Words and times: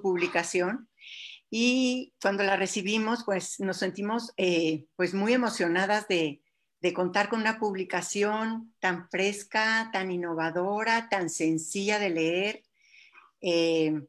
publicación. 0.00 0.88
Y 1.50 2.14
cuando 2.20 2.42
la 2.42 2.56
recibimos, 2.56 3.24
pues 3.24 3.60
nos 3.60 3.76
sentimos 3.76 4.32
eh, 4.36 4.86
pues 4.96 5.12
muy 5.12 5.34
emocionadas 5.34 6.08
de, 6.08 6.40
contar 6.94 7.28
con 7.28 7.40
una 7.40 7.60
publicación 7.60 8.74
tan 8.80 9.08
fresca, 9.08 9.90
tan 9.92 10.10
innovadora, 10.10 11.08
tan 11.08 11.30
sencilla 11.30 12.00
de 12.00 12.10
leer, 12.10 12.62
eh, 13.40 14.02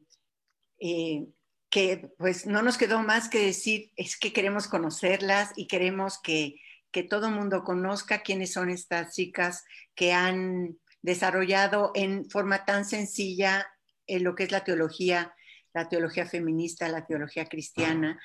eh, 0.80 1.26
que 1.70 2.08
pues 2.18 2.46
no 2.46 2.62
nos 2.62 2.76
quedó 2.76 3.00
más 3.00 3.28
que 3.28 3.38
decir, 3.38 3.92
es 3.94 4.18
que 4.18 4.32
queremos 4.32 4.66
conocerlas 4.66 5.52
y 5.54 5.68
queremos 5.68 6.20
que, 6.20 6.56
que 6.90 7.04
todo 7.04 7.30
mundo 7.30 7.62
conozca 7.62 8.22
quiénes 8.22 8.52
son 8.52 8.70
estas 8.70 9.14
chicas 9.14 9.64
que 9.94 10.12
han 10.12 10.76
desarrollado 11.02 11.92
en 11.94 12.28
forma 12.28 12.64
tan 12.64 12.84
sencilla 12.84 13.68
lo 14.08 14.34
que 14.34 14.44
es 14.44 14.50
la 14.50 14.64
teología 14.64 15.34
la 15.74 15.88
teología 15.88 16.24
feminista, 16.24 16.88
la 16.88 17.04
teología 17.04 17.46
cristiana, 17.46 18.18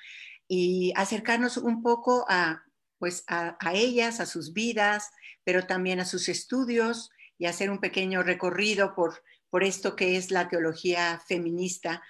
y 0.47 0.93
acercarnos 0.95 1.57
un 1.57 1.83
poco 1.83 2.25
a, 2.29 2.63
pues 2.97 3.23
a, 3.27 3.57
ellas, 3.73 4.19
a 4.19 4.25
sus 4.25 4.53
vidas, 4.53 5.09
pero 5.43 5.65
también 5.65 5.99
a 5.99 6.05
sus 6.05 6.29
estudios 6.29 7.09
y 7.37 7.45
hacer 7.45 7.69
un 7.71 7.79
pequeño 7.79 8.23
recorrido 8.23 8.95
por, 8.95 9.23
por 9.49 9.63
esto 9.63 9.95
que 9.95 10.15
es 10.15 10.31
la 10.31 10.47
teología 10.47 11.21
feminista 11.27 12.03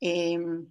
em, 0.00 0.66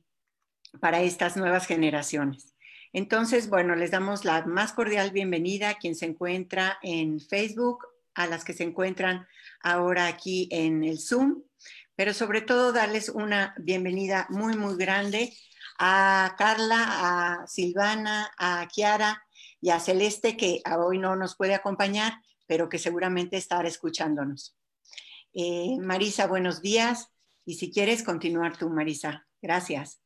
para 0.80 1.02
estas 1.02 1.38
nuevas 1.38 1.66
generaciones. 1.68 2.56
Entonces, 2.94 3.50
bueno, 3.50 3.76
les 3.76 3.92
damos 3.92 4.26
la 4.26 4.46
más 4.46 4.74
cordial 4.74 5.12
bienvenida 5.12 5.70
a 5.70 5.78
quien 5.78 5.96
se 5.96 6.06
encuentra 6.06 6.78
en 6.82 7.22
Facebook, 7.22 7.88
a 8.14 8.28
las 8.28 8.44
que 8.44 8.54
se 8.54 8.64
encuentran 8.64 9.28
ahora 9.62 10.08
aquí 10.08 10.50
en 10.52 10.84
el 10.84 11.00
Zoom 11.00 11.44
pero 12.02 12.16
sobre 12.16 12.42
todo 12.42 12.74
darles 12.74 13.10
una 13.10 13.54
bienvenida 13.60 14.26
muy, 14.32 14.58
muy 14.58 14.76
grande 14.76 15.38
a 15.78 16.34
Carla, 16.36 16.80
a 17.44 17.46
Silvana, 17.46 18.32
a 18.40 18.68
Kiara 18.74 19.24
y 19.60 19.70
a 19.70 19.80
Celeste, 19.80 20.36
que 20.36 20.64
hoy 20.80 20.98
no 20.98 21.16
nos 21.16 21.36
puede 21.36 21.54
acompañar, 21.54 22.14
pero 22.48 22.70
que 22.70 22.80
seguramente 22.80 23.38
estará 23.38 23.68
escuchándonos. 23.68 24.58
Eh, 25.32 25.78
Marisa, 25.80 26.26
buenos 26.26 26.64
días. 26.64 27.14
Y 27.46 27.54
si 27.54 27.72
quieres 27.72 28.02
continuar 28.02 28.58
tú, 28.58 28.68
Marisa. 28.72 29.28
Gracias. 29.40 30.02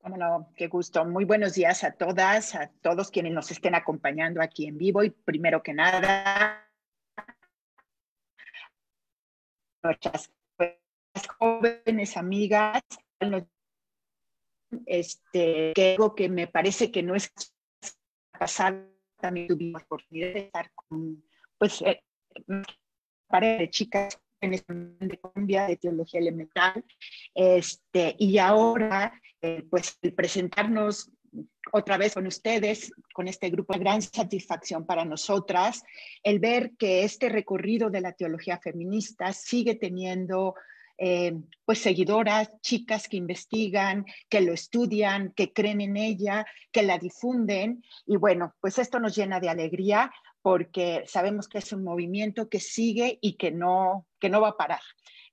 Cómo 0.00 0.52
qué 0.56 0.66
gusto. 0.66 1.04
Muy 1.04 1.24
buenos 1.24 1.54
días 1.54 1.84
a 1.84 1.92
todas, 1.92 2.56
a 2.56 2.68
todos 2.80 3.12
quienes 3.12 3.32
nos 3.32 3.52
estén 3.52 3.76
acompañando 3.76 4.42
aquí 4.42 4.66
en 4.66 4.76
vivo. 4.76 5.04
Y 5.04 5.10
primero 5.10 5.62
que 5.62 5.72
nada, 5.72 6.66
nuestras 9.82 10.30
jóvenes 11.38 12.16
amigas, 12.16 12.82
este, 14.86 15.72
que 15.74 15.92
algo 15.92 16.14
que 16.14 16.28
me 16.28 16.46
parece 16.46 16.90
que 16.90 17.02
no 17.02 17.14
es 17.14 17.32
pasado, 18.38 18.88
también 19.20 19.48
tuvimos 19.48 19.82
oportunidad 19.82 20.34
de 20.34 20.40
estar 20.40 20.70
con, 20.74 21.22
pues, 21.58 21.82
eh, 21.82 22.02
pareja 23.28 23.58
de 23.58 23.70
chicas 23.70 24.20
de 24.40 25.18
Colombia 25.20 25.66
de 25.68 25.76
teología 25.76 26.20
elemental, 26.20 26.84
este, 27.34 28.16
y 28.18 28.38
ahora, 28.38 29.20
eh, 29.40 29.64
pues, 29.70 29.98
el 30.02 30.14
presentarnos 30.14 31.12
otra 31.72 31.96
vez 31.96 32.14
con 32.14 32.26
ustedes, 32.26 32.92
con 33.14 33.28
este 33.28 33.48
grupo, 33.50 33.74
gran 33.78 34.02
satisfacción 34.02 34.84
para 34.84 35.04
nosotras, 35.04 35.82
el 36.22 36.38
ver 36.38 36.72
que 36.78 37.04
este 37.04 37.28
recorrido 37.28 37.90
de 37.90 38.00
la 38.00 38.12
teología 38.12 38.58
feminista 38.58 39.32
sigue 39.32 39.76
teniendo 39.76 40.54
eh, 40.98 41.34
pues 41.64 41.80
seguidoras, 41.80 42.50
chicas 42.60 43.08
que 43.08 43.16
investigan, 43.16 44.04
que 44.28 44.40
lo 44.40 44.52
estudian, 44.52 45.32
que 45.34 45.52
creen 45.52 45.80
en 45.80 45.96
ella, 45.96 46.46
que 46.70 46.82
la 46.82 46.98
difunden. 46.98 47.82
Y 48.06 48.16
bueno, 48.16 48.54
pues 48.60 48.78
esto 48.78 49.00
nos 49.00 49.16
llena 49.16 49.40
de 49.40 49.48
alegría 49.48 50.12
porque 50.42 51.04
sabemos 51.06 51.48
que 51.48 51.58
es 51.58 51.72
un 51.72 51.84
movimiento 51.84 52.48
que 52.48 52.60
sigue 52.60 53.18
y 53.20 53.36
que 53.36 53.50
no, 53.50 54.06
que 54.20 54.28
no 54.28 54.40
va 54.40 54.50
a 54.50 54.56
parar, 54.56 54.80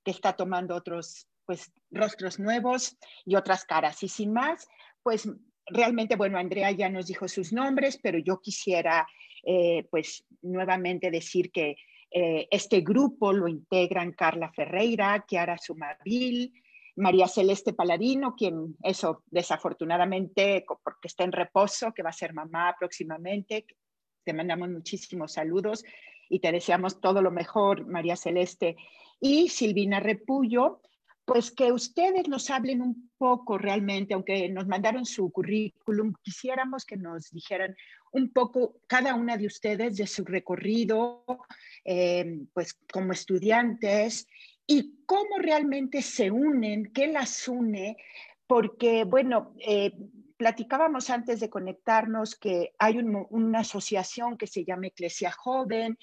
que 0.04 0.10
está 0.10 0.34
tomando 0.34 0.74
otros 0.74 1.26
pues 1.44 1.72
rostros 1.90 2.38
nuevos 2.38 2.96
y 3.24 3.34
otras 3.34 3.64
caras. 3.64 4.02
Y 4.02 4.08
sin 4.08 4.32
más, 4.32 4.68
pues 5.02 5.28
realmente, 5.72 6.16
bueno, 6.16 6.38
Andrea 6.38 6.70
ya 6.70 6.88
nos 6.88 7.06
dijo 7.06 7.28
sus 7.28 7.52
nombres, 7.52 7.98
pero 8.02 8.18
yo 8.18 8.40
quisiera 8.40 9.06
eh, 9.42 9.86
pues 9.90 10.24
nuevamente 10.42 11.10
decir 11.10 11.50
que 11.50 11.76
eh, 12.10 12.48
este 12.50 12.80
grupo 12.80 13.32
lo 13.32 13.48
integran 13.48 14.12
Carla 14.12 14.52
Ferreira, 14.52 15.24
Chiara 15.26 15.56
Sumavil, 15.56 16.52
María 16.96 17.28
Celeste 17.28 17.72
Paladino, 17.72 18.34
quien 18.36 18.76
eso 18.82 19.22
desafortunadamente, 19.30 20.64
porque 20.66 21.08
está 21.08 21.24
en 21.24 21.32
reposo, 21.32 21.92
que 21.92 22.02
va 22.02 22.10
a 22.10 22.14
ser 22.14 22.34
mamá 22.34 22.74
próximamente. 22.78 23.64
Te 24.24 24.32
mandamos 24.32 24.68
muchísimos 24.68 25.32
saludos 25.32 25.84
y 26.28 26.40
te 26.40 26.52
deseamos 26.52 27.00
todo 27.00 27.22
lo 27.22 27.30
mejor, 27.30 27.86
María 27.86 28.16
Celeste. 28.16 28.76
Y 29.20 29.48
Silvina 29.48 30.00
Repullo, 30.00 30.80
pues 31.30 31.52
que 31.52 31.70
ustedes 31.70 32.26
nos 32.26 32.50
hablen 32.50 32.82
un 32.82 33.08
poco 33.16 33.56
realmente, 33.56 34.14
aunque 34.14 34.48
nos 34.48 34.66
mandaron 34.66 35.06
su 35.06 35.30
currículum, 35.30 36.12
quisiéramos 36.24 36.84
que 36.84 36.96
nos 36.96 37.30
dijeran 37.30 37.76
un 38.10 38.32
poco 38.32 38.80
cada 38.88 39.14
una 39.14 39.36
de 39.36 39.46
ustedes 39.46 39.96
de 39.96 40.08
su 40.08 40.24
recorrido, 40.24 41.24
eh, 41.84 42.40
pues 42.52 42.74
como 42.92 43.12
estudiantes 43.12 44.26
y 44.66 45.04
cómo 45.06 45.38
realmente 45.38 46.02
se 46.02 46.32
unen, 46.32 46.90
qué 46.92 47.06
las 47.06 47.46
une, 47.46 47.96
porque 48.48 49.04
bueno, 49.04 49.54
eh, 49.60 49.92
platicábamos 50.36 51.10
antes 51.10 51.38
de 51.38 51.48
conectarnos 51.48 52.34
que 52.34 52.72
hay 52.76 52.98
una 52.98 53.60
asociación 53.60 54.36
que 54.36 54.48
se 54.48 54.64
llama 54.64 54.88
Eclesia 54.88 55.30
Joven 55.30 55.96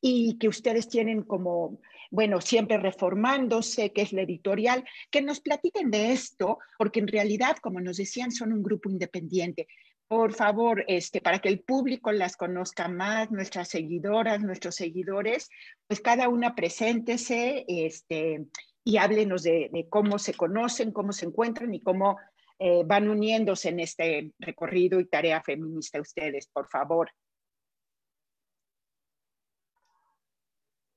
y 0.00 0.38
que 0.38 0.48
ustedes 0.48 0.88
tienen 0.88 1.22
como 1.24 1.80
bueno, 2.10 2.40
siempre 2.40 2.76
reformándose, 2.76 3.92
que 3.92 4.02
es 4.02 4.12
la 4.12 4.22
editorial, 4.22 4.84
que 5.10 5.22
nos 5.22 5.40
platiquen 5.40 5.90
de 5.90 6.12
esto, 6.12 6.58
porque 6.76 7.00
en 7.00 7.08
realidad, 7.08 7.56
como 7.62 7.80
nos 7.80 7.96
decían, 7.96 8.32
son 8.32 8.52
un 8.52 8.62
grupo 8.62 8.90
independiente. 8.90 9.68
Por 10.08 10.34
favor, 10.34 10.84
este, 10.88 11.20
para 11.20 11.38
que 11.38 11.48
el 11.48 11.60
público 11.60 12.10
las 12.10 12.36
conozca 12.36 12.88
más, 12.88 13.30
nuestras 13.30 13.68
seguidoras, 13.68 14.40
nuestros 14.40 14.74
seguidores, 14.74 15.48
pues 15.86 16.00
cada 16.00 16.28
una 16.28 16.56
preséntese 16.56 17.64
este, 17.68 18.44
y 18.82 18.96
háblenos 18.96 19.44
de, 19.44 19.86
cómo 19.88 20.18
se 20.18 20.34
conocen, 20.34 20.90
cómo 20.90 21.12
se 21.12 21.26
encuentran 21.26 21.72
y 21.74 21.80
cómo 21.80 22.18
eh, 22.58 22.82
van 22.84 23.08
uniéndose 23.08 23.68
en 23.68 23.78
este 23.78 24.32
recorrido 24.40 24.98
y 24.98 25.06
tarea 25.06 25.42
feminista 25.42 26.00
ustedes, 26.00 26.48
por 26.48 26.68
favor. 26.68 27.08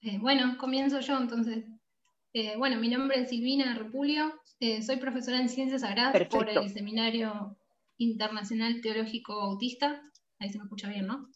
Eh, 0.04 0.18
bueno, 0.20 0.58
comienzo 0.58 1.00
yo 1.00 1.18
entonces. 1.18 1.64
Eh, 2.34 2.56
bueno, 2.58 2.78
mi 2.78 2.90
nombre 2.90 3.22
es 3.22 3.30
Silvina 3.30 3.76
Repulio, 3.76 4.34
eh, 4.60 4.82
soy 4.82 4.98
profesora 4.98 5.40
en 5.40 5.50
Ciencias 5.50 5.82
Sagradas 5.82 6.28
por 6.28 6.50
el 6.50 6.70
Seminario 6.70 7.58
Internacional 7.98 8.82
Teológico 8.82 9.34
Autista. 9.34 10.02
Ahí 10.40 10.50
se 10.50 10.58
me 10.58 10.66
escucha 10.66 10.90
bien, 10.90 11.08
¿no? 11.08 11.30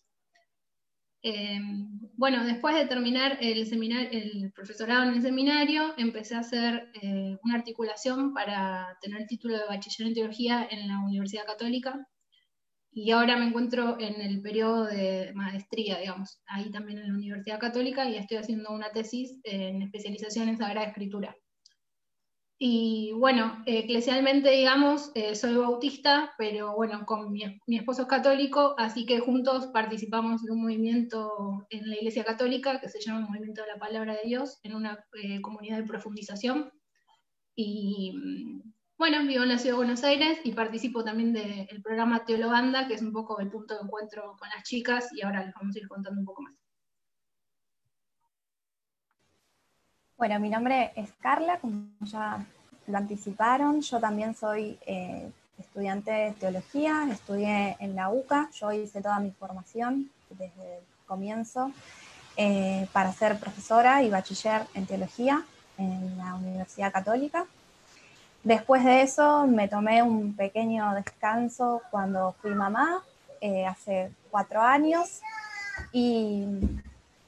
bueno, 2.15 2.45
después 2.45 2.73
de 2.73 2.85
terminar 2.85 3.37
el, 3.41 3.67
seminario, 3.67 4.07
el 4.11 4.53
profesorado 4.53 5.03
en 5.03 5.15
el 5.15 5.21
seminario, 5.21 5.93
empecé 5.97 6.35
a 6.35 6.39
hacer 6.39 6.89
una 7.43 7.55
articulación 7.55 8.33
para 8.33 8.97
tener 9.01 9.21
el 9.21 9.27
título 9.27 9.57
de 9.57 9.65
bachiller 9.65 10.07
en 10.07 10.13
teología 10.13 10.65
en 10.71 10.87
la 10.87 10.99
Universidad 10.99 11.45
Católica 11.45 12.07
y 12.91 13.11
ahora 13.11 13.37
me 13.37 13.47
encuentro 13.47 13.97
en 13.99 14.21
el 14.21 14.41
periodo 14.41 14.85
de 14.85 15.31
maestría, 15.35 15.99
digamos, 15.99 16.41
ahí 16.47 16.71
también 16.71 16.99
en 16.99 17.07
la 17.07 17.13
Universidad 17.13 17.59
Católica 17.59 18.09
y 18.09 18.15
estoy 18.15 18.37
haciendo 18.37 18.71
una 18.71 18.91
tesis 18.91 19.39
en 19.43 19.81
especialización 19.81 20.49
en 20.49 20.57
Sagrada 20.57 20.87
Escritura. 20.87 21.35
Y 22.59 23.11
bueno, 23.13 23.61
eclesialmente, 23.67 24.49
digamos, 24.49 25.11
eh, 25.13 25.35
soy 25.35 25.55
bautista, 25.55 26.33
pero 26.39 26.75
bueno, 26.75 27.05
con 27.05 27.31
mi, 27.31 27.43
esposo 27.67 28.01
es 28.01 28.07
católico, 28.07 28.73
así 28.79 29.05
que 29.05 29.19
juntos 29.19 29.67
participamos 29.67 30.43
de 30.43 30.53
un 30.53 30.63
movimiento 30.63 31.67
en 31.69 31.87
la 31.87 31.97
Iglesia 31.97 32.23
Católica 32.23 32.79
que 32.79 32.89
se 32.89 32.99
llama 32.99 33.27
Movimiento 33.27 33.61
de 33.61 33.67
la 33.67 33.77
Palabra 33.77 34.15
de 34.15 34.23
Dios, 34.25 34.59
en 34.63 34.73
una 34.73 35.05
eh, 35.21 35.39
comunidad 35.41 35.77
de 35.77 35.83
profundización. 35.83 36.71
Y 37.55 38.13
mm, 38.17 38.73
bueno, 38.97 39.21
vivo 39.27 39.43
en 39.43 39.49
la 39.49 39.59
ciudad 39.59 39.75
de 39.75 39.77
Buenos 39.77 40.03
Aires 40.03 40.39
y 40.43 40.53
participo 40.53 41.03
también 41.03 41.31
del 41.31 41.81
programa 41.83 42.25
Teologanda, 42.25 42.87
que 42.87 42.95
es 42.95 43.01
un 43.03 43.13
poco 43.13 43.39
el 43.39 43.49
punto 43.49 43.75
de 43.75 43.81
encuentro 43.81 44.35
con 44.39 44.49
las 44.49 44.63
chicas, 44.63 45.07
y 45.13 45.21
ahora 45.21 45.45
les 45.45 45.53
vamos 45.53 45.75
a 45.75 45.79
ir 45.79 45.87
contando 45.87 46.19
un 46.19 46.25
poco 46.25 46.41
más. 46.41 46.53
Bueno, 50.17 50.39
mi 50.39 50.49
nombre 50.49 50.93
es 50.95 51.11
Carla, 51.21 51.59
como 51.59 51.89
ya 52.01 52.43
lo 52.87 52.97
anticiparon, 52.97 53.81
yo 53.81 53.99
también 53.99 54.33
soy 54.33 54.79
eh, 54.87 55.31
estudiante 55.59 56.09
de 56.09 56.31
teología, 56.31 57.07
estudié 57.11 57.77
en 57.79 57.95
la 57.95 58.09
UCA, 58.09 58.49
yo 58.51 58.71
hice 58.71 59.01
toda 59.03 59.19
mi 59.19 59.29
formación 59.29 60.09
desde 60.31 60.77
el 60.77 60.83
comienzo 61.05 61.71
eh, 62.35 62.87
para 62.93 63.13
ser 63.13 63.39
profesora 63.39 64.01
y 64.01 64.09
bachiller 64.09 64.63
en 64.73 64.87
teología. 64.87 65.45
en 65.77 66.17
la 66.17 66.33
Universidad 66.33 66.91
Católica. 66.91 67.45
Después 68.47 68.85
de 68.85 69.01
eso 69.01 69.45
me 69.45 69.67
tomé 69.67 70.01
un 70.01 70.33
pequeño 70.33 70.93
descanso 70.93 71.81
cuando 71.91 72.31
fui 72.41 72.51
mamá, 72.51 73.03
eh, 73.41 73.65
hace 73.65 74.09
cuatro 74.31 74.61
años, 74.61 75.21
y 75.91 76.45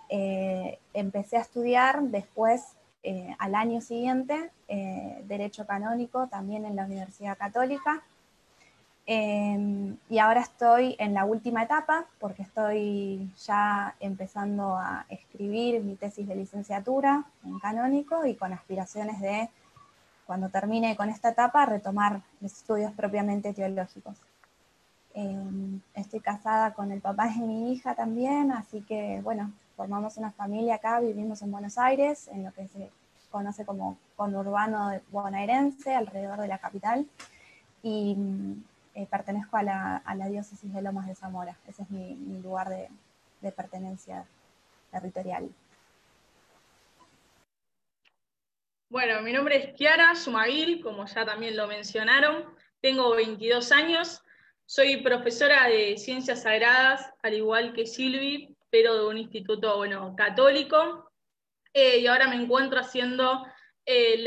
eh, 0.07 0.79
empecé 0.93 1.35
a 1.35 1.41
estudiar 1.41 2.03
después, 2.03 2.63
eh, 3.03 3.35
al 3.37 3.55
año 3.55 3.81
siguiente, 3.81 4.49
Derecho 5.25 5.67
Canónico 5.67 6.27
también 6.27 6.63
en 6.63 6.77
la 6.77 6.85
Universidad 6.85 7.37
Católica. 7.37 8.01
Em, 9.05 9.97
y 10.09 10.19
ahora 10.19 10.39
estoy 10.39 10.95
en 10.99 11.13
la 11.13 11.25
última 11.25 11.63
etapa 11.63 12.05
porque 12.19 12.43
estoy 12.43 13.29
ya 13.45 13.93
empezando 13.99 14.77
a 14.77 15.05
escribir 15.09 15.83
mi 15.83 15.95
tesis 15.95 16.25
de 16.29 16.35
licenciatura 16.35 17.25
en 17.43 17.59
canónico 17.59 18.25
y 18.25 18.35
con 18.35 18.53
aspiraciones 18.53 19.19
de, 19.19 19.49
cuando 20.29 20.49
termine 20.49 20.95
con 20.95 21.09
esta 21.09 21.29
etapa, 21.29 21.65
retomar 21.65 22.21
mis 22.39 22.53
estudios 22.53 22.91
propiamente 22.91 23.51
teológicos. 23.51 24.15
Em, 25.15 25.81
estoy 25.95 26.19
casada 26.19 26.75
con 26.75 26.91
el 26.91 27.01
papá 27.01 27.29
de 27.29 27.39
mi 27.39 27.73
hija 27.73 27.95
también, 27.95 28.51
así 28.51 28.81
que 28.83 29.21
bueno, 29.23 29.51
formamos 29.75 30.17
una 30.17 30.29
familia 30.29 30.75
acá, 30.75 30.99
vivimos 30.99 31.41
en 31.41 31.51
Buenos 31.51 31.79
Aires, 31.79 32.27
en 32.27 32.43
lo 32.43 32.53
que 32.53 32.67
se 32.67 32.91
conoce 33.31 33.65
como 33.65 33.97
conurbano 34.15 34.91
bonaerense, 35.11 35.95
alrededor 35.95 36.39
de 36.39 36.47
la 36.47 36.59
capital. 36.59 37.07
Y 37.81 38.15
eh, 38.93 39.07
pertenezco 39.09 39.57
a 39.57 39.63
la, 39.63 40.27
diócesis 40.29 40.71
de 40.71 40.83
Lomas 40.83 41.07
de 41.07 41.15
Zamora. 41.15 41.57
Ese 41.67 41.81
es 41.81 41.89
mi, 41.89 42.13
lugar 42.43 42.69
de, 42.69 43.51
pertenencia 43.51 44.25
territorial. 44.91 45.49
Bueno, 48.89 49.21
mi 49.21 49.31
nombre 49.31 49.55
es 49.55 49.75
Kiara 49.75 50.15
Sumaguil, 50.15 50.81
como 50.81 51.05
ya 51.05 51.23
también 51.23 51.55
lo 51.55 51.67
mencionaron. 51.67 52.45
Tengo 52.81 53.15
22 53.15 53.71
años. 53.71 54.23
Soy 54.65 54.97
profesora 55.03 55.67
de 55.67 55.95
Ciencias 55.95 56.41
Sagradas, 56.41 57.13
al 57.21 57.35
igual 57.35 57.73
que 57.73 57.85
Silvi, 57.85 58.57
pero 58.71 58.95
de 58.95 59.05
un 59.05 59.19
instituto 59.19 59.77
bueno, 59.77 60.15
católico. 60.17 61.11
Eh, 61.71 61.99
y 61.99 62.07
ahora 62.07 62.29
me 62.29 62.37
encuentro 62.37 62.79
haciendo 62.79 63.45
eh, 63.85 64.25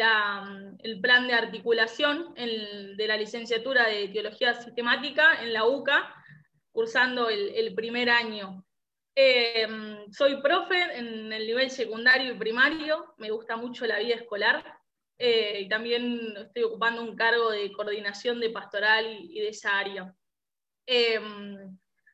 el 0.79 1.00
plan 1.00 1.26
de 1.26 1.35
articulación 1.35 2.32
de 2.35 3.05
la 3.09 3.17
licenciatura 3.17 3.88
de 3.88 4.09
Teología 4.11 4.55
Sistemática 4.55 5.43
en 5.43 5.53
la 5.55 5.64
UCA, 5.64 6.14
cursando 6.70 7.29
el, 7.29 7.75
primer 7.75 8.11
año. 8.11 8.64
Eh, 9.14 9.67
soy 10.11 10.41
profe 10.41 10.81
en 10.99 11.32
el 11.32 11.47
nivel 11.47 11.70
secundario 11.70 12.32
y 12.32 12.38
primario, 12.38 13.14
me 13.19 13.31
gusta 13.31 13.56
mucho 13.56 13.87
la 13.87 13.99
vida 13.99 14.14
escolar 14.14 14.79
eh, 15.19 15.61
y 15.61 15.69
también 15.69 16.35
estoy 16.37 16.62
ocupando 16.62 17.03
un 17.03 17.14
cargo 17.14 17.50
de 17.50 17.70
coordinación 17.73 18.41
de 18.41 18.50
pastoral 18.50 19.06
y, 19.06 19.41
de 19.41 19.49
esa 19.49 19.79
área. 19.79 20.14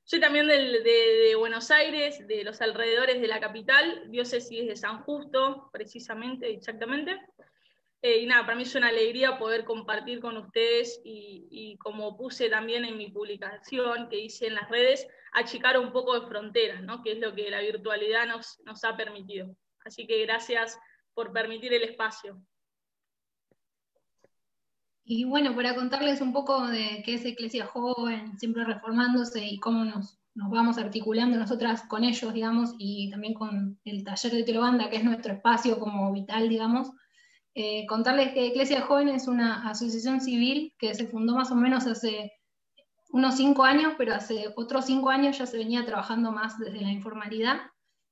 soy 0.03 0.21
también 0.21 0.49
de, 0.49 0.81
de, 0.83 1.35
Buenos 1.37 1.71
Aires, 1.71 2.27
de 2.27 2.43
los 2.43 2.61
alrededores 2.61 3.21
de 3.21 3.29
la 3.29 3.39
capital, 3.39 4.11
diócesis 4.11 4.67
de 4.67 4.77
San 4.77 5.03
Justo, 5.05 5.71
precisamente, 5.73 6.50
exactamente. 6.50 7.17
Eh, 8.00 8.19
y 8.19 8.27
nada, 8.27 8.43
para 8.43 8.56
mí 8.56 8.62
es 8.62 8.75
una 8.77 8.89
alegría 8.89 9.39
poder 9.39 9.65
compartir 9.65 10.21
con 10.21 10.37
ustedes 10.37 11.00
y, 11.05 11.77
como 11.79 12.17
puse 12.17 12.49
también 12.49 12.85
en 12.85 12.97
mi 12.97 13.11
publicación 13.11 14.09
que 14.09 14.21
hice 14.21 14.47
en 14.47 14.55
las 14.55 14.69
redes, 14.71 15.06
achicar 15.33 15.79
un 15.79 15.93
poco 15.93 16.19
de 16.19 16.27
fronteras, 16.29 16.83
¿no? 16.83 17.03
que 17.03 17.12
es 17.12 17.19
lo 17.19 17.35
que 17.35 17.50
la 17.50 17.61
virtualidad 17.61 18.27
nos, 18.27 18.61
nos 18.65 18.85
ha 18.85 18.97
permitido. 18.97 19.55
Así 19.85 20.06
que 20.06 20.25
gracias 20.25 20.79
por 21.12 21.33
permitir 21.33 21.73
el 21.73 21.83
espacio. 21.83 22.41
Y 25.05 25.25
bueno, 25.25 25.56
para 25.56 25.75
contarles 25.75 26.21
un 26.21 26.33
poco 26.33 26.67
de 26.67 27.03
qué 27.05 27.15
es 27.15 27.25
Iglesia 27.25 27.67
Joven, 27.67 28.39
siempre 28.39 28.65
reformándose 28.65 29.45
y 29.45 29.59
cómo 29.59 29.85
nos, 29.85 30.21
nos 30.35 30.50
vamos 30.50 30.79
articulando 30.79 31.37
nosotras 31.37 31.83
con 31.89 32.05
ellos, 32.05 32.33
digamos, 32.33 32.75
y 32.79 33.11
también 33.11 33.35
con 33.35 33.81
el 33.85 34.05
taller 34.05 34.33
de 34.33 34.45
Teolobanda, 34.45 34.91
que 34.91 34.97
es 34.97 35.05
nuestro 35.05 35.33
espacio 35.33 35.81
como 35.81 36.12
vital, 36.12 36.49
digamos, 36.49 36.93
eh, 37.60 37.87
contarles 37.88 38.34
que 38.34 38.46
Iglesia 38.46 38.82
Joven 38.82 39.08
es 39.08 39.26
una 39.26 39.69
asociación 39.69 40.20
civil 40.20 40.72
que 40.78 40.94
se 40.94 41.08
fundó 41.08 41.34
más 41.34 41.50
o 41.50 41.56
menos 41.56 41.88
hace 41.88 42.32
unos 43.08 43.37
cinco 43.37 43.64
años, 43.64 43.94
pero 43.99 44.14
hace 44.14 44.44
otros 44.55 44.84
cinco 44.84 45.10
años 45.10 45.37
ya 45.38 45.44
se 45.44 45.58
venía 45.58 45.84
trabajando 45.84 46.31
más 46.31 46.56
desde 46.60 46.81
la 46.81 46.93
informalidad. 46.93 47.56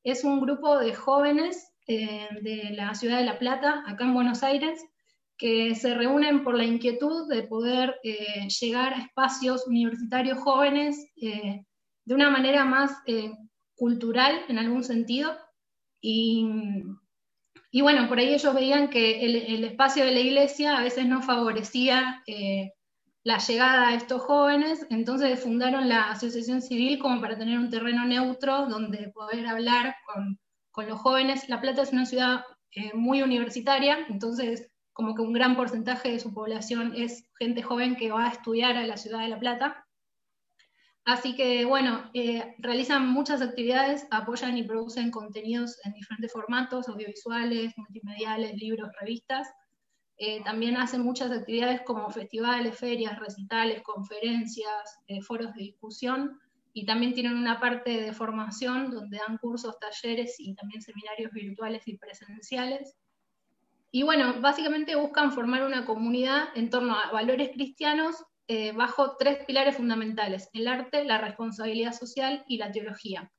Es 0.02 0.24
un 0.24 0.40
grupo 0.40 0.80
de 0.80 0.92
jóvenes 0.96 1.72
eh, 1.86 2.26
de 2.42 2.70
la 2.72 2.92
ciudad 2.96 3.18
de 3.18 3.24
La 3.24 3.38
Plata, 3.38 3.84
acá 3.86 4.02
en 4.02 4.14
Buenos 4.14 4.42
Aires, 4.42 4.84
que 5.38 5.76
se 5.76 5.94
reúnen 5.94 6.42
por 6.42 6.56
la 6.56 6.64
inquietud 6.64 7.28
de 7.28 7.44
poder 7.44 8.00
eh, 8.02 8.48
llegar 8.48 8.94
a 8.94 9.02
espacios 9.02 9.64
universitarios 9.68 10.40
jóvenes 10.40 11.06
de 11.14 11.64
una 12.14 12.30
manera 12.30 12.64
más 12.64 12.90
cultural 13.76 14.40
en 14.48 14.58
algún 14.58 14.82
sentido 14.82 15.36
y 16.00 16.48
y 17.76 17.82
bueno, 17.82 18.08
por 18.08 18.18
ahí 18.18 18.32
ellos 18.32 18.54
veían 18.54 18.88
que 18.88 19.20
el, 19.26 19.62
espacio 19.62 20.06
de 20.06 20.12
la 20.12 20.20
iglesia 20.20 20.78
a 20.78 20.82
veces 20.82 21.04
no 21.04 21.20
favorecía 21.20 22.22
eh, 22.26 22.72
la 23.22 23.36
llegada 23.36 23.88
a 23.88 23.94
estos 23.94 24.22
jóvenes, 24.22 24.86
entonces 24.88 25.38
fundaron 25.40 25.86
la 25.86 26.10
asociación 26.10 26.62
civil 26.62 26.98
como 26.98 27.20
para 27.20 27.36
tener 27.36 27.58
un 27.58 27.68
terreno 27.68 28.06
neutro 28.06 28.64
donde 28.64 29.10
poder 29.10 29.46
hablar 29.46 29.94
con, 30.06 30.88
los 30.88 30.98
jóvenes. 30.98 31.50
La 31.50 31.60
Plata 31.60 31.82
es 31.82 31.92
una 31.92 32.06
ciudad 32.06 32.44
eh, 32.70 32.92
muy 32.94 33.20
universitaria, 33.20 34.06
entonces 34.08 34.70
como 34.94 35.14
que 35.14 35.20
un 35.20 35.34
gran 35.34 35.54
porcentaje 35.54 36.12
de 36.12 36.18
su 36.18 36.32
población 36.32 36.94
es 36.96 37.28
gente 37.38 37.60
joven 37.60 37.96
que 37.96 38.10
va 38.10 38.24
a 38.24 38.32
estudiar 38.32 38.78
a 38.78 38.86
la 38.86 38.96
ciudad 38.96 39.20
de 39.20 39.28
La 39.28 39.38
Plata. 39.38 39.85
Así 41.06 41.36
que, 41.36 41.64
bueno, 41.64 42.10
eh, 42.14 42.56
realizan 42.58 43.08
muchas 43.08 43.40
actividades, 43.40 44.08
apoyan 44.10 44.58
y 44.58 44.64
producen 44.64 45.12
contenidos 45.12 45.78
en 45.84 45.92
diferentes 45.92 46.32
formatos, 46.32 46.88
audiovisuales, 46.88 47.72
multimediales, 47.76 48.56
libros, 48.56 48.90
revistas. 49.00 49.46
Eh, 50.18 50.42
también 50.42 50.76
hacen 50.76 51.02
muchas 51.02 51.30
actividades 51.30 51.82
como 51.82 52.10
festivales, 52.10 52.76
ferias, 52.76 53.20
recitales, 53.20 53.82
conferencias, 53.84 54.98
eh, 55.06 55.22
foros 55.22 55.54
de 55.54 55.62
discusión 55.62 56.40
y 56.72 56.84
también 56.84 57.14
tienen 57.14 57.36
una 57.36 57.60
parte 57.60 58.00
de 58.00 58.12
formación 58.12 58.90
donde 58.90 59.18
dan 59.18 59.38
cursos, 59.38 59.78
talleres 59.78 60.34
y 60.40 60.56
también 60.56 60.82
seminarios 60.82 61.30
virtuales 61.30 61.86
y 61.86 61.98
presenciales. 61.98 62.96
Y 63.92 64.02
bueno, 64.02 64.40
básicamente 64.40 64.96
buscan 64.96 65.30
formar 65.30 65.62
una 65.62 65.86
comunidad 65.86 66.48
en 66.56 66.68
torno 66.68 66.96
a 66.98 67.12
valores 67.12 67.50
cristianos 67.50 68.24
eh, 68.48 68.72
bajo 68.72 69.16
tres 69.16 69.44
pilares 69.44 69.76
fundamentales, 69.76 70.48
el 70.52 70.68
arte, 70.68 71.04
la 71.04 71.18
responsabilidad 71.18 71.92
social 71.92 72.44
y 72.46 72.58
la 72.58 72.70
teología. 72.70 73.32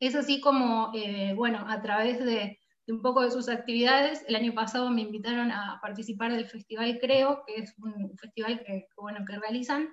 Es 0.00 0.14
así 0.14 0.40
como, 0.40 0.92
eh, 0.94 1.32
bueno, 1.34 1.64
a 1.68 1.80
través 1.82 2.24
de, 2.24 2.58
un 2.86 3.02
poco 3.02 3.22
de 3.22 3.30
sus 3.30 3.48
actividades, 3.48 4.24
el 4.28 4.36
año 4.36 4.54
pasado 4.54 4.90
me 4.90 5.02
invitaron 5.02 5.50
a 5.50 5.78
participar 5.82 6.32
del 6.32 6.46
Festival 6.46 6.98
Creo, 7.00 7.42
que 7.46 7.62
es 7.62 7.74
un 7.78 8.16
festival 8.18 8.62
que, 8.64 8.86
bueno, 8.96 9.24
que 9.26 9.38
realizan 9.38 9.88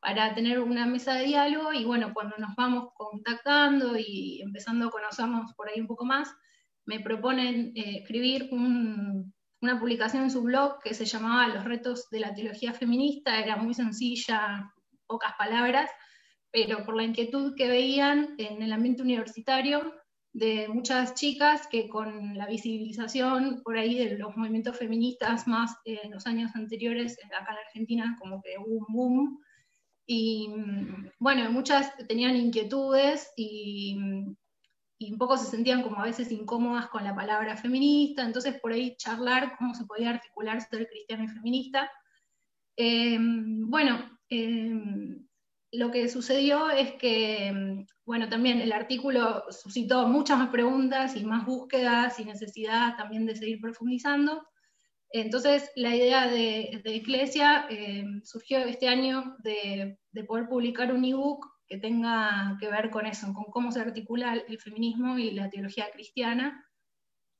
para 0.00 0.34
tener 0.34 0.60
una 0.60 0.86
mesa 0.86 1.14
de 1.14 1.26
diálogo 1.26 1.72
y 1.72 1.84
bueno, 1.84 2.12
cuando 2.14 2.36
nos 2.38 2.54
vamos 2.56 2.88
contactando 2.94 3.96
y 3.98 4.40
empezando 4.42 4.88
a 4.88 4.90
conocernos 4.90 5.52
por 5.54 5.68
ahí 5.68 5.80
un 5.80 5.86
poco 5.86 6.04
más, 6.04 6.34
me 6.86 7.00
proponen 7.00 7.72
eh, 7.76 7.98
escribir 7.98 8.48
un, 8.52 9.32
una 9.60 9.78
publicación 9.78 10.24
en 10.24 10.30
su 10.30 10.42
blog 10.42 10.80
que 10.82 10.94
se 10.94 11.04
llamaba 11.04 11.48
Los 11.48 11.64
retos 11.64 12.08
de 12.10 12.20
la 12.20 12.34
teología 12.34 12.72
feminista, 12.72 13.38
era 13.38 13.56
muy 13.56 13.74
sencilla, 13.74 14.72
pocas 15.06 15.34
palabras, 15.38 15.90
pero 16.50 16.84
por 16.84 16.96
la 16.96 17.04
inquietud 17.04 17.54
que 17.56 17.68
veían 17.68 18.34
en 18.38 18.62
el 18.62 18.72
ambiente 18.72 19.02
universitario 19.02 19.94
de 20.32 20.68
muchas 20.68 21.14
chicas 21.14 21.66
que 21.66 21.88
con 21.88 22.36
la 22.36 22.46
visibilización 22.46 23.62
por 23.64 23.76
ahí 23.76 23.98
de 23.98 24.16
los 24.16 24.36
movimientos 24.36 24.78
feministas 24.78 25.48
más 25.48 25.76
en 25.84 26.10
los 26.10 26.26
años 26.26 26.52
anteriores 26.54 27.18
acá 27.24 27.52
en 27.52 27.58
Argentina, 27.66 28.16
como 28.20 28.40
que 28.42 28.56
hubo 28.58 28.86
un 28.86 28.94
boom, 28.94 29.40
y 30.12 30.48
bueno, 31.20 31.52
muchas 31.52 31.96
tenían 32.08 32.34
inquietudes 32.34 33.32
y 33.36 33.96
y 35.00 35.10
un 35.10 35.18
poco 35.18 35.38
se 35.38 35.50
sentían 35.50 35.82
como 35.82 35.98
a 35.98 36.04
veces 36.04 36.30
incómodas 36.30 36.88
con 36.88 37.02
la 37.02 37.14
palabra 37.14 37.56
feminista, 37.56 38.22
entonces 38.22 38.60
por 38.60 38.72
ahí 38.72 38.96
charlar 38.98 39.56
cómo 39.56 39.74
se 39.74 39.86
podía 39.86 40.10
articular 40.10 40.60
ser 40.60 40.86
cristiano 40.88 41.24
y 41.24 41.28
feminista. 41.28 41.90
Em, 42.76 43.68
bueno, 43.70 43.98
em, 44.28 45.26
lo 45.72 45.90
que 45.90 46.06
sucedió 46.10 46.68
es 46.70 46.92
que, 46.96 47.46
em, 47.46 47.86
bueno, 48.04 48.28
también 48.28 48.60
el 48.60 48.72
artículo 48.72 49.44
suscitó 49.50 50.06
muchas 50.06 50.38
más 50.38 50.50
preguntas 50.50 51.16
y 51.16 51.24
más 51.24 51.46
búsquedas 51.46 52.20
y 52.20 52.26
necesidad 52.26 52.94
también 52.98 53.24
de 53.24 53.36
seguir 53.36 53.58
profundizando. 53.58 54.46
Entonces, 55.12 55.70
la 55.76 55.96
idea 55.96 56.28
de, 56.28 56.82
de 56.84 56.94
Iglesia 56.94 57.66
surgió 58.24 58.58
este 58.58 58.88
año 58.88 59.36
de, 59.42 59.98
de 60.12 60.24
poder 60.24 60.46
publicar 60.48 60.92
un 60.92 61.04
ebook 61.06 61.46
que 61.70 61.78
tenga 61.78 62.56
que 62.58 62.68
ver 62.68 62.90
con 62.90 63.06
eso, 63.06 63.32
con 63.32 63.44
cómo 63.44 63.70
se 63.70 63.80
articula 63.80 64.34
el 64.34 64.58
feminismo 64.58 65.16
y 65.18 65.30
la 65.30 65.48
teología 65.48 65.88
cristiana. 65.92 66.66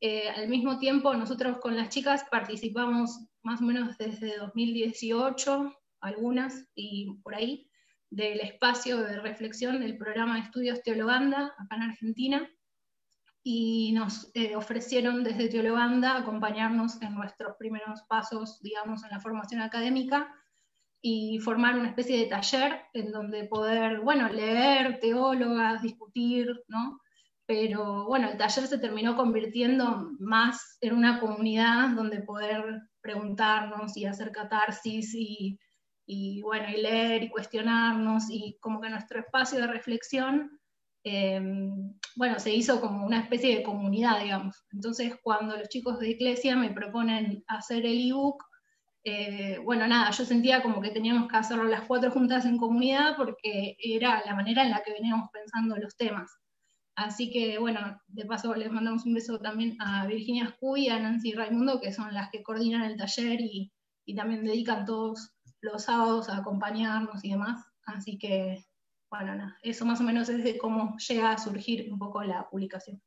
Eh, 0.00 0.30
al 0.30 0.48
mismo 0.48 0.78
tiempo, 0.78 1.12
nosotros 1.14 1.58
con 1.58 1.76
las 1.76 1.88
chicas 1.88 2.24
participamos 2.30 3.26
más 3.42 3.60
o 3.60 3.64
menos 3.64 3.98
desde 3.98 4.38
2018, 4.38 5.74
algunas 6.00 6.64
y 6.76 7.18
por 7.24 7.34
ahí, 7.34 7.68
del 8.08 8.38
espacio 8.40 8.98
de 8.98 9.20
reflexión 9.20 9.80
del 9.80 9.98
programa 9.98 10.36
de 10.36 10.42
estudios 10.42 10.82
Teologanda, 10.84 11.52
acá 11.58 11.76
en 11.76 11.82
Argentina, 11.82 12.48
y 13.42 13.90
nos 13.92 14.30
eh, 14.34 14.54
ofrecieron 14.54 15.24
desde 15.24 15.48
Teologanda 15.48 16.16
acompañarnos 16.16 17.02
en 17.02 17.16
nuestros 17.16 17.56
primeros 17.56 18.02
pasos, 18.02 18.60
digamos, 18.62 19.02
en 19.02 19.10
la 19.10 19.18
formación 19.18 19.60
académica 19.60 20.32
y 21.02 21.38
formar 21.40 21.78
una 21.78 21.88
especie 21.88 22.18
de 22.18 22.26
taller 22.26 22.82
en 22.92 23.10
donde 23.12 23.44
poder, 23.44 24.00
bueno, 24.00 24.28
leer 24.28 25.00
teólogas, 25.00 25.82
discutir, 25.82 26.48
¿no? 26.68 27.00
Pero 27.46 28.06
bueno, 28.06 28.30
el 28.30 28.36
taller 28.36 28.66
se 28.66 28.78
terminó 28.78 29.16
convirtiendo 29.16 30.10
más 30.18 30.78
en 30.80 30.94
una 30.94 31.20
comunidad 31.20 31.90
donde 31.90 32.20
poder 32.22 32.82
preguntarnos 33.00 33.96
y 33.96 34.04
hacer 34.04 34.30
catarsis 34.30 35.12
y, 35.14 35.58
bueno, 36.42 36.68
y 36.70 36.80
leer 36.80 37.22
y 37.24 37.30
cuestionarnos 37.30 38.24
y 38.30 38.58
como 38.60 38.80
que 38.80 38.90
nuestro 38.90 39.20
espacio 39.20 39.58
de 39.60 39.66
reflexión 39.66 40.60
Em, 41.02 41.94
bueno, 42.16 42.38
se 42.38 42.54
hizo 42.54 42.80
como 42.80 43.06
una 43.06 43.20
especie 43.20 43.56
de 43.56 43.62
comunidad, 43.62 44.20
digamos. 44.22 44.66
Entonces, 44.72 45.14
cuando 45.22 45.56
los 45.56 45.68
chicos 45.68 45.98
de 45.98 46.10
Iglesia 46.10 46.56
me 46.56 46.70
proponen 46.72 47.42
hacer 47.48 47.86
el 47.86 48.10
ebook, 48.10 48.44
eh, 49.04 49.58
bueno, 49.64 49.86
nada, 49.86 50.10
yo 50.10 50.24
sentía 50.24 50.62
como 50.62 50.80
que 50.82 50.90
teníamos 50.90 51.28
que 51.28 51.36
hacerlo 51.36 51.64
las 51.64 51.82
cuatro 51.82 52.10
juntas 52.10 52.44
en 52.44 52.58
comunidad 52.58 53.16
porque 53.16 53.76
era 53.78 54.22
la 54.26 54.34
manera 54.34 54.62
en 54.62 54.70
la 54.70 54.82
que 54.82 54.92
veníamos 54.92 55.30
pensando 55.32 55.76
los 55.76 55.96
temas. 55.96 56.30
Así 56.96 57.30
que, 57.30 57.58
bueno, 57.58 57.98
de 58.08 58.26
paso 58.26 58.54
les 58.54 58.70
mandamos 58.70 59.06
un 59.06 59.14
beso 59.14 59.38
también 59.38 59.76
a 59.80 60.06
Virginia 60.06 60.48
Scu 60.50 60.76
y 60.76 60.88
a 60.88 60.98
Nancy 60.98 61.32
Raimundo, 61.32 61.80
que 61.80 61.92
son 61.92 62.12
las 62.12 62.30
que 62.30 62.42
coordinan 62.42 62.82
el 62.82 62.98
taller 62.98 63.40
y, 63.40 63.72
y 64.04 64.14
también 64.14 64.44
dedican 64.44 64.84
todos 64.84 65.32
los 65.62 65.84
sábados 65.84 66.28
a 66.28 66.38
acompañarnos 66.38 67.24
y 67.24 67.30
demás. 67.30 67.64
Así 67.86 68.18
que, 68.18 68.66
bueno, 69.10 69.54
eso 69.62 69.86
más 69.86 70.00
o 70.00 70.04
menos 70.04 70.28
es 70.28 70.44
de 70.44 70.58
cómo 70.58 70.96
llega 70.98 71.32
a 71.32 71.38
surgir 71.38 71.90
un 71.90 71.98
poco 71.98 72.22
la 72.22 72.48
publicación. 72.50 73.00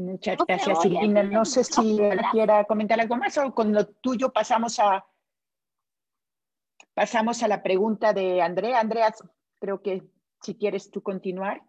Muchas 0.00 0.38
gracias, 0.46 0.82
Silvina. 0.82 1.22
No 1.22 1.44
sé 1.44 1.64
si 1.64 1.98
quiera 2.32 2.64
comentar 2.64 3.00
algo 3.00 3.16
más 3.16 3.36
o 3.38 3.54
con 3.54 3.72
lo 3.72 3.86
tuyo 3.86 4.32
pasamos 4.32 4.78
a 4.78 5.04
pasamos 6.94 7.42
a 7.42 7.48
la 7.48 7.62
pregunta 7.62 8.12
de 8.12 8.42
Andrea. 8.42 8.80
Andrea, 8.80 9.14
creo 9.58 9.82
que 9.82 10.02
si 10.42 10.56
quieres 10.56 10.90
tú 10.90 11.02
continuar. 11.02 11.62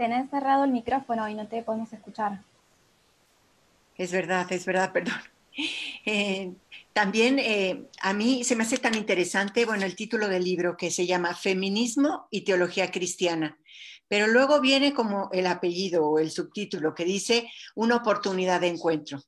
tenés 0.00 0.30
cerrado 0.30 0.64
el 0.64 0.70
micrófono 0.70 1.28
y 1.28 1.34
no 1.34 1.46
te 1.46 1.62
podemos 1.62 1.92
escuchar. 1.92 2.40
Es 3.98 4.10
verdad, 4.10 4.50
es 4.50 4.64
verdad, 4.64 4.92
perdón. 4.92 5.20
Eh, 6.06 6.54
también 6.92 7.38
eh, 7.38 7.88
a 8.00 8.12
mí 8.12 8.44
se 8.44 8.56
me 8.56 8.64
hace 8.64 8.78
tan 8.78 8.94
interesante, 8.94 9.64
bueno, 9.64 9.84
el 9.84 9.96
título 9.96 10.28
del 10.28 10.44
libro 10.44 10.76
que 10.76 10.90
se 10.90 11.06
llama 11.06 11.34
Feminismo 11.34 12.26
y 12.30 12.42
Teología 12.42 12.90
Cristiana, 12.90 13.58
pero 14.08 14.26
luego 14.26 14.60
viene 14.60 14.92
como 14.92 15.30
el 15.32 15.46
apellido 15.46 16.04
o 16.04 16.18
el 16.18 16.30
subtítulo 16.30 16.94
que 16.94 17.04
dice 17.04 17.48
Una 17.74 17.96
oportunidad 17.96 18.60
de 18.60 18.68
encuentro. 18.68 19.20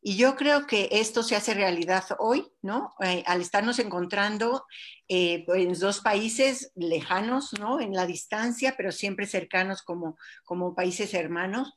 Y 0.00 0.16
yo 0.16 0.36
creo 0.36 0.66
que 0.66 0.88
esto 0.92 1.24
se 1.24 1.34
hace 1.34 1.54
realidad 1.54 2.04
hoy, 2.20 2.46
¿no? 2.62 2.94
Eh, 3.00 3.24
al 3.26 3.40
estarnos 3.40 3.80
encontrando 3.80 4.64
eh, 5.08 5.44
en 5.48 5.72
dos 5.72 6.00
países 6.00 6.70
lejanos, 6.76 7.52
¿no? 7.58 7.80
En 7.80 7.92
la 7.92 8.06
distancia, 8.06 8.74
pero 8.76 8.92
siempre 8.92 9.26
cercanos 9.26 9.82
como, 9.82 10.16
como 10.44 10.74
países 10.74 11.14
hermanos. 11.14 11.74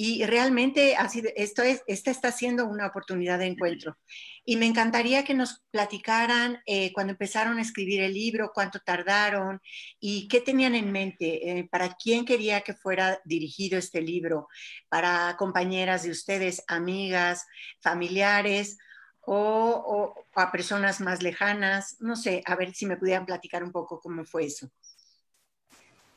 Y 0.00 0.24
realmente 0.26 0.96
esto 1.34 1.62
es, 1.62 1.82
esta 1.88 2.12
está 2.12 2.30
siendo 2.30 2.66
una 2.66 2.86
oportunidad 2.86 3.40
de 3.40 3.46
encuentro. 3.46 3.98
Y 4.44 4.54
me 4.54 4.66
encantaría 4.66 5.24
que 5.24 5.34
nos 5.34 5.64
platicaran 5.72 6.62
eh, 6.66 6.92
cuando 6.92 7.14
empezaron 7.14 7.58
a 7.58 7.62
escribir 7.62 8.02
el 8.02 8.14
libro, 8.14 8.52
cuánto 8.54 8.78
tardaron 8.78 9.60
y 9.98 10.28
qué 10.28 10.40
tenían 10.40 10.76
en 10.76 10.92
mente, 10.92 11.50
eh, 11.50 11.68
para 11.68 11.96
quién 11.96 12.24
quería 12.24 12.60
que 12.60 12.74
fuera 12.74 13.20
dirigido 13.24 13.76
este 13.76 14.00
libro, 14.00 14.46
para 14.88 15.34
compañeras 15.36 16.04
de 16.04 16.12
ustedes, 16.12 16.62
amigas, 16.68 17.44
familiares 17.82 18.78
o, 19.22 19.34
o 19.34 20.14
a 20.40 20.52
personas 20.52 21.00
más 21.00 21.24
lejanas. 21.24 21.96
No 21.98 22.14
sé, 22.14 22.44
a 22.46 22.54
ver 22.54 22.72
si 22.72 22.86
me 22.86 22.98
pudieran 22.98 23.26
platicar 23.26 23.64
un 23.64 23.72
poco 23.72 23.98
cómo 23.98 24.24
fue 24.24 24.44
eso. 24.44 24.70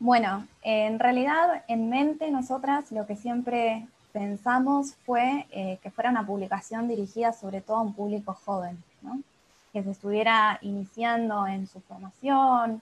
Bueno, 0.03 0.47
en 0.63 0.97
realidad 0.97 1.63
en 1.67 1.87
mente 1.91 2.31
nosotras 2.31 2.91
lo 2.91 3.05
que 3.05 3.15
siempre 3.15 3.85
pensamos 4.11 4.95
fue 5.05 5.45
eh, 5.51 5.77
que 5.83 5.91
fuera 5.91 6.09
una 6.09 6.25
publicación 6.25 6.87
dirigida 6.87 7.33
sobre 7.33 7.61
todo 7.61 7.77
a 7.77 7.81
un 7.81 7.93
público 7.93 8.33
joven, 8.33 8.83
que 9.71 9.83
se 9.83 9.91
estuviera 9.91 10.57
iniciando 10.63 11.45
en 11.45 11.67
su 11.67 11.81
formación, 11.81 12.81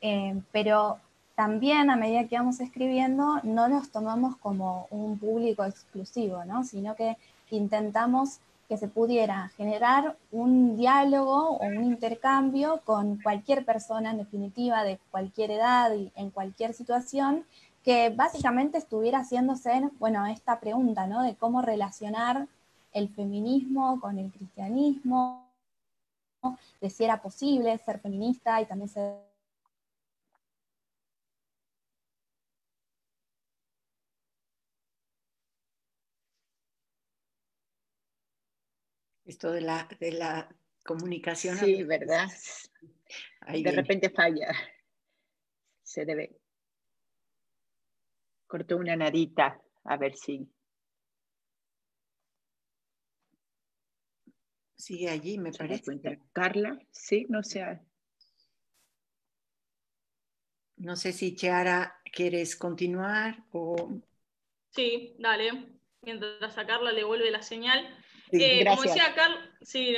eh, 0.00 0.42
pero 0.50 0.98
también 1.36 1.88
a 1.88 1.94
medida 1.94 2.26
que 2.26 2.36
vamos 2.36 2.58
escribiendo 2.58 3.38
no 3.44 3.68
nos 3.68 3.92
tomamos 3.92 4.36
como 4.38 4.88
un 4.90 5.20
público 5.20 5.64
exclusivo, 5.64 6.42
sino 6.64 6.96
que 6.96 7.16
intentamos 7.52 8.40
que 8.68 8.76
se 8.76 8.88
pudiera 8.88 9.48
generar 9.56 10.16
un 10.32 10.76
diálogo 10.76 11.50
o 11.50 11.66
un 11.66 11.84
intercambio 11.84 12.80
con 12.84 13.20
cualquier 13.22 13.64
persona, 13.64 14.10
en 14.10 14.18
definitiva, 14.18 14.82
de 14.84 14.98
cualquier 15.10 15.52
edad 15.52 15.94
y 15.94 16.12
en 16.16 16.30
cualquier 16.30 16.74
situación, 16.74 17.44
que 17.84 18.10
básicamente 18.10 18.78
estuviera 18.78 19.20
haciéndose, 19.20 19.90
bueno, 19.98 20.26
esta 20.26 20.58
pregunta, 20.58 21.06
¿no? 21.06 21.22
De 21.22 21.36
cómo 21.36 21.62
relacionar 21.62 22.48
el 22.92 23.08
feminismo 23.08 24.00
con 24.00 24.18
el 24.18 24.32
cristianismo, 24.32 25.46
de 26.80 26.90
si 26.90 27.04
era 27.04 27.22
posible 27.22 27.78
ser 27.78 28.00
feminista 28.00 28.60
y 28.60 28.66
también 28.66 28.88
ser 28.88 29.35
Esto 39.26 39.50
de 39.50 39.60
la, 39.60 39.88
de 39.98 40.12
la 40.12 40.48
comunicación. 40.84 41.56
Sí, 41.58 41.82
¿verdad? 41.82 42.28
de 43.48 43.72
repente 43.72 44.08
falla. 44.10 44.54
Se 45.82 46.04
debe. 46.04 46.40
Cortó 48.46 48.76
una 48.76 48.94
nadita, 48.94 49.60
a 49.84 49.96
ver 49.96 50.14
si. 50.16 50.48
Sigue 54.76 55.10
allí, 55.10 55.38
me 55.38 55.50
parece. 55.52 56.20
Carla, 56.32 56.78
sí, 56.92 57.26
no 57.28 57.42
sé. 57.42 57.80
No 60.76 60.94
sé 60.94 61.12
si 61.12 61.34
Chiara 61.34 62.00
quieres 62.12 62.54
continuar 62.54 63.44
o. 63.50 64.00
Sí, 64.70 65.16
dale. 65.18 65.72
Mientras 66.02 66.56
a 66.56 66.66
Carla 66.66 66.92
le 66.92 67.02
vuelve 67.02 67.30
la 67.32 67.42
señal. 67.42 67.96
Eh, 68.32 68.64
como 68.64 68.82
decía 68.82 69.14
Carla, 69.14 69.50
sí, 69.60 69.94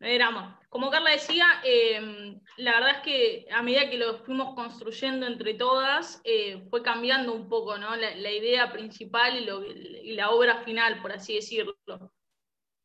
no, 0.00 0.58
Como 0.68 0.90
Carla 0.90 1.10
decía, 1.10 1.46
em, 1.64 2.40
la 2.56 2.72
verdad 2.72 2.96
es 2.96 3.02
que 3.02 3.46
a 3.50 3.62
medida 3.62 3.90
que 3.90 3.98
lo 3.98 4.18
fuimos 4.24 4.54
construyendo 4.54 5.26
entre 5.26 5.54
todas, 5.54 6.20
eh, 6.24 6.66
fue 6.70 6.82
cambiando 6.82 7.32
un 7.32 7.48
poco 7.48 7.78
¿no? 7.78 7.96
la, 7.96 8.30
idea 8.30 8.70
principal 8.72 9.36
y, 9.38 10.12
la 10.12 10.30
obra 10.30 10.62
final, 10.64 11.00
por 11.00 11.12
así 11.12 11.34
decirlo. 11.34 11.76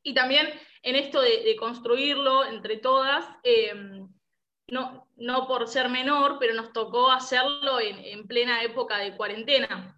Y 0.02 0.14
también 0.14 0.48
en 0.82 0.96
esto 0.96 1.22
de, 1.22 1.56
construirlo 1.58 2.46
entre 2.46 2.78
todas, 2.78 3.26
em, 3.44 4.08
no, 4.70 5.08
no, 5.18 5.48
por 5.48 5.68
ser 5.68 5.90
menor, 5.90 6.38
pero 6.40 6.54
nos 6.54 6.74
tocó 6.74 7.12
hacerlo 7.12 7.80
en 7.80 8.28
plena 8.28 8.64
época 8.64 8.98
de 8.98 9.16
cuarentena 9.16 9.96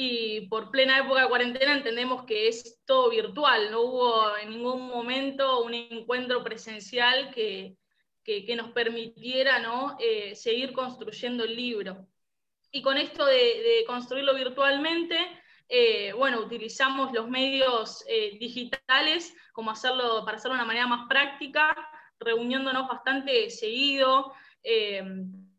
y 0.00 0.42
por 0.42 0.70
plena 0.70 1.00
época 1.00 1.22
de 1.22 1.28
cuarentena 1.28 1.72
entendemos 1.72 2.22
que 2.22 2.46
es 2.46 2.78
todo 2.86 3.10
virtual, 3.10 3.72
no 3.72 3.80
hubo 3.80 4.36
en 4.36 4.50
ningún 4.50 4.86
momento 4.86 5.64
un 5.64 5.74
encuentro 5.74 6.44
presencial 6.44 7.32
que, 7.32 7.76
que, 8.22 8.54
nos 8.54 8.70
permitiera 8.70 9.58
¿no? 9.58 9.96
Eh, 9.98 10.36
seguir 10.36 10.72
construyendo 10.72 11.42
el 11.42 11.56
libro. 11.56 12.06
Y 12.70 12.80
con 12.80 12.96
esto 12.96 13.26
de, 13.26 13.82
construirlo 13.88 14.36
virtualmente, 14.36 15.18
eh, 15.68 16.12
bueno, 16.12 16.42
utilizamos 16.42 17.12
los 17.12 17.28
medios 17.28 18.04
eh, 18.06 18.38
digitales 18.38 19.34
como 19.52 19.72
hacerlo, 19.72 20.24
para 20.24 20.36
hacerlo 20.36 20.54
de 20.54 20.60
una 20.62 20.68
manera 20.68 20.86
más 20.86 21.08
práctica, 21.08 21.76
reuniéndonos 22.20 22.86
bastante 22.86 23.50
seguido 23.50 24.32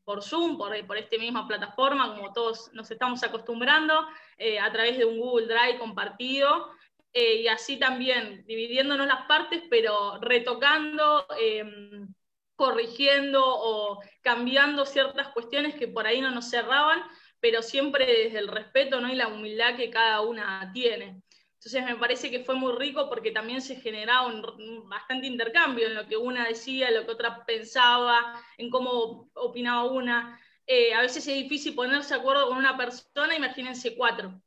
por 0.09 0.23
Zoom, 0.23 0.57
por, 0.57 0.73
por 0.87 0.97
esta 0.97 1.19
misma 1.19 1.47
plataforma, 1.47 2.15
como 2.15 2.33
todos 2.33 2.73
nos 2.73 2.89
estamos 2.89 3.21
acostumbrando, 3.21 4.07
eh, 4.39 4.59
a 4.59 4.71
través 4.71 4.97
de 4.97 5.05
un 5.05 5.19
Google 5.19 5.45
Drive 5.45 5.77
compartido. 5.77 6.71
y 7.13 7.47
así 7.47 7.77
también 7.77 8.43
dividiéndonos 8.47 9.05
las 9.05 9.25
partes, 9.27 9.61
pero 9.69 10.19
retocando, 10.19 11.27
em, 11.39 12.07
corrigiendo 12.55 13.41
o 13.45 14.01
cambiando 14.21 14.85
ciertas 14.85 15.27
cuestiones 15.29 15.75
que 15.75 15.87
por 15.87 16.07
ahí 16.07 16.21
no 16.21 16.31
nos 16.31 16.49
cerraban, 16.49 17.03
pero 17.39 17.61
siempre 17.61 18.05
desde 18.05 18.39
el 18.39 18.47
respeto 18.47 18.99
¿no? 19.01 19.09
y 19.09 19.15
la 19.15 19.27
humildad 19.27 19.75
que 19.75 19.91
cada 19.91 20.21
una 20.21 20.71
tiene. 20.73 21.21
Entonces 21.59 21.83
me 21.83 21.97
parece 21.97 22.31
que 22.31 22.45
fue 22.45 22.55
muy 22.55 22.71
rico 22.77 23.09
porque 23.09 23.31
también 23.31 23.61
se 23.61 23.75
generaba 23.75 24.27
un, 24.27 24.87
bastante 24.87 25.27
intercambio 25.27 25.87
en 25.87 25.95
lo 25.95 26.07
que 26.07 26.15
una 26.15 26.47
decía, 26.47 26.89
lo 26.89 27.05
que 27.05 27.11
otra 27.11 27.45
pensaba, 27.45 28.41
en 28.57 28.69
cómo 28.69 29.29
opinaba 29.33 29.83
una. 29.83 30.39
Eh, 30.65 30.93
a 30.93 31.01
veces 31.01 31.27
es 31.27 31.35
difícil 31.35 31.75
ponerse 31.75 32.13
de 32.13 32.21
acuerdo 32.21 32.47
con 32.47 32.57
una 32.57 32.77
persona, 32.77 33.35
imagínense 33.35 33.97
cuatro. 33.97 34.41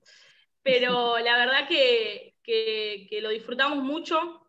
Pero 0.62 1.19
la 1.19 1.37
verdad 1.37 1.69
que, 1.69 2.35
que, 2.42 3.19
lo 3.21 3.28
disfrutamos 3.28 3.85
mucho, 3.85 4.49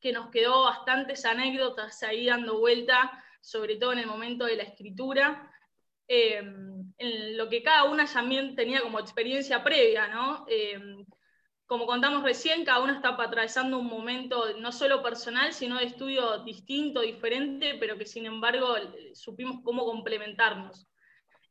que 0.00 0.10
nos 0.10 0.30
quedó 0.30 0.62
bastantes 0.62 1.26
anécdotas 1.26 2.02
ahí 2.04 2.24
dando 2.24 2.58
vuelta, 2.58 3.22
sobre 3.42 3.76
todo 3.76 3.92
en 3.92 3.98
el 3.98 4.06
momento 4.06 4.46
de 4.46 4.56
la 4.56 4.62
escritura. 4.62 5.52
Eh, 6.08 6.38
en 6.38 7.36
lo 7.36 7.50
que 7.50 7.62
cada 7.62 7.84
una 7.84 8.06
también 8.10 8.56
tenía 8.56 8.80
como 8.80 8.98
experiencia 8.98 9.62
previa, 9.62 10.08
¿no? 10.08 10.46
Eh, 10.48 11.04
como 11.68 11.84
contamos 11.84 12.22
recién, 12.22 12.64
cada 12.64 12.80
uno 12.80 12.94
está 12.94 13.10
atravesando 13.10 13.78
un 13.78 13.88
momento 13.88 14.56
no 14.58 14.72
solo 14.72 15.02
personal, 15.02 15.52
sino 15.52 15.76
de 15.76 15.84
estudio 15.84 16.38
distinto, 16.38 17.02
diferente, 17.02 17.76
pero 17.78 17.98
que 17.98 18.06
sin 18.06 18.24
embargo 18.24 18.74
supimos 19.12 19.58
cómo 19.62 19.84
complementarnos. 19.84 20.88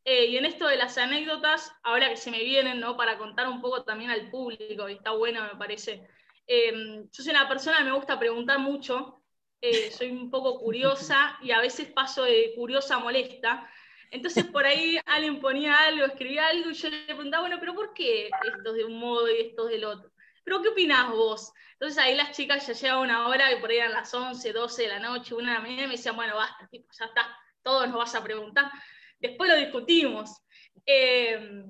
Eh, 0.04 0.26
y 0.26 0.38
en 0.38 0.46
esto 0.46 0.68
de 0.68 0.78
las 0.78 0.98
anécdotas, 0.98 1.72
ahora 1.84 2.10
que 2.10 2.18
se 2.18 2.32
me 2.32 2.44
vienen, 2.44 2.80
¿no? 2.80 2.98
para 2.98 3.20
contar 3.20 3.48
un 3.48 3.62
poco 3.62 3.84
también 3.84 4.10
al 4.10 4.32
público, 4.32 4.90
y 4.90 4.94
está 4.94 5.12
bueno, 5.12 5.44
me 5.44 5.60
parece. 5.60 6.08
Eh, 6.48 6.74
yo 7.12 7.24
soy 7.24 7.30
una 7.30 7.48
persona 7.48 7.78
que 7.78 7.84
me 7.84 7.92
gusta 7.92 8.18
preguntar 8.18 8.58
mucho, 8.58 9.22
eh, 9.62 9.92
soy 9.92 10.10
un 10.10 10.32
poco 10.32 10.60
curiosa 10.60 11.38
y 11.44 11.52
a 11.52 11.62
veces 11.62 11.92
paso 11.92 12.24
de 12.24 12.54
curiosa 12.56 12.96
a 12.96 13.00
molesta. 13.00 13.70
Entonces 14.12 14.46
por 14.46 14.66
ahí 14.66 15.00
alguien 15.06 15.40
ponía 15.40 15.80
algo, 15.80 16.06
escribía 16.06 16.48
algo 16.48 16.70
y 16.70 16.74
yo 16.74 16.90
le 16.90 17.06
preguntaba, 17.06 17.42
bueno, 17.42 17.58
pero 17.60 17.74
¿por 17.74 17.94
qué 17.94 18.30
estos 18.56 18.76
de 18.76 18.86
un 18.86 19.00
modo 19.00 19.30
y 19.30 19.42
estos 19.42 19.70
del 19.70 19.86
otro? 19.86 20.12
¿Pero 20.44 20.62
qué 20.62 20.70
opinás 20.70 21.12
vos? 21.12 21.52
Entonces 21.74 21.98
ahí 21.98 22.16
las 22.16 22.32
chicas 22.32 22.66
ya 22.66 22.74
llevan 22.74 23.00
una 23.00 23.28
hora 23.28 23.52
y 23.52 23.60
por 23.60 23.70
ahí 23.70 23.78
eran 23.78 23.92
las 23.92 24.14
11, 24.14 24.54
12 24.54 24.84
de 24.84 24.88
la 24.88 25.00
noche, 25.00 25.36
una 25.36 25.50
de 25.50 25.54
la 25.56 25.62
mañana 25.62 25.84
y 25.84 25.88
me 25.88 25.92
decían, 25.94 26.16
bueno, 26.16 26.36
basta, 26.36 26.70
ya 26.72 27.06
está, 27.06 27.38
todos 27.62 27.88
nos 27.88 27.98
vas 27.98 28.16
a 28.16 28.24
preguntar. 28.24 28.72
Después 29.20 29.50
lo 29.50 29.58
discutimos. 29.58 30.42
Eh, 30.86 31.64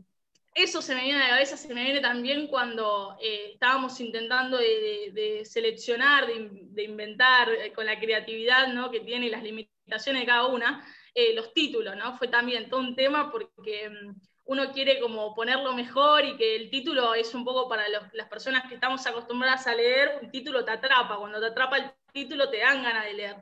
eso 0.57 0.81
se 0.81 0.95
me 0.95 1.03
viene 1.03 1.19
a 1.19 1.23
la 1.23 1.29
cabeza, 1.29 1.55
se 1.55 1.71
me 1.71 1.83
viene 1.83 1.99
también 1.99 2.47
cuando 2.47 3.15
eh, 3.21 3.51
estábamos 3.53 3.99
intentando 3.99 4.57
de, 4.57 5.43
seleccionar, 5.45 6.25
de, 6.25 6.83
inventar 6.83 7.49
eh, 7.51 7.71
con 7.71 7.85
la 7.85 7.99
creatividad 7.99 8.73
¿no? 8.73 8.89
que 8.89 9.01
tiene 9.01 9.27
y 9.27 9.29
las 9.29 9.43
limitaciones 9.43 10.23
de 10.23 10.25
cada 10.25 10.47
una, 10.47 10.83
eh, 11.19 11.33
los 11.33 11.51
títulos, 11.51 11.95
¿no? 11.95 12.15
Fue 12.15 12.27
también 12.27 12.69
todo 12.69 12.79
un 12.79 12.95
tema 12.95 13.31
porque 13.31 13.89
mm, 13.89 14.13
uno 14.45 14.71
quiere 14.71 14.99
como 14.99 15.33
ponerlo 15.33 15.73
mejor 15.73 16.23
y 16.23 16.37
que 16.37 16.55
el 16.55 16.69
título 16.69 17.15
es 17.15 17.33
un 17.33 17.43
poco 17.43 17.67
para 17.67 17.85
las 17.89 18.27
personas 18.29 18.67
que 18.69 18.75
estamos 18.75 19.03
acostumbradas 19.07 19.65
a 19.65 19.73
leer, 19.73 20.19
un 20.21 20.29
título 20.29 20.63
te 20.63 20.69
atrapa, 20.69 21.17
cuando 21.17 21.39
te 21.39 21.47
atrapa 21.47 21.77
el 21.77 21.91
título 22.13 22.51
te 22.51 22.59
dan 22.59 22.83
ganas 22.83 23.05
de 23.05 23.13
leer. 23.13 23.35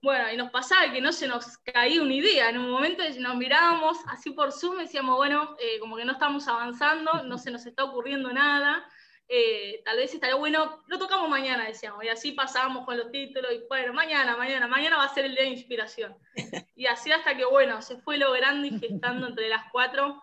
Bueno, 0.00 0.32
y 0.32 0.36
nos 0.38 0.50
pasaba 0.50 0.90
que 0.90 1.02
no 1.02 1.12
se 1.12 1.28
nos 1.28 1.58
caía 1.58 2.00
una 2.00 2.14
idea, 2.14 2.48
en 2.48 2.56
un 2.56 2.70
momento 2.70 3.02
nos 3.18 3.36
mirábamos 3.36 3.98
así 4.06 4.30
por 4.30 4.50
Zoom 4.50 4.78
decíamos, 4.78 5.14
bueno, 5.16 5.56
eh, 5.60 5.78
como 5.80 5.94
que 5.94 6.06
no 6.06 6.12
estamos 6.12 6.48
avanzando, 6.48 7.22
no 7.24 7.36
se 7.36 7.50
nos 7.50 7.66
está 7.66 7.84
ocurriendo 7.84 8.32
nada, 8.32 8.82
eh, 9.28 9.82
tal 9.84 9.98
vez 9.98 10.14
estaría 10.14 10.36
bueno, 10.36 10.82
lo 10.86 10.98
tocamos 10.98 11.28
mañana, 11.28 11.66
decíamos, 11.66 12.02
y 12.02 12.08
así 12.08 12.32
pasábamos 12.32 12.86
con 12.86 12.96
los 12.96 13.10
títulos, 13.10 13.52
y 13.52 13.60
bueno, 13.68 13.92
mañana, 13.92 14.36
mañana, 14.36 14.66
mañana 14.66 14.96
va 14.96 15.04
a 15.04 15.14
ser 15.14 15.26
el 15.26 15.34
día 15.34 15.44
de 15.44 15.50
inspiración. 15.50 16.16
Y 16.74 16.86
así 16.86 17.10
hasta 17.10 17.36
que, 17.36 17.44
bueno, 17.44 17.82
se 17.82 17.96
fue 17.96 18.18
logrando 18.18 18.64
y 18.64 18.78
gestando 18.78 19.26
entre 19.26 19.48
las 19.48 19.64
cuatro, 19.72 20.22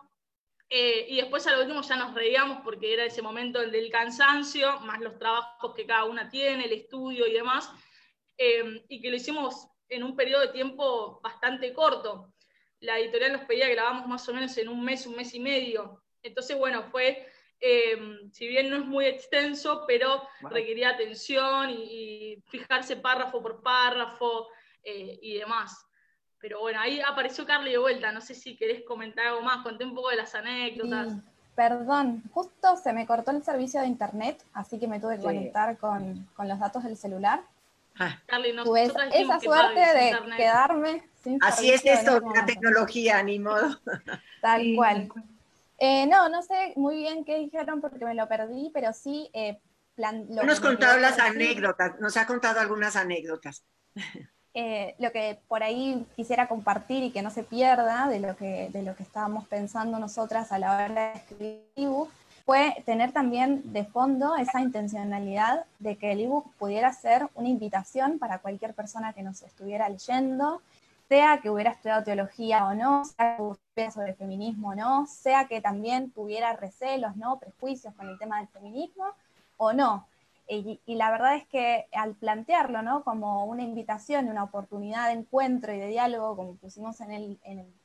eh, 0.68 1.06
y 1.08 1.16
después 1.16 1.46
al 1.46 1.60
último 1.60 1.82
ya 1.82 1.96
nos 1.96 2.14
reíamos 2.14 2.62
porque 2.64 2.94
era 2.94 3.04
ese 3.04 3.22
momento 3.22 3.60
del 3.60 3.90
cansancio, 3.90 4.80
más 4.80 5.00
los 5.00 5.18
trabajos 5.18 5.74
que 5.74 5.86
cada 5.86 6.04
una 6.04 6.28
tiene, 6.30 6.64
el 6.64 6.72
estudio 6.72 7.26
y 7.26 7.32
demás, 7.32 7.70
eh, 8.38 8.84
y 8.88 9.00
que 9.00 9.10
lo 9.10 9.16
hicimos 9.16 9.68
en 9.88 10.02
un 10.02 10.16
periodo 10.16 10.40
de 10.40 10.48
tiempo 10.48 11.20
bastante 11.22 11.72
corto. 11.72 12.32
La 12.80 12.98
editorial 12.98 13.34
nos 13.34 13.44
pedía 13.44 13.66
que 13.66 13.74
grabamos 13.74 14.08
más 14.08 14.28
o 14.28 14.34
menos 14.34 14.56
en 14.58 14.68
un 14.68 14.82
mes, 14.82 15.06
un 15.06 15.14
mes 15.14 15.34
y 15.34 15.40
medio. 15.40 16.02
Entonces, 16.22 16.58
bueno, 16.58 16.82
fue 16.90 17.28
Em, 17.60 18.30
si 18.32 18.46
bien 18.46 18.68
no 18.68 18.76
es 18.76 18.84
muy 18.84 19.06
extenso, 19.06 19.84
pero 19.86 20.22
requería 20.50 20.90
atención 20.90 21.70
y, 21.70 22.42
fijarse 22.48 22.96
párrafo 22.96 23.42
por 23.42 23.62
párrafo 23.62 24.48
eh, 24.84 25.18
y 25.22 25.38
demás. 25.38 25.86
Pero 26.38 26.60
bueno, 26.60 26.80
ahí 26.80 27.00
apareció 27.00 27.46
Carly 27.46 27.72
de 27.72 27.78
vuelta, 27.78 28.12
no 28.12 28.20
sé 28.20 28.34
si 28.34 28.56
querés 28.56 28.82
comentar 28.84 29.26
algo 29.26 29.40
más, 29.40 29.62
conté 29.62 29.84
un 29.84 29.94
poco 29.94 30.10
de 30.10 30.16
las 30.16 30.34
anécdotas. 30.34 31.14
perdón, 31.54 32.22
justo 32.30 32.76
se 32.76 32.92
me 32.92 33.06
cortó 33.06 33.30
el 33.30 33.42
servicio 33.42 33.80
de 33.80 33.86
internet, 33.86 34.44
así 34.52 34.78
que 34.78 34.86
me 34.86 35.00
tuve 35.00 35.16
que 35.16 35.22
conectar 35.22 35.78
con, 35.78 36.28
los 36.38 36.58
datos 36.58 36.84
del 36.84 36.96
celular. 36.96 37.42
Ah. 37.98 38.20
Carly, 38.26 38.54
Tuve 38.62 38.84
esa 38.84 39.40
suerte 39.40 39.80
de 39.80 40.36
quedarme 40.36 41.08
sin 41.14 41.42
Así 41.42 41.70
es 41.70 41.84
esto, 41.86 42.20
la 42.34 42.44
tecnología, 42.44 43.22
ni 43.22 43.38
modo. 43.38 43.80
Tal 44.42 44.74
cual. 44.76 45.08
Eh, 45.78 46.06
no, 46.06 46.28
no 46.28 46.42
sé 46.42 46.72
muy 46.76 46.96
bien 46.96 47.24
qué 47.24 47.38
dijeron 47.38 47.80
porque 47.80 48.04
me 48.04 48.14
lo 48.14 48.28
perdí, 48.28 48.70
pero 48.72 48.92
sí... 48.92 49.30
Eh, 49.32 49.58
plan, 49.94 50.26
nos 50.28 50.60
contado 50.60 50.98
las 50.98 51.18
anécdotas, 51.18 51.98
nos 52.00 52.16
ha 52.16 52.26
contado 52.26 52.60
algunas 52.60 52.96
anécdotas. 52.96 53.64
Eh, 54.58 54.94
lo 54.98 55.12
que 55.12 55.38
por 55.48 55.62
ahí 55.62 56.06
quisiera 56.16 56.48
compartir 56.48 57.02
y 57.02 57.10
que 57.10 57.20
no 57.20 57.30
se 57.30 57.42
pierda 57.42 58.08
de 58.08 58.20
lo 58.20 58.38
que, 58.38 58.70
de 58.72 58.82
lo 58.82 58.96
que 58.96 59.02
estábamos 59.02 59.46
pensando 59.48 59.98
nosotras 59.98 60.50
a 60.50 60.58
la 60.58 60.74
hora 60.74 60.88
de 60.88 61.12
escribir 61.12 61.60
el 61.76 61.84
ebook 61.84 62.08
fue 62.46 62.82
tener 62.86 63.12
también 63.12 63.70
de 63.74 63.84
fondo 63.84 64.34
esa 64.34 64.62
intencionalidad 64.62 65.66
de 65.78 65.98
que 65.98 66.12
el 66.12 66.20
ebook 66.20 66.54
pudiera 66.54 66.90
ser 66.94 67.28
una 67.34 67.50
invitación 67.50 68.18
para 68.18 68.38
cualquier 68.38 68.72
persona 68.72 69.12
que 69.12 69.22
nos 69.22 69.42
estuviera 69.42 69.90
leyendo 69.90 70.62
sea 71.06 71.38
que 71.42 71.50
hubiera 71.50 71.72
estudiado 71.72 72.04
teología 72.04 72.64
o 72.64 72.74
no, 72.74 73.04
sea 73.04 73.36
que 73.36 73.42
sobre 73.90 74.14
feminismo 74.14 74.70
o 74.70 74.74
no, 74.74 75.06
sea 75.06 75.46
que 75.46 75.60
también 75.60 76.10
tuviera 76.10 76.54
recelos, 76.54 77.14
¿no? 77.16 77.38
prejuicios 77.38 77.94
con 77.94 78.08
el 78.08 78.18
tema 78.18 78.38
del 78.38 78.48
feminismo 78.48 79.04
o 79.58 79.72
no. 79.74 80.06
Y, 80.48 80.80
la 80.86 81.10
verdad 81.10 81.34
es 81.34 81.46
que 81.48 81.86
al 81.92 82.14
plantearlo 82.14 82.80
¿no? 82.80 83.02
como 83.02 83.44
una 83.46 83.64
invitación, 83.64 84.28
una 84.28 84.44
oportunidad 84.44 85.08
de 85.08 85.14
encuentro 85.14 85.74
y 85.74 85.78
de 85.78 85.88
diálogo, 85.88 86.36
como 86.36 86.54
pusimos 86.54 87.00
en 87.00 87.10
el, 87.12 87.38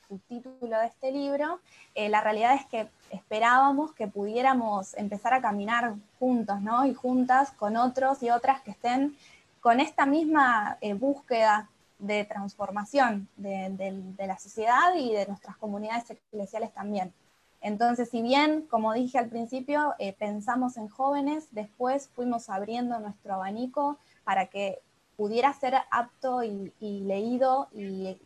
subtítulo 0.08 0.78
de 0.78 0.88
este 0.88 1.10
libro, 1.12 1.62
eh, 1.96 2.10
la 2.10 2.20
realidad 2.20 2.56
es 2.56 2.66
que 2.66 2.90
esperábamos 3.12 3.94
que 3.94 4.08
pudiéramos 4.08 4.94
empezar 4.98 5.34
a 5.34 5.42
caminar 5.42 5.96
juntos 6.20 6.60
¿no? 6.62 6.86
y 6.86 6.94
juntas 6.94 7.52
con 7.52 7.78
otros 7.78 8.22
y 8.22 8.30
otras 8.30 8.62
que 8.62 8.72
estén 8.72 9.16
con 9.62 9.80
esta 9.80 10.06
misma 10.06 10.78
eh, 10.82 10.94
búsqueda 10.96 11.70
de 12.02 12.26
transformación 12.26 13.30
de, 13.38 14.04
la 14.18 14.38
sociedad 14.38 14.96
y 14.98 15.14
de 15.14 15.28
nuestras 15.28 15.56
comunidades 15.58 16.10
eclesiales 16.10 16.74
también. 16.74 17.14
Entonces, 17.62 18.10
si 18.10 18.24
bien, 18.24 18.64
como 18.64 18.92
dije 18.94 19.20
al 19.20 19.30
principio, 19.30 19.94
eh, 20.00 20.14
pensamos 20.14 20.78
en 20.78 20.88
jóvenes, 20.88 21.48
después 21.52 22.10
fuimos 22.16 22.50
abriendo 22.50 23.00
nuestro 23.00 23.36
abanico 23.36 24.00
para 24.24 24.48
que 24.48 24.80
pudiera 25.16 25.54
ser 25.54 25.76
apto 25.92 26.44
y, 26.44 26.74
leído 26.80 27.70
y 27.72 28.18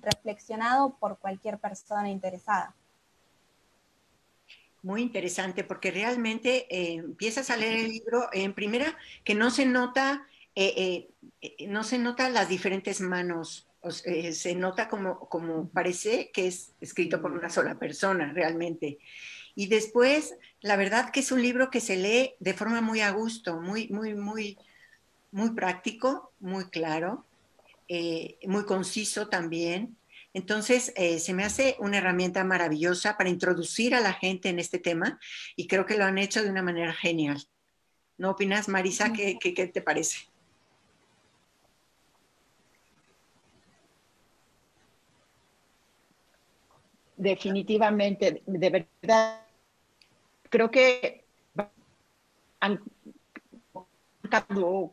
reflexionado 0.00 0.96
por 0.98 1.18
cualquier 1.18 1.58
persona 1.58 2.08
interesada. 2.08 2.74
Muy 4.80 5.02
interesante, 5.02 5.64
porque 5.64 5.90
realmente 5.90 6.66
eh, 6.74 6.94
empiezas 6.94 7.50
a 7.50 7.56
leer 7.56 7.84
el 7.84 7.88
libro, 7.90 8.30
en 8.32 8.54
primera, 8.54 8.96
que 9.22 9.34
no 9.34 9.50
se 9.50 9.66
nota 9.66 10.26
eh, 10.54 11.08
eh, 11.40 11.66
no 11.68 11.82
se 11.82 11.98
notan 11.98 12.34
las 12.34 12.48
diferentes 12.48 13.00
manos, 13.00 13.68
eh, 14.04 14.32
se 14.32 14.54
nota 14.54 14.88
como, 14.88 15.20
como 15.20 15.68
parece 15.70 16.30
que 16.30 16.46
es 16.46 16.72
escrito 16.80 17.22
por 17.22 17.32
una 17.32 17.48
sola 17.48 17.78
persona 17.78 18.32
realmente. 18.34 18.98
Y 19.54 19.66
después, 19.68 20.34
la 20.60 20.76
verdad 20.76 21.10
que 21.10 21.20
es 21.20 21.32
un 21.32 21.42
libro 21.42 21.70
que 21.70 21.80
se 21.80 21.96
lee 21.96 22.34
de 22.38 22.54
forma 22.54 22.80
muy 22.80 23.00
a 23.00 23.10
gusto, 23.10 23.60
muy, 23.60 23.88
muy, 23.88 24.14
muy, 24.14 24.58
muy 25.30 25.50
práctico, 25.50 26.32
muy 26.40 26.66
claro, 26.66 27.24
muy 27.88 28.64
conciso 28.64 29.28
también. 29.28 29.96
Entonces, 30.32 30.94
se 31.18 31.34
me 31.34 31.44
hace 31.44 31.76
una 31.78 31.98
herramienta 31.98 32.44
maravillosa 32.44 33.18
para 33.18 33.28
introducir 33.28 33.94
a 33.94 34.00
la 34.00 34.14
gente 34.14 34.48
en 34.48 34.58
este 34.58 34.78
tema 34.78 35.20
y 35.54 35.66
creo 35.66 35.84
que 35.84 35.98
lo 35.98 36.06
han 36.06 36.16
hecho 36.16 36.42
de 36.42 36.48
una 36.48 36.62
manera 36.62 36.94
genial. 36.94 37.42
¿No 38.16 38.30
opinas, 38.30 38.68
Marisa? 38.68 39.12
qué 39.12 39.70
te 39.74 39.82
parece? 39.82 40.31
Definitivamente, 47.22 48.42
de 48.46 48.86
verdad, 49.02 49.40
creo 50.48 50.70
que 50.70 51.24
han 52.60 52.80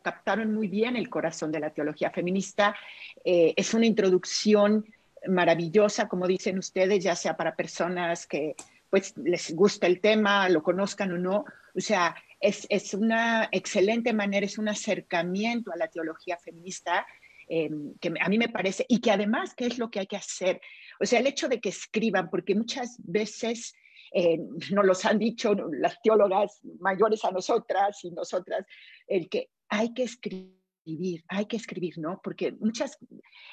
captaron 0.02 0.54
muy 0.54 0.68
bien 0.68 0.96
el 0.96 1.08
corazón 1.08 1.50
de 1.50 1.60
la 1.60 1.70
teología 1.70 2.10
feminista. 2.10 2.76
Eh, 3.24 3.54
es 3.56 3.72
una 3.72 3.86
introducción 3.86 4.84
maravillosa, 5.26 6.08
como 6.08 6.26
dicen 6.26 6.58
ustedes, 6.58 7.02
ya 7.02 7.16
sea 7.16 7.36
para 7.38 7.56
personas 7.56 8.26
que 8.26 8.54
pues 8.90 9.16
les 9.16 9.54
gusta 9.54 9.86
el 9.86 10.00
tema, 10.00 10.48
lo 10.50 10.62
conozcan 10.62 11.12
o 11.12 11.18
no. 11.18 11.46
O 11.74 11.80
sea, 11.80 12.14
es, 12.38 12.66
es 12.68 12.92
una 12.92 13.48
excelente 13.50 14.12
manera, 14.12 14.44
es 14.44 14.58
un 14.58 14.68
acercamiento 14.68 15.72
a 15.72 15.76
la 15.76 15.88
teología 15.88 16.36
feminista 16.36 17.06
em, 17.50 17.94
que 18.00 18.12
a 18.20 18.28
mí 18.28 18.38
me 18.38 18.48
parece, 18.48 18.86
y 18.88 19.00
que 19.00 19.10
además, 19.10 19.54
¿qué 19.56 19.66
es 19.66 19.76
lo 19.78 19.90
que 19.90 19.98
hay 19.98 20.06
que 20.06 20.16
hacer? 20.16 20.60
O 21.00 21.04
sea, 21.04 21.18
el 21.18 21.26
hecho 21.26 21.48
de 21.48 21.60
que 21.60 21.70
escriban, 21.70 22.30
porque 22.30 22.54
muchas 22.54 22.96
veces 23.02 23.74
eh, 24.12 24.38
nos 24.70 24.86
los 24.86 25.04
han 25.04 25.18
dicho 25.18 25.54
las 25.54 26.00
teólogas 26.00 26.60
mayores 26.78 27.24
a 27.24 27.32
nosotras 27.32 28.04
y 28.04 28.12
nosotras, 28.12 28.64
el 29.08 29.28
que 29.28 29.50
hay 29.68 29.92
que 29.92 30.04
escribir, 30.04 31.24
hay 31.28 31.46
que 31.46 31.56
escribir, 31.56 31.98
¿no? 31.98 32.20
Porque 32.22 32.52
muchas, 32.52 32.96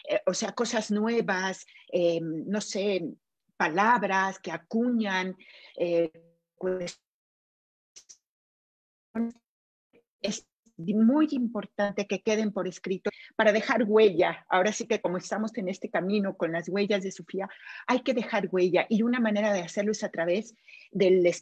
eh, 0.07 0.21
o 0.27 0.33
sea, 0.33 0.53
cosas 0.53 0.91
nuevas, 0.91 1.65
eh, 1.91 2.19
no 2.21 2.61
sé, 2.61 3.01
palabras 3.57 4.37
que 4.39 4.51
acuñan, 4.51 5.35
es 10.21 10.46
muy 10.77 11.27
importante 11.31 12.07
que 12.07 12.21
queden 12.21 12.51
por 12.51 12.67
escrito 12.67 13.09
para 13.35 13.51
dejar 13.51 13.83
huella. 13.83 14.45
Ahora 14.49 14.71
sí 14.71 14.85
que 14.85 15.01
como 15.01 15.17
estamos 15.17 15.55
en 15.57 15.69
este 15.69 15.89
camino 15.89 16.37
con 16.37 16.51
las 16.51 16.69
huellas 16.69 17.03
de 17.03 17.11
Sofía, 17.11 17.49
hay 17.87 18.01
que 18.01 18.13
dejar 18.13 18.49
huella 18.51 18.85
y 18.89 19.01
una 19.01 19.19
manera 19.19 19.53
de 19.53 19.61
hacerlo 19.61 19.91
es 19.91 20.03
a 20.03 20.09
través 20.09 20.55
de, 20.91 21.33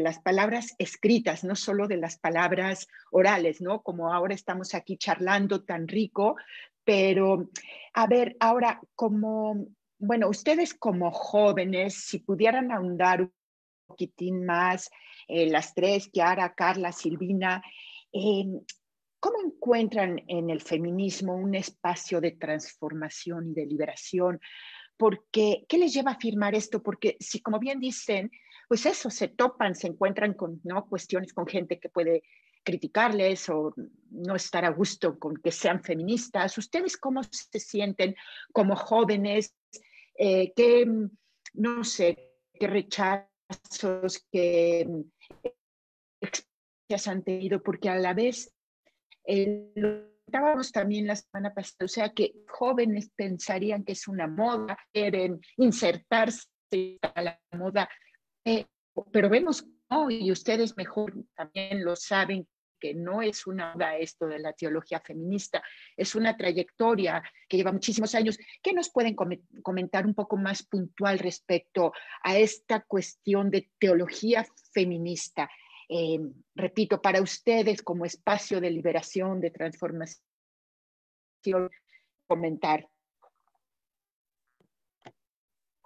las 0.00 0.18
palabras 0.20 0.74
escritas, 0.78 1.44
no 1.44 1.56
solo 1.56 1.88
de 1.88 1.96
las 1.96 2.18
palabras 2.18 2.88
orales, 3.10 3.60
¿no? 3.60 3.82
Como 3.82 4.12
ahora 4.12 4.34
estamos 4.34 4.74
aquí 4.74 4.96
charlando 4.96 5.64
tan 5.64 5.88
rico, 5.88 6.36
pero 6.84 7.50
a 7.94 8.06
ver, 8.06 8.36
ahora 8.40 8.80
como, 8.94 9.66
bueno, 9.98 10.28
ustedes 10.28 10.74
como 10.74 11.10
jóvenes, 11.10 11.94
si 11.94 12.18
pudieran 12.18 12.70
ahondar 12.70 13.22
un 13.22 13.32
poquitín 13.86 14.44
más, 14.44 14.90
eh, 15.28 15.50
las 15.50 15.74
tres, 15.74 16.08
Kiara, 16.08 16.54
Carla, 16.54 16.92
Silvina, 16.92 17.62
eh, 18.12 18.44
¿Cómo 19.24 19.38
encuentran 19.42 20.22
en 20.28 20.50
el 20.50 20.60
feminismo 20.60 21.34
un 21.34 21.54
espacio 21.54 22.20
de 22.20 22.32
transformación 22.32 23.48
y 23.48 23.54
de 23.54 23.64
liberación? 23.64 24.38
Porque, 24.98 25.64
¿qué 25.66 25.78
les 25.78 25.94
lleva 25.94 26.10
a 26.10 26.14
afirmar 26.16 26.54
esto? 26.54 26.82
Porque 26.82 27.16
si, 27.18 27.40
como 27.40 27.58
bien 27.58 27.80
dicen, 27.80 28.30
pues 28.68 28.84
eso, 28.84 29.08
se 29.08 29.28
topan, 29.28 29.74
se 29.76 29.86
encuentran 29.86 30.34
con 30.34 30.60
¿no? 30.64 30.86
cuestiones 30.86 31.32
con 31.32 31.46
gente 31.46 31.80
que 31.80 31.88
puede 31.88 32.22
criticarles 32.62 33.48
o 33.48 33.72
no 34.10 34.36
estar 34.36 34.66
a 34.66 34.72
gusto 34.72 35.18
con 35.18 35.38
que 35.38 35.52
sean 35.52 35.82
feministas. 35.82 36.58
¿Ustedes 36.58 36.98
cómo 36.98 37.22
se 37.22 37.60
sienten 37.60 38.14
como 38.52 38.76
jóvenes? 38.76 39.56
Eh, 40.18 40.52
¿Qué, 40.54 40.86
no 41.54 41.82
sé, 41.82 42.30
qué 42.60 42.66
rechazos, 42.66 44.26
qué 44.30 44.86
han 47.06 47.22
tenido? 47.24 47.62
Porque 47.62 47.88
a 47.88 47.96
la 47.96 48.12
vez 48.12 48.54
eh, 49.26 49.72
lo 49.74 50.14
estábamos 50.26 50.72
también 50.72 51.06
la 51.06 51.16
semana 51.16 51.52
pasada, 51.54 51.84
o 51.84 51.88
sea 51.88 52.08
que 52.10 52.34
jóvenes 52.48 53.10
pensarían 53.14 53.84
que 53.84 53.92
es 53.92 54.08
una 54.08 54.26
moda, 54.26 54.76
quieren 54.92 55.40
insertarse 55.56 56.48
a 57.02 57.22
la 57.22 57.40
moda, 57.52 57.88
eh, 58.44 58.66
pero 59.12 59.28
vemos 59.28 59.66
no, 59.90 60.10
y 60.10 60.32
ustedes 60.32 60.76
mejor 60.76 61.12
también 61.36 61.84
lo 61.84 61.94
saben, 61.94 62.48
que 62.80 62.94
no 62.94 63.22
es 63.22 63.46
una 63.46 63.72
moda 63.72 63.96
esto 63.96 64.26
de 64.26 64.38
la 64.38 64.52
teología 64.52 65.00
feminista, 65.00 65.62
es 65.96 66.14
una 66.14 66.36
trayectoria 66.36 67.22
que 67.48 67.56
lleva 67.56 67.72
muchísimos 67.72 68.14
años. 68.14 68.36
¿Qué 68.62 68.72
nos 68.72 68.90
pueden 68.90 69.14
comentar 69.62 70.04
un 70.04 70.14
poco 70.14 70.36
más 70.36 70.66
puntual 70.66 71.18
respecto 71.18 71.92
a 72.22 72.36
esta 72.36 72.80
cuestión 72.80 73.50
de 73.50 73.70
teología 73.78 74.46
feminista? 74.72 75.48
Eh, 75.88 76.18
repito, 76.54 77.00
para 77.00 77.20
ustedes 77.20 77.82
como 77.82 78.04
espacio 78.04 78.60
de 78.60 78.70
liberación, 78.70 79.40
de 79.40 79.50
transformación, 79.50 80.22
comentar. 82.26 82.88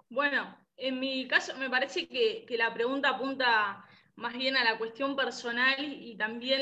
Bueno, 0.09 0.57
en 0.77 0.99
mi 0.99 1.27
caso 1.27 1.55
me 1.57 1.69
parece 1.69 2.07
que, 2.07 2.45
la 2.57 2.73
pregunta 2.73 3.09
apunta 3.09 3.85
más 4.15 4.33
bien 4.33 4.57
a 4.57 4.63
la 4.63 4.77
cuestión 4.77 5.15
personal 5.15 5.77
y 5.79 6.15
también 6.17 6.61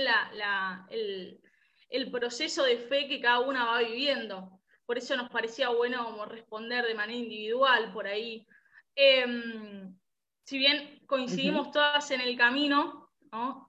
el, 0.89 2.11
proceso 2.11 2.63
de 2.63 2.77
fe 2.77 3.07
que 3.07 3.21
cada 3.21 3.39
una 3.39 3.65
va 3.65 3.79
viviendo. 3.79 4.59
Por 4.85 4.97
eso 4.97 5.15
nos 5.15 5.29
parecía 5.29 5.69
bueno 5.69 6.03
como 6.05 6.25
responder 6.25 6.85
de 6.85 6.95
manera 6.95 7.19
individual 7.19 7.91
por 7.93 8.07
ahí. 8.07 8.47
Em, 8.95 9.95
si 10.43 10.57
bien 10.57 11.01
coincidimos 11.05 11.71
todas 11.71 12.09
en 12.11 12.21
el 12.21 12.37
camino, 12.37 13.06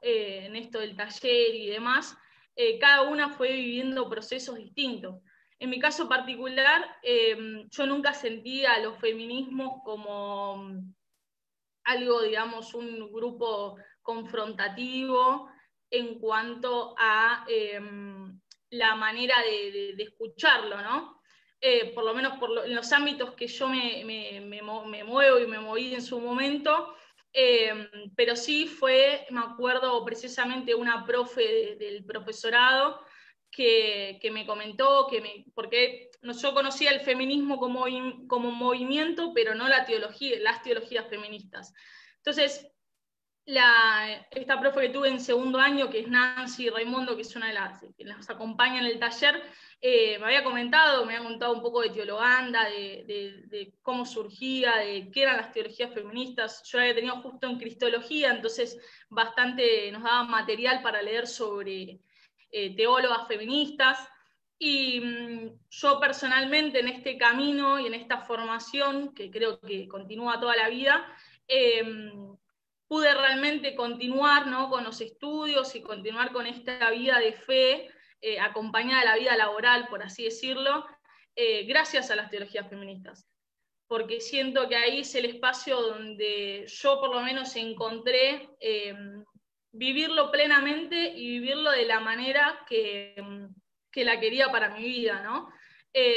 eh, 0.02 0.46
en 0.46 0.56
esto 0.56 0.78
del 0.80 0.96
taller 0.96 1.54
y 1.54 1.68
demás, 1.68 2.16
eh, 2.56 2.78
cada 2.78 3.02
una 3.02 3.30
fue 3.30 3.52
viviendo 3.52 4.08
procesos 4.08 4.56
distintos. 4.56 5.22
En 5.60 5.70
mi 5.70 5.78
caso 5.80 6.08
particular, 6.08 6.84
em, 7.02 7.68
yo 7.70 7.86
nunca 7.86 8.14
sentía 8.14 8.78
los 8.78 8.98
feminismos 8.98 9.82
como 9.84 10.56
mm, 10.56 10.94
algo, 11.84 12.22
digamos, 12.22 12.74
un 12.74 13.12
grupo 13.12 13.76
confrontativo 14.02 15.48
en 15.90 16.18
cuanto 16.18 16.94
a 16.98 17.44
em, 17.48 18.40
la 18.70 18.94
manera 18.94 19.34
de, 19.42 19.94
escucharlo, 19.98 20.80
¿no? 20.82 21.20
Eh, 21.60 21.92
por 21.92 22.04
lo 22.04 22.14
menos 22.14 22.34
en 22.64 22.74
los 22.74 22.92
ámbitos 22.92 23.34
que 23.34 23.48
yo 23.48 23.68
me, 23.68 24.04
me, 24.04 24.62
muevo 24.62 25.38
y 25.40 25.46
me 25.46 25.58
moví 25.58 25.94
en 25.94 26.02
su 26.02 26.20
momento, 26.20 26.94
Em, 27.32 27.88
pero 28.16 28.34
sí 28.36 28.66
fue, 28.66 29.26
me 29.30 29.40
acuerdo 29.40 30.04
precisamente 30.04 30.74
una 30.74 31.04
profe 31.04 31.76
del 31.78 32.04
profesorado 32.04 33.00
que, 33.50 34.30
me 34.32 34.46
comentó, 34.46 35.06
que 35.08 35.20
me, 35.20 35.44
porque 35.54 36.10
yo 36.22 36.54
conocía 36.54 36.90
el 36.90 37.00
feminismo 37.00 37.58
como, 37.58 37.84
como 38.28 38.50
movimiento, 38.50 39.32
pero 39.34 39.54
no 39.54 39.68
la 39.68 39.84
teología, 39.84 40.38
las 40.40 40.62
teologías 40.62 41.08
feministas. 41.08 41.74
Entonces, 42.16 42.66
la, 43.48 44.26
esta 44.30 44.60
profe 44.60 44.82
que 44.82 44.88
tuve 44.90 45.08
en 45.08 45.20
segundo 45.20 45.58
año, 45.58 45.88
que 45.88 46.00
es 46.00 46.08
Nancy 46.08 46.68
Raimundo, 46.68 47.16
que 47.16 47.22
es 47.22 47.34
una 47.34 47.48
de 47.48 47.54
las 47.54 47.80
que 47.96 48.04
nos 48.04 48.28
acompaña 48.28 48.80
en 48.80 48.84
el 48.84 48.98
taller, 48.98 49.42
eh, 49.80 50.18
me 50.18 50.26
había 50.26 50.44
comentado, 50.44 51.06
me 51.06 51.16
había 51.16 51.26
contado 51.26 51.54
un 51.54 51.62
poco 51.62 51.80
de 51.80 51.88
teologanda, 51.88 52.64
de, 52.68 53.72
cómo 53.80 54.04
surgía, 54.04 54.76
de 54.76 55.10
qué 55.10 55.22
eran 55.22 55.38
las 55.38 55.52
teologías 55.52 55.94
feministas. 55.94 56.62
Yo 56.70 56.78
había 56.78 56.94
tenido 56.94 57.22
justo 57.22 57.46
en 57.46 57.58
Cristología, 57.58 58.32
entonces 58.32 58.78
bastante 59.08 59.90
nos 59.92 60.02
daba 60.02 60.24
material 60.24 60.82
para 60.82 61.00
leer 61.00 61.26
sobre 61.26 62.00
eh, 62.50 62.76
teólogas 62.76 63.26
feministas. 63.28 63.98
Y 64.58 65.00
mm, 65.00 65.58
yo 65.70 65.98
personalmente 65.98 66.80
en 66.80 66.88
este 66.88 67.16
camino 67.16 67.80
y 67.80 67.86
en 67.86 67.94
esta 67.94 68.18
formación, 68.18 69.14
que 69.14 69.30
creo 69.30 69.58
que 69.58 69.88
continúa 69.88 70.38
toda 70.38 70.54
la 70.54 70.68
vida, 70.68 71.06
em, 71.46 72.36
pude 72.88 73.12
realmente 73.14 73.76
continuar 73.76 74.44
con 74.70 74.82
los 74.82 75.00
estudios 75.00 75.74
y 75.74 75.82
continuar 75.82 76.32
con 76.32 76.46
esta 76.46 76.90
vida 76.90 77.18
de 77.20 77.32
fe 77.32 77.90
eh, 78.20 78.40
acompañada 78.40 79.00
de 79.00 79.06
la 79.06 79.16
vida 79.16 79.36
laboral, 79.36 79.86
por 79.88 80.02
así 80.02 80.24
decirlo, 80.24 80.86
eh, 81.36 81.64
gracias 81.64 82.10
a 82.10 82.16
las 82.16 82.30
teologías 82.30 82.68
feministas. 82.68 83.28
Porque 83.86 84.20
siento 84.20 84.68
que 84.68 84.76
ahí 84.76 85.00
es 85.00 85.14
el 85.14 85.26
espacio 85.26 85.80
donde 85.80 86.66
yo 86.66 86.98
por 86.98 87.14
lo 87.14 87.20
menos 87.22 87.54
encontré 87.56 88.48
eh, 88.60 88.94
vivirlo 89.70 90.30
plenamente 90.30 91.12
y 91.14 91.38
vivirlo 91.38 91.70
de 91.70 91.86
la 91.86 92.00
manera 92.00 92.64
que, 92.68 93.14
que 93.92 94.04
la 94.04 94.18
quería 94.18 94.50
para 94.50 94.74
mi 94.74 94.82
vida, 94.82 95.22
¿no? 95.22 95.50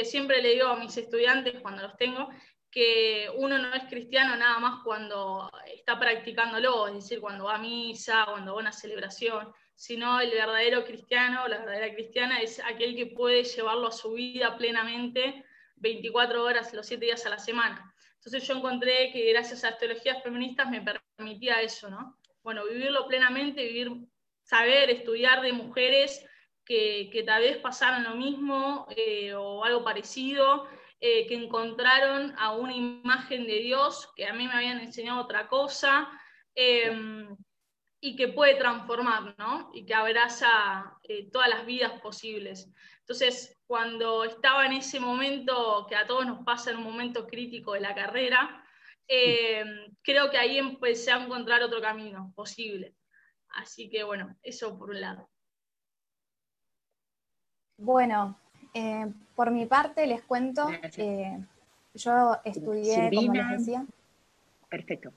siempre 0.04 0.40
le 0.42 0.50
digo 0.50 0.68
a 0.68 0.76
mis 0.76 0.96
estudiantes 0.96 1.60
cuando 1.60 1.82
los 1.82 1.96
tengo 1.96 2.28
que 2.72 3.28
uno 3.36 3.58
no 3.58 3.74
es 3.74 3.84
cristiano 3.84 4.34
nada 4.34 4.58
más 4.58 4.82
cuando 4.82 5.50
está 5.66 6.00
practicándolo, 6.00 6.88
es 6.88 6.94
decir, 6.94 7.20
cuando 7.20 7.44
va 7.44 7.56
a 7.56 7.58
misa, 7.58 8.24
cuando 8.24 8.54
va 8.54 8.60
a 8.60 8.62
una 8.62 8.72
celebración, 8.72 9.52
sino 9.74 10.20
el 10.20 10.30
verdadero 10.30 10.82
cristiano, 10.84 11.46
la 11.48 11.58
verdadera 11.58 11.92
cristiana 11.94 12.40
es 12.40 12.60
aquel 12.64 12.96
que 12.96 13.06
puede 13.06 13.44
llevarlo 13.44 13.88
a 13.88 13.92
su 13.92 14.12
vida 14.14 14.56
plenamente 14.56 15.44
24 15.76 16.42
horas, 16.42 16.72
los 16.72 16.86
7 16.86 17.04
días 17.04 17.26
a 17.26 17.30
la 17.30 17.38
semana. 17.38 17.94
Entonces 18.14 18.48
yo 18.48 18.54
encontré 18.54 19.10
que 19.12 19.30
gracias 19.32 19.64
a 19.64 19.70
las 19.70 19.78
teologías 19.78 20.22
feministas 20.22 20.70
me 20.70 20.80
permitía 20.80 21.60
eso, 21.60 21.90
¿no? 21.90 22.18
Bueno, 22.42 22.64
vivirlo 22.64 23.06
plenamente, 23.06 23.64
vivir, 23.64 23.90
saber, 24.44 24.88
estudiar 24.88 25.42
de 25.42 25.52
mujeres 25.52 26.24
que, 26.64 27.22
tal 27.26 27.42
vez 27.42 27.58
pasaron 27.58 28.04
lo 28.04 28.14
mismo 28.14 28.86
eh, 28.96 29.34
o 29.34 29.62
algo 29.62 29.84
parecido, 29.84 30.66
eh, 31.04 31.26
que 31.26 31.34
encontraron 31.34 32.32
a 32.38 32.52
una 32.52 32.76
imagen 32.76 33.44
de 33.44 33.58
Dios, 33.58 34.08
que 34.14 34.24
a 34.24 34.32
mí 34.34 34.46
me 34.46 34.54
habían 34.54 34.78
enseñado 34.78 35.20
otra 35.20 35.48
cosa, 35.48 36.08
em, 36.54 37.36
y 38.00 38.14
que 38.14 38.28
puede 38.28 38.54
transformar, 38.54 39.34
¿no? 39.36 39.72
Y 39.74 39.84
que 39.84 39.94
abraza 39.94 40.96
eh, 41.02 41.28
todas 41.32 41.48
las 41.48 41.66
vidas 41.66 42.00
posibles. 42.00 42.70
Entonces, 43.00 43.58
cuando 43.66 44.22
estaba 44.22 44.64
en 44.64 44.74
ese 44.74 45.00
momento, 45.00 45.86
que 45.88 45.96
a 45.96 46.06
todos 46.06 46.24
nos 46.24 46.44
pasa 46.44 46.70
en 46.70 46.76
un 46.76 46.84
momento 46.84 47.26
crítico 47.26 47.72
de 47.72 47.80
la 47.80 47.96
carrera, 47.96 48.64
em, 49.08 49.92
creo 50.02 50.30
que 50.30 50.38
ahí 50.38 50.56
empecé 50.56 51.10
a 51.10 51.24
encontrar 51.24 51.64
otro 51.64 51.80
camino 51.80 52.32
posible. 52.36 52.94
Así 53.48 53.90
que 53.90 54.04
bueno, 54.04 54.36
eso 54.44 54.78
por 54.78 54.90
un 54.90 55.00
lado. 55.00 55.28
Bueno, 57.76 58.38
eh, 58.74 59.06
por 59.36 59.50
mi 59.50 59.66
parte 59.66 60.06
les 60.06 60.22
cuento, 60.22 60.68
eh, 60.96 61.38
yo 61.94 62.36
estudié, 62.44 63.10
como 63.14 63.32
les 63.32 63.50
decía. 63.58 63.84
Perfecto. 64.68 65.12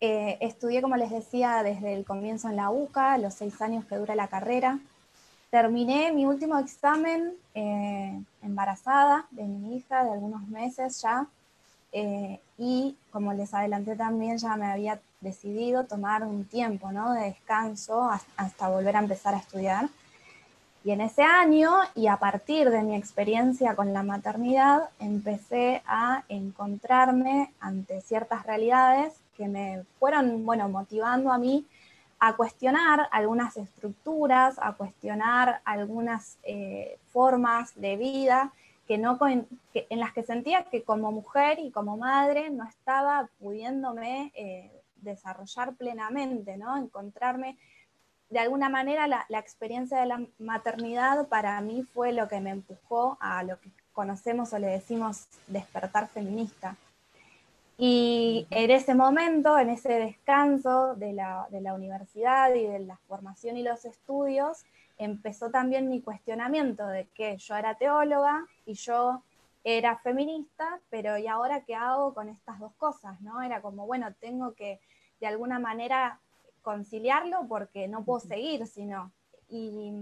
Eh, 0.00 0.38
estudié, 0.40 0.82
como 0.82 0.96
les 0.96 1.10
decía, 1.10 1.62
desde 1.62 1.94
el 1.94 2.04
comienzo 2.04 2.48
en 2.48 2.56
la 2.56 2.70
UCA, 2.70 3.18
los 3.18 3.34
seis 3.34 3.60
años 3.62 3.84
que 3.84 3.96
dura 3.96 4.16
la 4.16 4.26
carrera. 4.26 4.80
Terminé 5.50 6.12
mi 6.12 6.24
último 6.24 6.58
examen 6.58 7.34
embarazada 8.42 9.26
de 9.30 9.44
mi 9.44 9.76
hija 9.76 10.02
de 10.02 10.12
algunos 10.12 10.48
meses 10.48 11.00
ya. 11.02 11.26
y 12.58 12.96
como 13.10 13.34
les 13.34 13.52
adelanté 13.52 13.94
también, 13.94 14.38
ya 14.38 14.56
me 14.56 14.66
había 14.66 14.98
decidido 15.20 15.84
tomar 15.84 16.24
un 16.24 16.46
tiempo 16.46 16.90
¿no? 16.90 17.12
de 17.12 17.26
descanso 17.26 18.10
hasta 18.36 18.68
volver 18.68 18.96
a 18.96 19.00
empezar 19.00 19.34
a 19.34 19.38
estudiar. 19.38 19.88
Y 20.84 20.90
en 20.90 21.00
ese 21.00 21.22
año, 21.22 21.70
y 21.94 22.08
a 22.08 22.16
partir 22.16 22.70
de 22.70 22.82
mi 22.82 22.96
experiencia 22.96 23.76
con 23.76 23.92
la 23.92 24.02
maternidad, 24.02 24.90
empecé 24.98 25.82
a 25.86 26.24
encontrarme 26.28 27.52
ante 27.60 28.00
ciertas 28.00 28.44
realidades 28.44 29.14
que 29.36 29.46
me 29.46 29.84
fueron, 30.00 30.44
bueno, 30.44 30.68
motivando 30.68 31.30
a 31.30 31.38
mí 31.38 31.64
a 32.18 32.34
cuestionar 32.34 33.08
algunas 33.12 33.56
estructuras, 33.56 34.56
a 34.60 34.72
cuestionar 34.72 35.60
algunas 35.64 36.36
eh, 36.42 36.98
formas 37.12 37.72
de 37.74 37.96
vida 37.96 38.52
que 38.86 38.98
no, 38.98 39.18
en 39.26 40.00
las 40.00 40.12
que 40.12 40.22
sentía 40.22 40.64
que 40.64 40.82
como 40.82 41.12
mujer 41.12 41.58
y 41.60 41.70
como 41.70 41.96
madre 41.96 42.50
no 42.50 42.64
estaba 42.64 43.28
pudiéndome 43.40 44.32
eh, 44.34 44.70
desarrollar 44.96 45.74
plenamente, 45.74 46.56
¿no? 46.56 46.76
Encontrarme 46.76 47.56
de 48.32 48.38
alguna 48.38 48.70
manera 48.70 49.06
la, 49.06 49.38
experiencia 49.38 50.00
de 50.00 50.06
la 50.06 50.24
maternidad 50.38 51.28
para 51.28 51.60
mí 51.60 51.82
fue 51.92 52.14
lo 52.14 52.28
que 52.28 52.40
me 52.40 52.48
empujó 52.48 53.18
a 53.20 53.42
lo 53.42 53.60
que 53.60 53.70
conocemos 53.92 54.54
o 54.54 54.58
le 54.58 54.68
decimos 54.68 55.26
despertar 55.48 56.08
feminista. 56.08 56.76
Y 57.76 58.46
en 58.48 58.70
ese 58.70 58.94
momento, 58.94 59.58
en 59.58 59.68
ese 59.68 59.92
descanso 59.92 60.94
de 60.94 61.12
la, 61.12 61.46
de 61.50 61.60
la, 61.60 61.74
universidad 61.74 62.54
y 62.54 62.66
de 62.66 62.78
la 62.78 62.96
formación 63.06 63.58
y 63.58 63.62
los 63.62 63.84
estudios, 63.84 64.64
empezó 64.96 65.50
también 65.50 65.90
mi 65.90 66.00
cuestionamiento 66.00 66.86
de 66.86 67.08
que 67.08 67.36
yo 67.36 67.54
era 67.56 67.74
teóloga 67.74 68.46
y 68.64 68.74
yo 68.74 69.22
era 69.62 69.98
feminista, 69.98 70.80
pero 70.88 71.18
¿y 71.18 71.26
ahora 71.26 71.64
qué 71.64 71.74
hago 71.74 72.14
con 72.14 72.30
estas 72.30 72.58
dos 72.60 72.72
cosas? 72.78 73.20
¿no? 73.20 73.42
Era 73.42 73.60
como, 73.60 73.86
bueno, 73.86 74.14
tengo 74.20 74.54
que 74.54 74.80
de 75.20 75.26
alguna 75.26 75.58
manera 75.58 76.18
conciliarlo 76.62 77.46
porque 77.48 77.88
no 77.88 78.04
puedo 78.04 78.20
seguir, 78.20 78.66
sino. 78.66 79.12
Y 79.48 79.92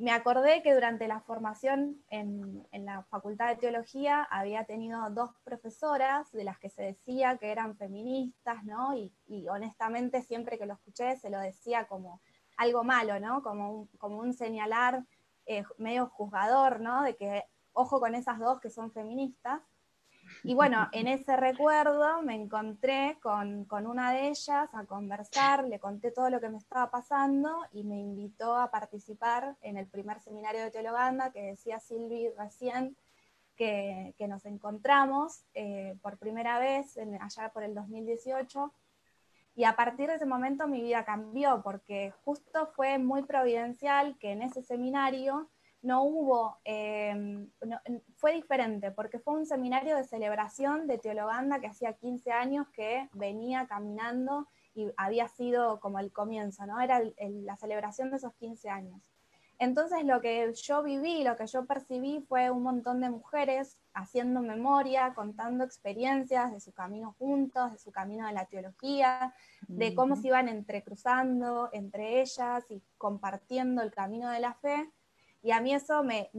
me 0.00 0.12
acordé 0.12 0.62
que 0.62 0.72
durante 0.72 1.06
la 1.08 1.20
formación 1.20 2.02
en, 2.08 2.66
la 2.72 3.02
Facultad 3.10 3.48
de 3.48 3.56
Teología 3.56 4.22
había 4.22 4.64
tenido 4.64 5.10
dos 5.10 5.30
profesoras 5.44 6.32
de 6.32 6.44
las 6.44 6.58
que 6.58 6.70
se 6.70 6.82
decía 6.82 7.36
que 7.36 7.50
eran 7.52 7.76
feministas, 7.76 8.64
¿no? 8.64 8.94
Y, 8.94 9.12
honestamente 9.50 10.22
siempre 10.22 10.58
que 10.58 10.64
lo 10.64 10.72
escuché 10.72 11.16
se 11.16 11.28
lo 11.28 11.38
decía 11.38 11.86
como 11.86 12.22
algo 12.56 12.82
malo, 12.82 13.20
¿no? 13.20 13.42
Como 13.42 13.72
un, 13.72 13.86
como 13.98 14.16
un 14.20 14.32
señalar 14.32 15.04
eh, 15.44 15.64
medio 15.76 16.06
juzgador, 16.06 16.80
¿no? 16.80 17.02
De 17.02 17.16
que 17.16 17.44
ojo 17.74 18.00
con 18.00 18.14
esas 18.14 18.38
dos 18.38 18.58
que 18.58 18.70
son 18.70 18.92
feministas. 18.92 19.60
Y 20.42 20.54
bueno, 20.54 20.88
en 20.92 21.06
ese 21.06 21.36
recuerdo 21.36 22.22
me 22.22 22.34
encontré 22.34 23.18
con, 23.22 23.66
una 23.70 24.12
de 24.12 24.28
ellas 24.28 24.70
a 24.72 24.84
conversar, 24.86 25.64
le 25.64 25.78
conté 25.78 26.12
todo 26.12 26.30
lo 26.30 26.40
que 26.40 26.48
me 26.48 26.56
estaba 26.56 26.90
pasando 26.90 27.66
y 27.72 27.84
me 27.84 27.98
invitó 27.98 28.56
a 28.56 28.70
participar 28.70 29.56
en 29.60 29.76
el 29.76 29.86
primer 29.86 30.20
seminario 30.20 30.62
de 30.62 30.70
Teologanda 30.70 31.30
que 31.30 31.42
decía 31.42 31.78
Silvi 31.78 32.30
recién, 32.38 32.96
que, 33.54 34.14
nos 34.28 34.46
encontramos 34.46 35.44
eh, 35.52 35.94
por 36.00 36.16
primera 36.16 36.58
vez 36.58 36.96
allá 37.20 37.50
por 37.52 37.62
el 37.62 37.74
2018. 37.74 38.72
Y 39.56 39.64
a 39.64 39.76
partir 39.76 40.08
de 40.08 40.14
ese 40.14 40.24
momento 40.24 40.66
mi 40.66 40.80
vida 40.80 41.04
cambió 41.04 41.60
porque 41.62 42.14
justo 42.24 42.68
fue 42.74 42.96
muy 42.98 43.24
providencial 43.24 44.16
que 44.18 44.30
en 44.32 44.40
ese 44.40 44.62
seminario 44.62 45.50
no 45.82 46.04
hubo, 46.04 46.58
em, 46.64 47.50
fue 48.16 48.34
diferente, 48.34 48.90
porque 48.90 49.18
fue 49.18 49.34
un 49.34 49.46
seminario 49.46 49.96
de 49.96 50.04
celebración 50.04 50.86
de 50.86 50.98
Teologanda 50.98 51.60
que 51.60 51.68
hacía 51.68 51.94
15 51.94 52.32
años 52.32 52.68
que 52.68 53.08
venía 53.12 53.66
caminando 53.66 54.46
y 54.74 54.90
había 54.96 55.28
sido 55.28 55.80
como 55.80 55.98
el 55.98 56.12
comienzo, 56.12 56.66
¿no? 56.66 56.80
Era 56.80 57.00
la 57.18 57.56
celebración 57.56 58.10
de 58.10 58.16
esos 58.18 58.34
15 58.34 58.68
años. 58.68 59.00
Entonces 59.60 60.06
lo 60.06 60.22
que 60.22 60.54
yo 60.54 60.82
viví, 60.82 61.22
lo 61.22 61.36
que 61.36 61.46
yo 61.46 61.66
percibí 61.66 62.24
fue 62.26 62.50
un 62.50 62.62
montón 62.62 63.02
de 63.02 63.10
mujeres 63.10 63.78
haciendo 63.92 64.40
memoria, 64.40 65.12
contando 65.14 65.64
experiencias 65.64 66.50
de 66.50 66.60
su 66.60 66.72
camino 66.72 67.14
juntos, 67.18 67.70
de 67.72 67.78
su 67.78 67.92
camino 67.92 68.26
de 68.26 68.32
la 68.32 68.46
teología, 68.46 69.34
de 69.68 69.94
cómo 69.94 70.16
se 70.16 70.28
iban 70.28 70.48
entrecruzando 70.48 71.68
entre 71.74 72.22
ellas 72.22 72.64
y 72.70 72.82
compartiendo 72.96 73.82
el 73.82 73.90
camino 73.90 74.30
de 74.30 74.40
la 74.40 74.54
fe. 74.54 74.90
Y 75.42 75.52
a 75.52 75.60
mí 75.60 75.74
eso 75.74 76.02
me, 76.02 76.30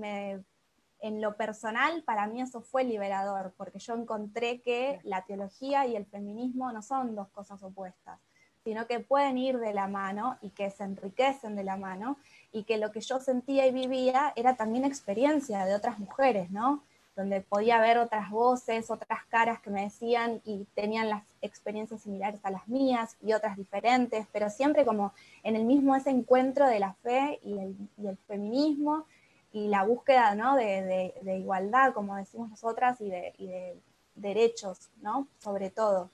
en 0.99 1.21
lo 1.21 1.35
personal, 1.35 2.03
para 2.03 2.27
mí 2.27 2.41
eso 2.41 2.61
fue 2.61 2.83
liberador, 2.83 3.53
porque 3.57 3.79
yo 3.79 3.95
encontré 3.95 4.61
que 4.61 4.99
la 5.03 5.25
teología 5.25 5.87
y 5.87 5.95
el 5.95 6.05
feminismo 6.05 6.71
no 6.71 6.81
son 6.81 7.15
dos 7.15 7.29
cosas 7.29 7.63
opuestas, 7.63 8.19
sino 8.63 8.85
que 8.85 8.99
pueden 8.99 9.37
ir 9.39 9.57
de 9.57 9.73
la 9.73 9.87
mano 9.87 10.37
y 10.41 10.51
que 10.51 10.69
se 10.69 10.83
enriquecen 10.83 11.55
de 11.55 11.63
la 11.63 11.77
mano, 11.77 12.17
y 12.51 12.63
que 12.63 12.77
lo 12.77 12.91
que 12.91 13.01
yo 13.01 13.19
sentía 13.19 13.65
y 13.65 13.71
vivía 13.71 14.33
era 14.35 14.55
también 14.55 14.85
experiencia 14.85 15.65
de 15.65 15.73
otras 15.73 15.97
mujeres, 15.97 16.51
¿no? 16.51 16.83
Donde 17.15 17.41
podía 17.41 17.79
ver 17.81 17.97
otras 17.97 18.29
voces, 18.29 18.89
otras 18.89 19.25
caras 19.25 19.59
que 19.61 19.69
me 19.69 19.83
decían 19.83 20.41
y 20.45 20.65
tenían 20.75 21.09
las 21.09 21.23
experiencias 21.41 22.01
similares 22.01 22.39
a 22.43 22.51
las 22.51 22.67
mías 22.67 23.17
y 23.21 23.33
otras 23.33 23.57
diferentes, 23.57 24.27
pero 24.31 24.49
siempre 24.49 24.85
como 24.85 25.13
en 25.43 25.55
el 25.55 25.65
mismo 25.65 25.95
ese 25.95 26.09
encuentro 26.09 26.67
de 26.67 26.79
la 26.79 26.93
fe 26.93 27.39
y 27.43 27.57
el, 27.57 28.17
feminismo 28.27 29.05
y 29.51 29.67
la 29.67 29.83
búsqueda 29.83 30.35
¿no? 30.35 30.55
de, 30.55 31.13
igualdad, 31.37 31.93
como 31.93 32.15
decimos 32.15 32.49
nosotras, 32.49 33.01
y 33.01 33.09
de, 33.09 33.77
derechos, 34.15 34.89
¿no? 35.01 35.27
sobre 35.39 35.69
todo. 35.69 36.09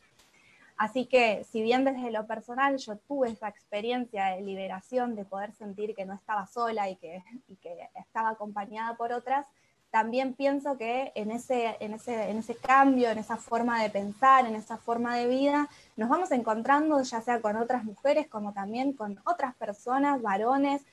Así 0.77 1.07
que, 1.07 1.43
si 1.43 1.61
bien 1.61 1.83
desde 1.83 2.11
lo 2.11 2.27
personal 2.27 2.77
yo 2.77 2.97
tuve 2.97 3.29
esa 3.29 3.47
experiencia 3.47 4.27
de 4.27 4.41
liberación, 4.41 5.15
de 5.15 5.25
poder 5.25 5.51
sentir 5.53 5.95
que 5.95 6.05
no 6.05 6.13
estaba 6.13 6.45
sola 6.45 6.87
y 6.87 6.95
que, 6.97 7.23
y 7.47 7.55
que 7.55 7.89
estaba 7.95 8.29
acompañada 8.29 8.95
por 8.95 9.11
otras, 9.11 9.47
también 9.91 10.33
pienso 10.33 10.77
que 10.77 11.11
en 11.15 11.31
ese, 11.31 11.77
en, 11.79 11.93
ese, 11.93 12.29
en 12.29 12.37
ese 12.37 12.55
cambio, 12.55 13.09
en 13.09 13.17
esa 13.17 13.37
forma 13.37 13.81
de 13.81 13.89
pensar, 13.89 14.45
en 14.45 14.55
esa 14.55 14.77
forma 14.77 15.15
de 15.15 15.27
vida, 15.27 15.69
nos 15.95 16.09
vamos 16.09 16.31
encontrando 16.31 17.01
ya 17.01 17.21
sea 17.21 17.41
con 17.41 17.55
otras 17.55 17.83
mujeres 17.83 18.27
como 18.27 18.53
también 18.53 18.93
con 18.93 19.19
otras 19.25 19.55
personas, 19.55 20.21
varones, 20.21 20.83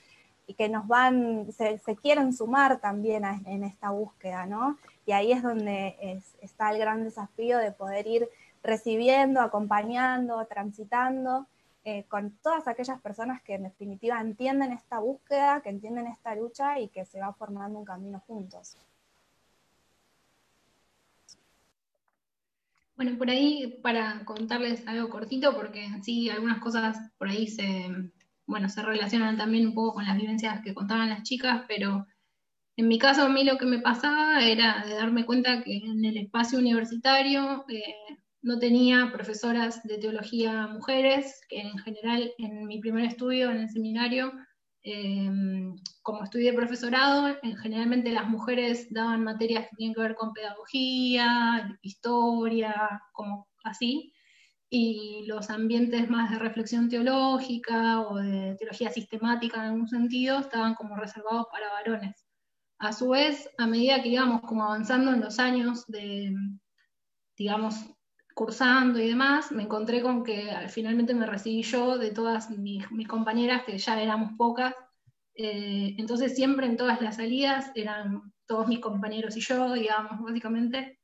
y 0.47 0.55
que 0.55 0.69
nos 0.69 0.87
van, 0.87 1.51
se, 1.53 1.81
quieren 1.97 2.33
sumar 2.33 2.79
también 2.79 3.25
en 3.25 3.65
esta 3.65 3.91
búsqueda, 3.91 4.45
¿no? 4.47 4.77
Y 5.07 5.13
ahí 5.13 5.33
es 5.33 5.43
donde 5.43 6.21
está 6.43 6.71
el 6.71 6.79
gran 6.79 7.03
desafío 7.03 7.59
de 7.59 7.73
poder 7.73 8.07
ir 8.07 8.29
recibiendo, 8.63 9.41
acompañando, 9.41 10.45
transitando 10.47 11.47
eh, 11.85 12.05
con 12.09 12.31
todas 12.43 12.67
aquellas 12.67 13.01
personas 13.01 13.43
que 13.43 13.55
en 13.55 13.65
definitiva 13.65 14.21
entienden 14.21 14.73
esta 14.73 15.01
búsqueda, 15.01 15.61
que 15.61 15.69
entienden 15.69 16.07
esta 16.07 16.35
lucha 16.35 16.81
y 16.81 16.89
que 16.89 17.05
se 17.05 17.21
va 17.21 17.35
formando 17.35 17.79
un 17.79 17.85
camino 17.85 18.21
juntos. 18.27 18.79
Bueno, 22.97 23.19
por 23.19 23.29
ahí 23.29 23.81
para 23.83 24.25
contarles 24.25 24.87
algo 24.87 25.11
cortito, 25.11 25.55
porque 25.55 25.89
sí, 26.03 26.31
algunas 26.31 26.61
cosas 26.61 26.97
por 27.19 27.29
ahí 27.29 27.49
se, 27.49 27.91
bueno, 28.47 28.69
se 28.69 28.83
relacionan 28.83 29.37
también 29.37 29.67
un 29.67 29.75
poco 29.75 29.95
con 29.95 30.05
las 30.05 30.17
vivencias 30.17 30.63
que 30.63 30.75
contaban 30.75 31.11
las 31.11 31.25
chicas, 31.25 31.65
pero 31.69 32.07
en 32.77 32.89
mi 32.89 32.99
caso 32.99 33.25
a 33.25 33.29
mí 33.29 33.45
lo 33.45 33.59
que 33.59 33.67
me 33.67 33.81
pasaba 33.81 34.43
era 34.43 34.85
de 34.87 34.95
darme 34.95 35.27
cuenta 35.27 35.63
que 35.63 35.77
en 35.77 36.05
el 36.05 36.17
espacio 36.17 36.59
universitario 36.59 37.65
eh, 37.69 38.17
no 38.45 38.59
tenía 38.59 39.11
profesoras 39.13 39.83
de 39.83 39.99
teología 39.99 40.69
mujeres, 40.69 41.41
que 41.49 41.61
en 41.61 41.77
general 41.79 42.33
en 42.39 42.67
mi 42.67 42.79
primer 42.79 43.07
estudio 43.07 43.51
en 43.51 43.59
el 43.59 43.69
seminario 43.69 44.33
Em, 44.87 45.77
como 46.03 46.25
estudié 46.25 46.53
profesorado, 46.53 47.35
generalmente 47.63 48.13
las 48.13 48.29
mujeres 48.29 48.93
daban 48.93 49.25
materias 49.25 49.67
que 49.71 49.77
tienen 49.77 49.95
que 49.95 50.03
ver 50.03 50.15
con 50.15 50.35
pedagogía, 50.35 51.79
historia, 51.81 53.03
como 53.15 53.49
así, 53.65 54.13
y 54.69 55.25
los 55.27 55.49
ambientes 55.49 56.11
más 56.11 56.31
de 56.31 56.39
reflexión 56.39 56.91
teológica 56.91 58.03
o 58.03 58.17
de 58.17 58.57
teología 58.59 58.91
sistemática 58.91 59.57
en 59.61 59.71
algún 59.71 59.89
sentido 59.89 60.41
estaban 60.41 60.75
como 60.75 60.97
reservados 60.97 61.47
para 61.51 61.73
varones. 61.73 62.27
A 62.79 62.93
su 62.93 63.09
vez, 63.11 63.49
a 63.57 63.67
medida 63.67 64.03
que 64.03 64.11
íbamos 64.11 64.43
como 64.43 64.65
avanzando 64.65 65.13
en 65.15 65.21
los 65.23 65.39
años 65.39 65.87
de, 65.87 66.35
digamos, 67.39 67.77
cursando 68.35 69.01
y 69.01 69.09
demás, 69.09 69.53
me 69.53 69.63
encontré 69.63 70.03
con 70.03 70.25
que 70.25 70.51
finalmente 70.69 71.15
me 71.15 71.27
recibí 71.27 71.63
yo 71.63 71.97
de 71.99 72.11
todas 72.11 72.51
mis, 72.51 72.87
compañeras, 73.07 73.63
que 73.65 73.79
ya 73.79 74.03
éramos 74.03 74.33
pocas. 74.37 74.75
Eh, 75.37 75.95
entonces 75.99 76.35
siempre 76.35 76.67
en 76.67 76.77
todas 76.77 77.01
las 77.01 77.17
salidas 77.17 77.71
eran 77.75 78.33
todos 78.47 78.67
mis 78.67 78.81
compañeros 78.81 79.37
y 79.37 79.41
yo, 79.41 79.73
digamos, 79.73 80.21
básicamente. 80.21 80.99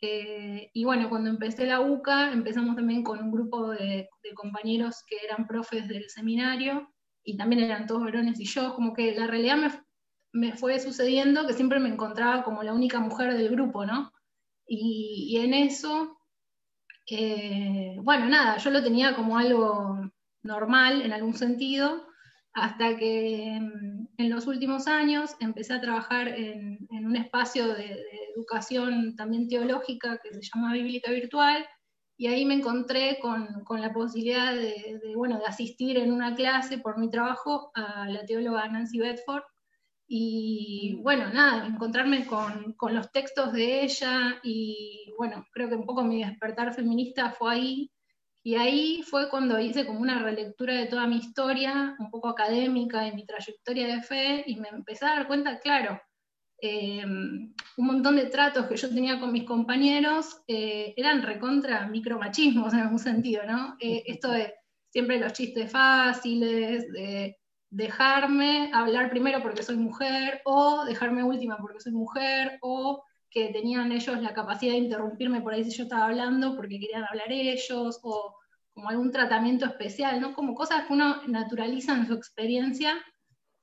Eh, 0.00 0.70
y 0.72 0.84
bueno, 0.84 1.08
cuando 1.08 1.30
empecé 1.30 1.66
la 1.66 1.80
UCA, 1.80 2.32
empezamos 2.32 2.76
también 2.76 3.02
con 3.02 3.18
un 3.18 3.32
grupo 3.32 3.70
de, 3.70 4.08
compañeros 4.34 5.02
que 5.08 5.16
eran 5.24 5.46
profes 5.46 5.88
del 5.88 6.08
seminario, 6.10 6.88
y 7.24 7.36
también 7.36 7.62
eran 7.64 7.86
todos 7.86 8.04
varones 8.04 8.38
y 8.40 8.44
yo, 8.44 8.74
como 8.74 8.92
que 8.92 9.14
la 9.14 9.26
realidad 9.26 9.56
me, 9.56 9.70
me 10.32 10.56
fue 10.56 10.78
sucediendo 10.78 11.46
que 11.46 11.54
siempre 11.54 11.80
me 11.80 11.88
encontraba 11.88 12.44
como 12.44 12.62
la 12.62 12.74
única 12.74 13.00
mujer 13.00 13.34
del 13.34 13.48
grupo, 13.48 13.86
¿no? 13.86 14.12
Y, 14.66 15.28
y 15.30 15.38
en 15.38 15.54
eso 15.54 16.15
eh, 17.08 17.96
bueno, 18.02 18.26
nada, 18.26 18.56
yo 18.58 18.70
lo 18.70 18.82
tenía 18.82 19.14
como 19.14 19.38
algo 19.38 20.10
normal 20.42 21.02
en 21.02 21.12
algún 21.12 21.34
sentido, 21.34 22.06
hasta 22.52 22.96
que 22.96 23.58
mm, 23.60 24.08
en 24.16 24.30
los 24.30 24.46
últimos 24.46 24.86
años 24.86 25.36
empecé 25.40 25.74
a 25.74 25.80
trabajar 25.80 26.28
en, 26.28 26.88
un 26.90 27.16
espacio 27.16 27.68
de, 27.74 28.02
educación 28.36 29.16
también 29.16 29.48
teológica 29.48 30.18
que 30.22 30.34
se 30.34 30.42
llama 30.42 30.74
Bíblica 30.74 31.10
Virtual, 31.10 31.66
y 32.18 32.28
ahí 32.28 32.44
me 32.44 32.54
encontré 32.54 33.18
con, 33.20 33.64
la 33.80 33.92
posibilidad 33.92 34.54
de, 34.54 35.00
bueno, 35.14 35.38
de 35.38 35.46
asistir 35.46 35.98
en 35.98 36.12
una 36.12 36.34
clase 36.34 36.78
por 36.78 36.98
mi 36.98 37.10
trabajo 37.10 37.70
a 37.74 38.08
la 38.08 38.24
teóloga 38.24 38.68
Nancy 38.68 38.98
Bedford, 38.98 39.42
y 40.08 41.00
bueno, 41.02 41.32
nada, 41.32 41.66
encontrarme 41.66 42.26
con, 42.26 42.76
los 42.94 43.10
textos 43.10 43.52
de 43.52 43.82
ella 43.82 44.38
y 44.42 45.12
bueno, 45.18 45.44
creo 45.52 45.68
que 45.68 45.74
un 45.74 45.86
poco 45.86 46.04
mi 46.04 46.22
despertar 46.24 46.74
feminista 46.74 47.32
fue 47.32 47.54
ahí. 47.54 47.92
Y 48.44 48.54
ahí 48.54 49.02
fue 49.02 49.28
cuando 49.28 49.58
hice 49.58 49.84
como 49.84 49.98
una 49.98 50.22
relectura 50.22 50.74
de 50.74 50.86
toda 50.86 51.08
mi 51.08 51.16
historia, 51.16 51.96
un 51.98 52.10
poco 52.10 52.28
académica, 52.28 53.00
de 53.00 53.12
mi 53.12 53.26
trayectoria 53.26 53.88
de 53.88 54.02
fe, 54.02 54.44
y 54.46 54.56
me 54.56 54.68
empecé 54.68 55.04
a 55.04 55.16
dar 55.16 55.26
cuenta, 55.26 55.58
claro, 55.58 56.00
em, 56.60 57.52
un 57.76 57.86
montón 57.86 58.16
de 58.16 58.26
tratos 58.26 58.66
que 58.66 58.76
yo 58.76 58.88
tenía 58.88 59.18
con 59.18 59.32
mis 59.32 59.44
compañeros 59.44 60.42
eh, 60.46 60.94
eran 60.96 61.22
recontra 61.22 61.88
micromachismos 61.88 62.72
en 62.72 62.80
algún 62.80 62.98
sentido, 63.00 63.42
¿no? 63.44 63.76
Eh, 63.80 64.04
esto 64.06 64.30
de 64.30 64.54
siempre 64.90 65.18
los 65.18 65.32
chistes 65.32 65.70
fáciles, 65.70 66.90
de 66.92 67.36
dejarme 67.76 68.70
hablar 68.72 69.10
primero 69.10 69.42
porque 69.42 69.62
soy 69.62 69.76
mujer, 69.76 70.40
o 70.44 70.84
dejarme 70.86 71.22
última 71.22 71.58
porque 71.58 71.80
soy 71.80 71.92
mujer, 71.92 72.58
o 72.62 73.04
que 73.30 73.48
tenían 73.48 73.92
ellos 73.92 74.20
la 74.22 74.32
capacidad 74.32 74.72
de 74.72 74.78
interrumpirme 74.78 75.42
por 75.42 75.52
ahí 75.52 75.62
si 75.64 75.76
yo 75.76 75.82
estaba 75.84 76.06
hablando 76.06 76.56
porque 76.56 76.80
querían 76.80 77.04
hablar 77.04 77.30
ellos, 77.30 78.00
o 78.02 78.34
como 78.72 78.88
algún 78.88 79.10
tratamiento 79.12 79.66
especial, 79.66 80.20
¿no? 80.20 80.32
Como 80.32 80.54
cosas 80.54 80.86
que 80.86 80.94
uno 80.94 81.22
naturaliza 81.26 81.94
en 81.94 82.06
su 82.06 82.14
experiencia, 82.14 82.94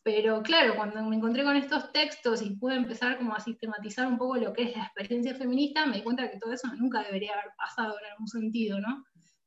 pero 0.03 0.43
claro, 0.43 0.75
cuando 0.75 1.01
me 1.03 1.15
encontré 1.15 1.43
con 1.43 1.55
estos 1.55 1.91
textos 1.91 2.41
y 2.43 2.55
pude 2.55 2.75
empezar 2.75 3.17
como 3.17 3.33
a 3.33 3.39
sistematizar 3.39 4.05
un 4.05 4.17
poco 4.17 4.37
lo 4.37 4.53
que 4.53 4.63
es 4.63 4.77
la 4.77 4.83
experiencia 4.83 5.33
feminista, 5.33 5.87
me 5.87 5.97
di 5.97 6.03
cuenta 6.03 6.29
que 6.29 6.37
todo 6.37 6.53
eso 6.53 6.67
nunca 6.75 7.01
debería 7.01 7.33
haber 7.33 7.51
pasado 7.57 7.95
en 7.99 8.11
algún 8.11 8.27
sentido, 8.27 8.79
¿no? 8.79 9.03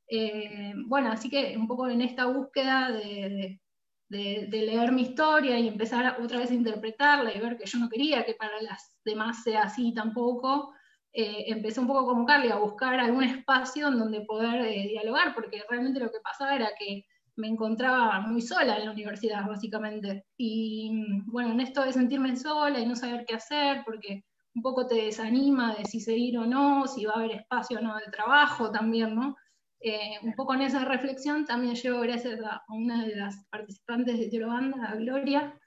Eh, 0.09 0.72
bueno, 0.87 1.12
así 1.12 1.29
que 1.31 1.57
un 1.57 1.68
poco 1.68 1.88
en 1.88 2.00
esta 2.00 2.26
búsqueda 2.26 2.90
de 2.90 3.29
de, 3.29 3.61
leer 4.09 4.92
mi 4.92 5.03
historia 5.03 5.59
y 5.59 5.69
empezar 5.69 6.21
otra 6.21 6.38
vez 6.38 6.51
a 6.51 6.55
interpretarla 6.55 7.35
y 7.35 7.40
ver 7.40 7.57
que 7.57 7.66
yo 7.66 7.79
no 7.79 7.88
quería 7.88 8.25
que 8.25 8.35
para 8.35 8.61
las 8.62 8.95
demás 9.05 9.42
sea 9.42 9.64
así 9.64 9.92
tampoco, 9.92 10.73
eh, 11.12 11.45
empecé 11.49 11.81
un 11.81 11.87
poco 11.87 12.07
como 12.07 12.27
Carly 12.27 12.51
a 12.51 12.57
buscar 12.57 13.01
algún 13.01 13.25
espacio 13.25 13.88
en 13.88 13.99
donde 13.99 14.21
poder 14.21 14.66
eh, 14.66 14.88
dialogar, 14.88 15.35
porque 15.35 15.62
realmente 15.69 15.99
lo 15.99 16.11
que 16.11 16.21
pasaba 16.23 16.55
era 16.55 16.71
que 16.79 17.05
me 17.37 17.49
encontraba 17.49 18.21
muy 18.21 18.42
sola 18.42 18.77
en 18.77 18.85
la 18.85 18.90
universidad, 18.90 19.47
básicamente. 19.47 20.27
Y 20.37 20.90
bueno, 21.27 21.53
en 21.53 21.61
esto 21.61 21.83
de 21.85 21.92
sentirme 21.92 22.37
sola 22.37 22.81
y 22.81 22.87
no 22.87 22.97
saber 22.97 23.25
qué 23.27 23.35
hacer, 23.35 23.83
porque 23.85 24.25
un 24.55 24.62
poco 24.62 24.87
te 24.87 24.97
desanima 24.97 25.75
de 25.75 25.85
si 25.85 26.01
seguir 26.01 26.38
o 26.38 26.47
no, 26.47 26.87
si 26.87 27.05
va 27.05 27.14
a 27.14 27.19
haber 27.21 27.33
espacio 27.33 27.79
o 27.79 27.83
no 27.83 27.97
de 27.97 28.11
trabajo 28.11 28.71
también, 28.71 29.14
¿no? 29.14 29.37
Eh, 29.81 30.19
un 30.23 30.35
poco 30.35 30.55
en 30.55 30.62
esa 30.62 30.85
reflexión 30.85 31.45
también 31.45 31.75
llevo 31.75 32.01
gracias 32.01 32.41
a 32.41 32.65
una 32.69 33.05
de 33.05 33.17
las 33.17 33.45
participantes 33.51 34.19
de 34.19 34.29
Teologanda, 34.29 34.91
a 34.91 34.95
Gloria, 34.97 35.59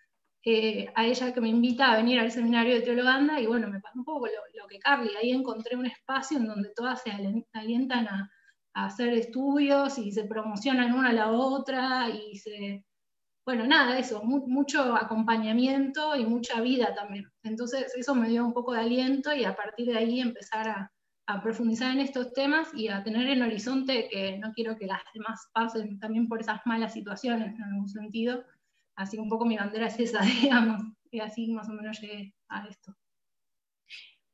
eh, 0.44 0.92
a 0.96 1.06
ella 1.06 1.34
que 1.34 1.42
me 1.42 1.50
invita 1.50 1.92
a 1.92 1.98
venir 1.98 2.20
al 2.20 2.32
seminario 2.32 2.76
de 2.76 2.82
Teologanda 2.82 3.40
y 3.40 3.46
bueno, 3.46 3.68
me 3.68 3.82
pasó 3.82 4.00
un 4.00 4.06
poco 4.06 4.28
lo, 4.28 4.68
que 4.68 4.80
Carly, 4.80 5.12
ahí 5.16 5.32
encontré 5.32 5.76
un 5.76 5.86
espacio 5.86 6.38
en 6.38 6.48
donde 6.48 6.72
todas 6.76 7.02
se 7.04 7.12
alientan 7.54 8.08
a, 8.08 8.30
hacer 8.74 9.14
estudios 9.14 9.98
y 9.98 10.12
se 10.12 10.24
promocionan 10.26 10.94
una 10.94 11.10
a 11.10 11.14
la 11.14 11.32
otra 11.32 12.10
y 12.10 12.38
se, 12.38 12.86
bueno, 13.46 13.66
nada, 13.68 14.00
eso, 14.00 14.24
mucho 14.24 14.96
acompañamiento 14.96 16.16
y 16.16 16.26
mucha 16.26 16.62
vida 16.62 16.94
también. 16.94 17.26
Entonces 17.44 17.94
eso 17.98 18.16
me 18.16 18.30
dio 18.30 18.46
un 18.46 18.54
poco 18.54 18.74
de 18.74 18.82
aliento 18.82 19.34
y 19.34 19.44
a 19.44 19.56
partir 19.56 19.88
de 19.88 19.98
ahí 19.98 20.22
empezar 20.22 20.70
a, 20.70 20.92
a 21.30 21.44
profundizar 21.44 21.92
en 21.92 22.00
estos 22.00 22.34
temas 22.34 22.70
y 22.74 22.88
a 22.88 23.04
tener 23.04 23.30
en 23.30 23.44
horizonte 23.44 24.10
que 24.10 24.40
no 24.40 24.52
quiero 24.52 24.76
que 24.80 24.88
las 24.88 25.02
demás 25.14 25.48
pasen 25.54 26.00
también 26.00 26.28
por 26.28 26.42
esas 26.42 26.60
malas 26.66 26.92
situaciones 26.92 27.54
en 27.54 27.62
algún 27.62 27.88
sentido. 27.88 28.44
Así 28.96 29.16
que 29.16 29.22
un 29.22 29.30
poco 29.30 29.46
mi 29.46 29.56
bandera 29.56 29.86
es 29.86 30.00
esa, 30.00 30.22
digamos, 30.42 30.82
y 31.12 31.20
así 31.20 31.52
más 31.52 31.70
o 31.70 31.74
menos 31.74 32.02
llegué 32.02 32.34
a 32.48 32.68
esto. 32.68 32.98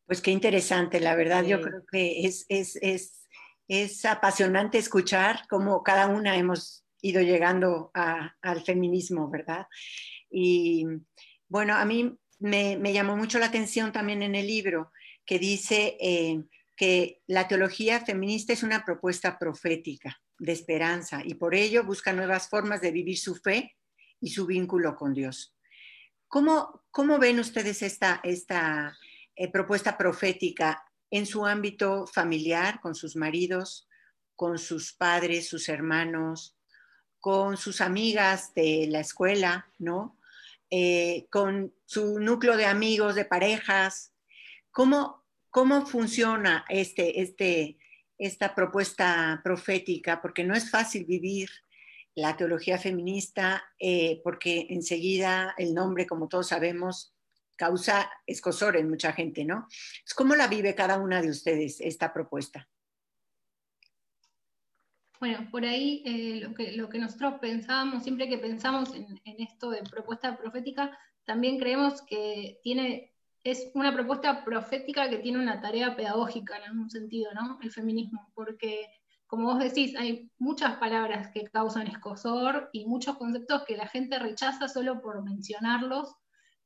Pues 0.06 0.22
qué 0.22 0.32
interesante, 0.32 1.02
la 1.02 1.16
verdad, 1.16 1.44
yo 1.44 1.60
creo 1.60 1.84
que 1.92 2.26
es, 2.26 2.46
es, 2.48 2.78
es, 2.82 3.28
es, 3.68 4.06
apasionante 4.06 4.78
escuchar 4.78 5.42
cómo 5.50 5.84
cada 5.84 6.08
una 6.08 6.38
hemos 6.38 6.86
ido 7.02 7.22
llegando 7.22 7.92
al 7.94 8.62
feminismo, 8.62 9.30
¿verdad? 9.30 9.68
Y 10.32 10.86
bueno, 11.50 11.76
a 11.76 11.84
mí 11.84 12.16
me, 12.40 12.78
me, 12.78 12.94
llamó 12.94 13.18
mucho 13.18 13.38
la 13.38 13.48
atención 13.48 13.92
también 13.92 14.22
en 14.22 14.36
el 14.36 14.48
libro 14.48 14.94
que 15.26 15.40
dice 15.40 15.98
eh, 16.00 16.42
que 16.76 17.22
la 17.28 17.48
teología 17.48 18.02
feminista 18.06 18.54
es 18.54 18.64
una 18.64 18.84
propuesta 18.84 19.38
profética 19.40 20.22
de 20.38 20.52
esperanza 20.52 21.22
y 21.24 21.36
por 21.36 21.56
ello 21.56 21.84
busca 21.84 22.14
nuevas 22.14 22.50
formas 22.50 22.82
de 22.82 22.92
vivir 22.92 23.18
su 23.18 23.36
fe 23.36 23.76
y 24.20 24.30
su 24.30 24.46
vínculo 24.46 24.96
con 24.96 25.14
Dios. 25.14 25.56
¿Cómo, 26.28 26.84
cómo 26.92 27.18
ven 27.20 27.40
ustedes 27.40 27.82
esta, 27.82 28.20
esta 28.24 28.98
eh, 29.36 29.52
propuesta 29.52 29.98
profética 29.98 30.84
en 31.12 31.26
su 31.26 31.46
ámbito 31.46 32.08
familiar, 32.08 32.82
con 32.82 32.96
sus 32.96 33.16
maridos, 33.16 33.88
con 34.36 34.58
sus 34.58 34.94
padres, 34.94 35.48
sus 35.48 35.70
hermanos, 35.70 36.58
con 37.20 37.58
sus 37.58 37.80
amigas 37.80 38.54
de 38.54 38.88
la 38.90 39.00
escuela, 39.00 39.72
¿no? 39.78 40.20
Eh, 40.70 41.28
con 41.30 41.74
su 41.86 42.20
núcleo 42.20 42.58
de 42.58 42.66
amigos, 42.66 43.16
de 43.16 43.26
parejas? 43.26 44.14
¿Cómo, 44.72 45.25
¿Cómo 45.56 45.86
funciona 45.86 46.66
este, 46.68 47.22
este, 47.22 47.78
esta 48.18 48.54
propuesta 48.54 49.40
profética? 49.42 50.22
Porque 50.22 50.44
no 50.44 50.54
es 50.54 50.70
fácil 50.70 51.06
vivir 51.06 51.48
la 52.14 52.36
teología 52.36 52.78
feminista, 52.78 53.64
eh, 53.80 54.20
porque 54.22 54.68
enseguida 54.70 55.56
el 55.58 55.74
nombre, 55.74 56.06
como 56.06 56.28
todos 56.28 56.50
sabemos, 56.50 57.16
causa 57.56 58.12
escosor 58.28 58.76
en 58.76 58.90
mucha 58.90 59.14
gente, 59.14 59.46
¿no? 59.46 59.66
¿Cómo 60.18 60.36
la 60.36 60.48
vive 60.50 60.76
cada 60.76 60.98
una 60.98 61.22
de 61.22 61.30
ustedes 61.30 61.80
esta 61.80 62.12
propuesta? 62.12 62.68
Bueno, 65.22 65.48
por 65.52 65.64
ahí 65.64 66.04
eh, 66.06 66.42
lo, 66.42 66.54
que, 66.54 66.74
lo, 66.74 66.90
que, 66.90 67.00
nosotros 67.00 67.36
pensábamos, 67.40 68.04
siempre 68.04 68.28
que 68.28 68.40
pensamos 68.40 68.94
en, 68.94 69.22
en, 69.24 69.42
esto 69.42 69.70
de 69.70 69.84
propuesta 69.84 70.38
profética, 70.38 71.00
también 71.24 71.58
creemos 71.58 72.02
que 72.02 72.60
tiene 72.62 73.15
es 73.46 73.72
una 73.76 73.94
propuesta 73.94 74.44
profética 74.44 75.08
que 75.10 75.20
tiene 75.20 75.38
una 75.38 75.62
tarea 75.62 75.96
pedagógica 75.96 76.58
en 76.58 76.64
algún 76.64 76.90
sentido, 76.90 77.32
¿no? 77.34 77.60
El 77.62 77.72
feminismo, 77.72 78.32
porque 78.34 78.90
como 79.28 79.54
vos 79.54 79.60
decís, 79.60 79.96
hay 79.98 80.32
muchas 80.40 80.78
palabras 80.78 81.30
que 81.32 81.44
causan 81.46 81.88
escosor 81.88 82.70
y 82.74 82.86
muchos 82.86 83.18
conceptos 83.18 83.64
que 83.66 83.78
la 83.78 83.88
gente 83.88 84.18
rechaza 84.20 84.68
solo 84.68 85.02
por 85.02 85.24
mencionarlos. 85.24 86.16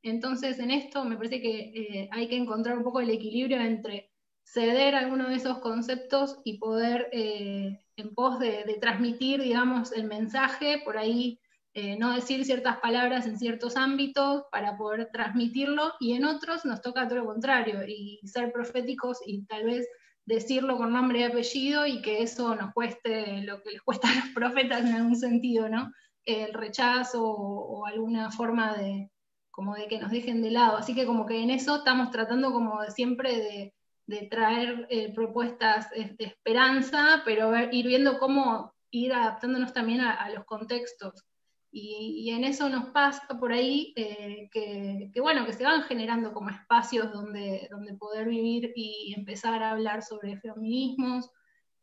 Entonces, 0.04 0.60
en 0.60 0.72
esto 0.72 1.04
me 1.04 1.18
parece 1.18 1.42
que 1.42 1.60
eh, 1.60 2.10
hay 2.12 2.28
que 2.30 2.38
encontrar 2.38 2.78
un 2.78 2.84
poco 2.84 3.02
el 3.02 3.10
equilibrio 3.10 3.60
entre 3.60 4.12
ceder 4.44 4.96
algunos 4.96 5.30
de 5.30 5.36
esos 5.36 5.60
conceptos 5.60 6.40
y 6.46 6.60
poder, 6.60 7.10
eh, 7.12 7.80
en 7.98 8.16
pos 8.16 8.40
de, 8.40 8.78
transmitir, 8.80 9.42
digamos, 9.42 9.92
el 9.92 10.06
mensaje, 10.06 10.82
por 10.86 10.98
ahí 10.98 11.40
eh, 11.80 11.96
no 11.98 12.14
decir 12.14 12.44
ciertas 12.44 12.78
palabras 12.80 13.26
en 13.26 13.40
ciertos 13.40 13.78
ámbitos 13.78 14.44
para 14.52 14.76
poder 14.76 15.10
transmitirlo 15.14 15.94
y 16.02 16.12
en 16.14 16.26
otros 16.26 16.66
nos 16.66 16.82
toca 16.82 17.08
todo 17.08 17.20
lo 17.20 17.26
contrario 17.26 17.88
y 17.88 18.20
ser 18.26 18.52
proféticos 18.52 19.20
y 19.26 19.46
tal 19.46 19.64
vez 19.64 19.88
decirlo 20.26 20.76
con 20.76 20.92
nombre 20.92 21.20
y 21.20 21.24
apellido 21.24 21.88
y 21.88 22.02
que 22.02 22.22
eso 22.22 22.54
nos 22.56 22.74
cueste 22.74 23.44
lo 23.44 23.62
que 23.62 23.72
les 23.72 23.82
cuesta 23.82 24.10
a 24.12 24.16
los 24.16 24.34
profetas 24.36 24.82
en 24.82 24.94
algún 24.94 25.16
sentido, 25.16 25.70
¿no? 25.70 25.90
El 26.26 26.54
rechazo 26.54 27.24
o, 27.24 27.86
alguna 27.86 28.30
forma 28.30 28.76
de, 28.76 29.10
como 29.50 29.76
de 29.76 29.88
que 29.88 30.00
nos 30.00 30.12
dejen 30.12 30.42
de 30.42 30.52
lado. 30.52 30.76
Así 30.78 30.94
que 30.94 31.06
como 31.06 31.26
que 31.26 31.42
en 31.42 31.50
eso 31.50 31.78
estamos 31.78 32.12
tratando 32.12 32.52
como 32.52 32.84
siempre 32.88 33.74
de, 34.06 34.28
traer 34.30 34.86
eh, 34.90 35.14
propuestas 35.14 35.90
de 35.92 36.26
esperanza, 36.26 37.22
pero 37.24 37.56
ir 37.72 37.88
viendo 37.88 38.20
cómo 38.20 38.74
ir 38.92 39.14
adaptándonos 39.14 39.72
también 39.72 40.02
a 40.02 40.30
los 40.32 40.46
contextos 40.46 41.29
y, 41.72 42.32
en 42.32 42.44
eso 42.44 42.68
nos 42.68 42.90
pasa 42.90 43.28
por 43.40 43.52
ahí 43.52 43.94
eh, 43.96 44.50
que, 44.52 45.12
bueno, 45.22 45.46
que 45.46 45.54
se 45.54 45.64
van 45.64 45.84
generando 45.84 46.34
como 46.34 46.50
espacios 46.50 47.12
donde, 47.14 47.68
donde 47.70 47.94
poder 47.94 48.28
vivir 48.28 48.74
y 48.76 49.14
empezar 49.16 49.62
a 49.62 49.72
hablar 49.72 50.02
sobre 50.02 50.40
feminismos 50.40 51.30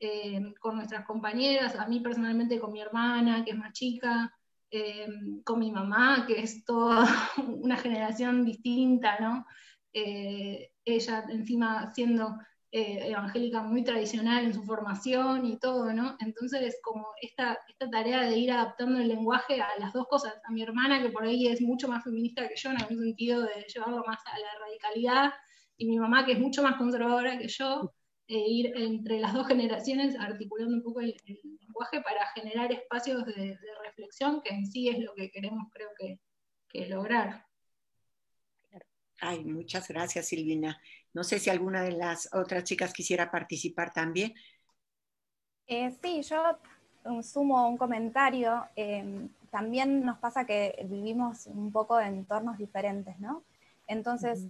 eh, 0.00 0.54
con 0.60 0.76
nuestras 0.76 1.06
compañeras, 1.06 1.76
a 1.76 1.86
mí 1.86 2.00
personalmente 2.00 2.58
con 2.58 2.72
mi 2.72 2.80
hermana, 2.80 3.44
que 3.44 3.52
es 3.52 3.56
más 3.56 3.72
chica, 3.72 4.32
eh, 4.72 5.06
con 5.44 5.60
mi 5.60 5.70
mamá, 5.70 6.24
que 6.26 6.40
es 6.40 6.64
toda 6.64 7.06
una 7.46 7.76
generación 7.76 8.44
distinta, 8.44 9.18
¿no? 9.20 9.46
ella 9.98 11.24
encima 11.30 11.90
siendo 11.94 12.36
eh, 12.76 13.08
evangélica 13.08 13.62
muy 13.62 13.82
tradicional 13.82 14.44
en 14.44 14.52
su 14.52 14.62
formación 14.62 15.46
y 15.46 15.58
todo, 15.58 15.94
¿no? 15.94 16.14
Entonces, 16.20 16.78
como 16.82 17.06
esta, 17.22 17.58
esta 17.68 17.88
tarea 17.88 18.28
de 18.28 18.36
ir 18.36 18.52
adaptando 18.52 18.98
el 18.98 19.08
lenguaje 19.08 19.62
a 19.62 19.78
las 19.78 19.94
dos 19.94 20.06
cosas, 20.08 20.34
a 20.44 20.52
mi 20.52 20.62
hermana, 20.62 21.00
que 21.00 21.08
por 21.08 21.24
ahí 21.24 21.46
es 21.46 21.62
mucho 21.62 21.88
más 21.88 22.04
feminista 22.04 22.46
que 22.46 22.54
yo, 22.54 22.68
en 22.70 22.82
algún 22.82 22.98
sentido 22.98 23.40
de 23.44 23.64
llevarlo 23.72 24.04
más 24.06 24.18
a 24.26 24.38
la 24.38 24.58
radicalidad, 24.60 25.32
y 25.78 25.86
mi 25.86 25.98
mamá, 25.98 26.26
que 26.26 26.32
es 26.32 26.38
mucho 26.38 26.62
más 26.62 26.76
conservadora 26.76 27.38
que 27.38 27.48
yo, 27.48 27.94
e 28.28 28.36
ir 28.36 28.76
entre 28.76 29.20
las 29.20 29.32
dos 29.32 29.46
generaciones 29.46 30.14
articulando 30.20 30.76
un 30.76 30.82
poco 30.82 31.00
el, 31.00 31.16
lenguaje 31.24 32.02
para 32.02 32.26
generar 32.34 32.70
espacios 32.72 33.24
de, 33.24 33.58
reflexión, 33.84 34.42
que 34.42 34.54
en 34.54 34.66
sí 34.66 34.90
es 34.90 34.98
lo 34.98 35.14
que 35.14 35.30
queremos, 35.30 35.66
creo 35.72 35.88
que, 35.98 36.20
que 36.68 36.90
lograr. 36.90 37.46
Ay, 39.18 39.46
muchas 39.46 39.88
gracias, 39.88 40.28
Silvina. 40.28 40.78
No 41.16 41.24
sé 41.24 41.38
si 41.38 41.48
alguna 41.48 41.82
de 41.82 41.92
las 41.92 42.28
otras 42.34 42.62
chicas 42.64 42.92
quisiera 42.92 43.30
participar 43.30 43.90
también. 43.90 44.34
Eh, 45.66 45.90
sí, 46.02 46.20
yo 46.20 46.58
sumo 47.22 47.66
un 47.66 47.78
comentario. 47.78 48.66
Em, 48.76 49.30
también 49.50 50.04
nos 50.04 50.18
pasa 50.18 50.44
que 50.44 50.84
vivimos 50.86 51.46
un 51.46 51.72
poco 51.72 51.98
en 51.98 52.16
entornos 52.16 52.58
diferentes, 52.58 53.18
¿no? 53.18 53.44
Entonces, 53.86 54.46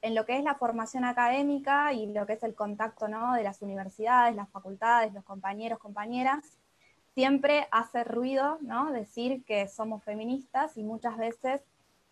en 0.00 0.14
lo 0.14 0.24
que 0.24 0.38
es 0.38 0.42
la 0.42 0.54
formación 0.54 1.04
académica 1.04 1.92
y 1.92 2.06
lo 2.06 2.24
que 2.24 2.32
es 2.32 2.42
el 2.44 2.54
contacto, 2.54 3.08
¿no? 3.08 3.34
De 3.34 3.42
las 3.42 3.60
universidades, 3.60 4.34
las 4.34 4.48
facultades, 4.48 5.12
los 5.12 5.22
compañeros, 5.22 5.78
compañeras, 5.78 6.58
siempre 7.14 7.68
hace 7.70 8.04
ruido, 8.04 8.56
¿no? 8.62 8.90
Decir 8.90 9.44
que 9.44 9.68
somos 9.68 10.02
feministas 10.02 10.78
y 10.78 10.82
muchas 10.82 11.18
veces 11.18 11.60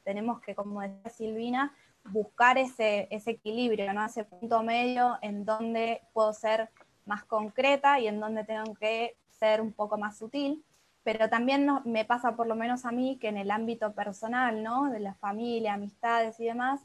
tenemos 0.05 0.43
que, 0.43 0.55
como 0.55 0.83
decía 0.83 1.09
Silvina, 1.09 1.75
buscar 2.11 2.59
ese, 2.59 3.09
equilibrio, 3.11 3.93
¿no? 3.93 4.05
ese 4.05 4.25
punto 4.25 4.63
medio 4.63 5.19
en 5.23 5.45
donde 5.45 6.03
puedo 6.13 6.33
ser 6.33 6.71
más 7.07 7.25
concreta 7.25 8.01
y 8.01 8.09
en 8.09 8.21
donde 8.21 8.45
tengo 8.45 8.75
que 8.75 9.17
ser 9.31 9.61
un 9.61 9.73
poco 9.73 9.99
más 9.99 10.19
sutil, 10.19 10.65
pero 11.03 11.29
también 11.29 11.69
me 11.85 12.05
pasa 12.05 12.37
por 12.37 12.47
lo 12.47 12.57
menos 12.57 12.85
a 12.85 12.93
mí 12.93 13.19
que 13.19 13.29
en 13.29 13.37
el 13.37 13.51
ámbito 13.51 13.95
personal, 13.95 14.63
¿no? 14.63 14.91
de 14.91 15.01
la 15.01 15.15
familia, 15.15 15.75
amistades 15.75 16.41
y 16.41 16.45
demás, 16.47 16.81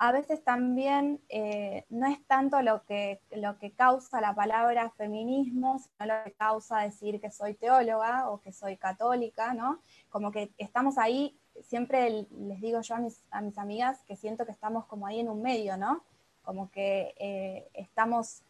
a 0.00 0.12
veces 0.12 0.42
también 0.42 1.20
eh, 1.28 1.84
no 1.90 2.06
es 2.06 2.24
tanto 2.26 2.62
lo 2.62 2.84
que, 2.84 3.20
lo 3.32 3.58
que 3.58 3.72
causa 3.72 4.22
la 4.22 4.34
palabra 4.34 4.90
feminismo, 4.96 5.78
sino 5.78 6.14
lo 6.14 6.24
que 6.24 6.32
causa 6.32 6.78
decir 6.78 7.20
que 7.20 7.30
soy 7.30 7.52
teóloga 7.52 8.30
o 8.30 8.40
que 8.40 8.50
soy 8.50 8.78
católica, 8.78 9.52
¿no? 9.52 9.82
Como 10.08 10.32
que 10.32 10.54
estamos 10.56 10.96
ahí 10.96 11.38
siempre 11.62 12.26
les 12.30 12.60
digo 12.60 12.80
yo 12.80 12.94
a 12.94 12.98
mis, 12.98 13.22
amigas 13.56 14.02
que 14.06 14.16
siento 14.16 14.46
que 14.46 14.52
estamos 14.52 14.86
como 14.86 15.06
ahí 15.06 15.20
en 15.20 15.28
un 15.28 15.42
medio, 15.42 15.76
¿no? 15.76 16.02
Como 16.42 16.70
que 16.70 17.14
eh, 17.18 17.68
estamos, 17.74 18.42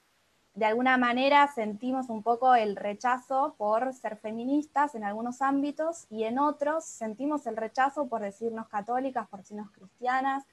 de 0.54 0.66
alguna 0.66 0.96
manera 0.96 1.48
sentimos 1.54 2.08
un 2.08 2.22
poco 2.22 2.54
el 2.54 2.76
rechazo 2.76 3.54
por 3.58 3.92
ser 3.94 4.16
feministas 4.16 4.94
en 4.94 5.04
algunos 5.04 5.42
ámbitos 5.42 6.06
y 6.10 6.24
en 6.24 6.38
otros 6.38 6.84
sentimos 6.84 7.46
el 7.46 7.56
rechazo 7.56 8.06
por 8.06 8.22
decirnos 8.22 8.68
católicas, 8.68 9.28
por 9.28 9.40
decirnos 9.40 9.70
cristianas. 9.70 10.44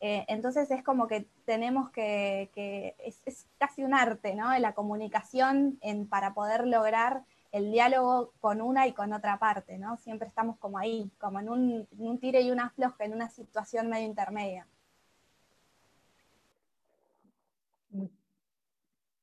Eh, 0.00 0.24
entonces 0.28 0.70
es 0.70 0.82
como 0.82 1.06
que 1.06 1.26
tenemos 1.46 1.90
que, 1.90 2.50
es, 2.98 3.46
casi 3.58 3.84
un 3.84 3.94
arte, 3.94 4.34
¿no? 4.34 4.56
La 4.58 4.74
comunicación 4.74 5.78
en, 5.80 6.06
para 6.06 6.34
poder 6.34 6.66
lograr 6.66 7.24
el 7.54 7.70
diálogo 7.70 8.32
con 8.40 8.60
una 8.60 8.88
y 8.88 8.92
con 8.92 9.12
otra 9.12 9.38
parte, 9.38 9.78
¿no? 9.78 9.96
Siempre 9.96 10.26
estamos 10.26 10.58
como 10.58 10.76
ahí, 10.76 11.08
como 11.18 11.38
en 11.38 11.48
un, 11.48 12.18
tire 12.18 12.40
y 12.42 12.50
una 12.50 12.70
floja, 12.70 13.04
en 13.04 13.12
una 13.12 13.30
situación 13.30 13.88
medio 13.88 14.06
intermedia. 14.06 14.66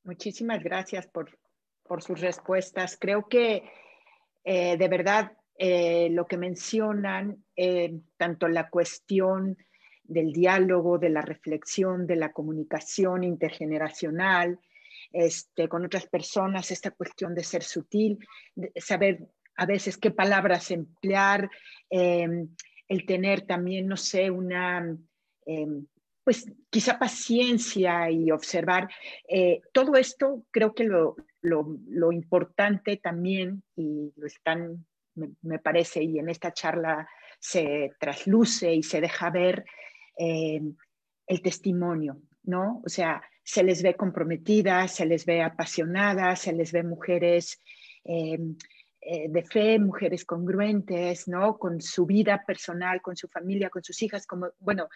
Muchísimas 0.05 0.63
gracias 0.63 1.07
por, 1.07 1.37
sus 2.01 2.21
respuestas. 2.21 2.97
Creo 2.97 3.27
que 3.27 3.69
eh, 4.45 4.77
de 4.77 4.87
verdad 4.87 5.33
eh, 5.57 6.07
lo 6.11 6.25
que 6.25 6.37
mencionan, 6.37 7.43
eh, 7.57 7.99
tanto 8.15 8.47
la 8.47 8.69
cuestión 8.69 9.57
del 10.05 10.31
diálogo, 10.31 10.99
de 10.99 11.09
la 11.09 11.21
reflexión, 11.21 12.07
de 12.07 12.15
la 12.15 12.31
comunicación 12.31 13.25
intergeneracional, 13.25 14.57
este, 15.13 15.67
con 15.67 15.85
otras 15.85 16.07
personas, 16.07 16.71
esta 16.71 16.91
cuestión 16.91 17.35
de 17.35 17.43
ser 17.43 17.63
sutil, 17.63 18.19
saber 18.75 19.27
a 19.55 19.65
veces 19.65 19.97
qué 19.97 20.11
palabras 20.11 20.71
emplear, 20.71 21.49
em, 21.89 22.49
el 22.87 23.05
tener 23.05 23.41
también, 23.41 23.87
no 23.87 23.97
sé, 23.97 24.31
una, 24.31 24.97
em, 25.45 25.85
pues 26.23 26.45
quizá 26.69 26.99
paciencia 26.99 28.09
y 28.09 28.31
observar. 28.31 28.89
Eh, 29.27 29.61
todo 29.71 29.95
esto 29.95 30.43
creo 30.51 30.73
que 30.73 30.83
lo, 30.83 31.15
lo, 31.41 32.11
importante 32.11 32.97
también, 32.97 33.63
y 33.75 34.11
lo 34.15 34.27
están, 34.27 34.85
me, 35.15 35.59
parece, 35.59 36.03
y 36.03 36.19
en 36.19 36.29
esta 36.29 36.53
charla 36.53 37.07
se 37.39 37.93
trasluce 37.99 38.73
y 38.73 38.83
se 38.83 39.01
deja 39.01 39.29
ver 39.29 39.65
em, 40.17 40.75
el 41.27 41.41
testimonio, 41.41 42.21
¿no? 42.43 42.81
O 42.85 42.89
sea, 42.89 43.21
se 43.51 43.63
les 43.63 43.81
ve 43.83 43.95
comprometidas, 43.95 44.95
se 44.95 45.05
les 45.05 45.25
ve 45.25 45.41
apasionadas, 45.41 46.39
se 46.39 46.53
les 46.53 46.71
ve 46.71 46.83
mujeres 46.83 47.59
eh, 48.05 48.39
eh, 49.01 49.27
de 49.27 49.43
fe, 49.43 49.77
mujeres 49.77 50.23
congruentes, 50.23 51.27
¿no? 51.27 51.57
Con 51.57 51.81
su 51.81 52.05
vida 52.05 52.45
personal, 52.47 53.01
con 53.01 53.17
su 53.17 53.27
familia, 53.27 53.69
con 53.69 53.83
sus 53.83 54.01
hijas, 54.03 54.25
como, 54.25 54.51
bueno, 54.59 54.87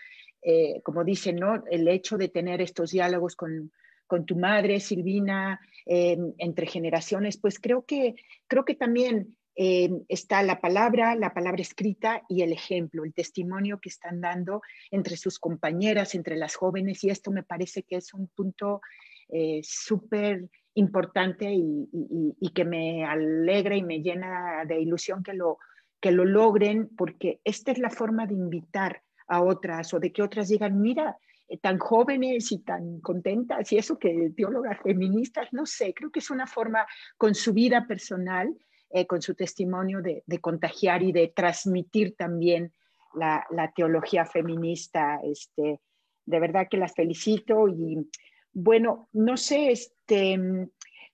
eh, 0.42 0.80
como 0.84 1.04
dicen, 1.04 1.36
¿no? 1.36 1.66
El 1.70 1.86
hecho 1.90 2.18
de 2.18 2.30
tener 2.30 2.62
estos 2.62 2.92
diálogos 2.92 3.36
con, 3.36 3.74
con 4.08 4.26
tu 4.26 4.38
madre, 4.38 4.80
Silvina, 4.80 5.60
entre 5.86 6.66
generaciones, 6.66 7.38
pues 7.38 7.60
creo 7.60 7.84
que, 7.84 8.16
creo 8.48 8.64
que 8.64 8.76
también 8.76 9.36
eh, 9.58 9.90
está 10.10 10.44
la 10.44 10.60
palabra, 10.60 11.16
la 11.16 11.34
palabra 11.34 11.62
escrita 11.62 12.24
y 12.28 12.42
el 12.42 12.52
ejemplo, 12.52 13.06
el 13.06 13.14
testimonio 13.14 13.80
que 13.80 13.88
están 13.88 14.20
dando 14.20 14.62
entre 14.92 15.16
sus 15.16 15.40
compañeras, 15.40 16.14
entre 16.14 16.36
las 16.36 16.56
jóvenes, 16.56 17.04
y 17.04 17.10
esto 17.10 17.32
me 17.32 17.44
parece 17.44 17.84
que 17.84 17.96
es 17.96 18.14
un 18.14 18.28
punto 18.28 18.82
eh, 19.30 19.62
súper 19.64 20.50
importante 20.74 21.54
y, 21.54 22.52
que 22.54 22.66
me 22.66 23.06
alegra 23.06 23.76
y 23.76 23.84
me 23.84 24.02
llena 24.02 24.64
de 24.66 24.80
ilusión 24.80 25.24
que 25.24 25.34
lo, 25.34 25.58
que 26.02 26.12
lo 26.12 26.26
logren, 26.26 26.90
porque 26.96 27.40
esta 27.44 27.72
es 27.72 27.80
la 27.80 27.90
forma 27.90 28.28
de 28.28 28.34
invitar 28.34 29.04
a 29.28 29.42
otras 29.42 29.94
o 29.94 30.00
de 30.00 30.12
que 30.12 30.22
otras 30.22 30.50
digan, 30.50 30.80
mira, 30.82 31.18
eh, 31.48 31.58
tan 31.58 31.80
jóvenes 31.80 32.52
y 32.52 32.60
tan 32.60 33.00
contentas, 33.00 33.72
y 33.72 33.78
eso 33.78 33.98
que 33.98 34.32
teólogas 34.36 34.82
feministas, 34.82 35.48
no 35.54 35.66
sé, 35.66 35.94
creo 35.94 36.12
que 36.12 36.20
es 36.20 36.30
una 36.30 36.46
forma 36.46 36.86
con 37.18 37.36
su 37.36 37.54
vida 37.54 37.88
personal 37.88 38.54
eh, 38.98 39.06
con 39.06 39.22
su 39.22 39.36
testimonio 39.36 40.02
de, 40.02 40.24
contagiar 40.40 41.04
y 41.04 41.12
de 41.12 41.28
transmitir 41.28 42.16
también 42.16 42.72
la, 43.14 43.74
teología 43.76 44.26
feminista. 44.26 45.20
Este, 45.22 45.82
de 46.26 46.40
verdad 46.40 46.68
que 46.70 46.78
las 46.78 46.94
felicito 46.94 47.68
y 47.68 48.10
bueno, 48.54 49.10
no 49.12 49.36
sé, 49.36 49.74
este, 49.74 50.40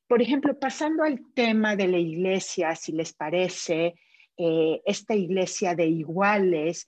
por 0.07 0.21
ejemplo, 0.21 0.59
pasando 0.59 1.03
al 1.03 1.21
tema 1.33 1.75
de 1.75 1.87
la 1.87 1.97
iglesia, 1.97 2.75
si 2.75 2.91
les 2.91 3.13
parece, 3.13 3.95
eh, 4.37 4.81
esta 4.85 5.15
iglesia 5.15 5.73
de 5.73 5.87
iguales, 5.87 6.87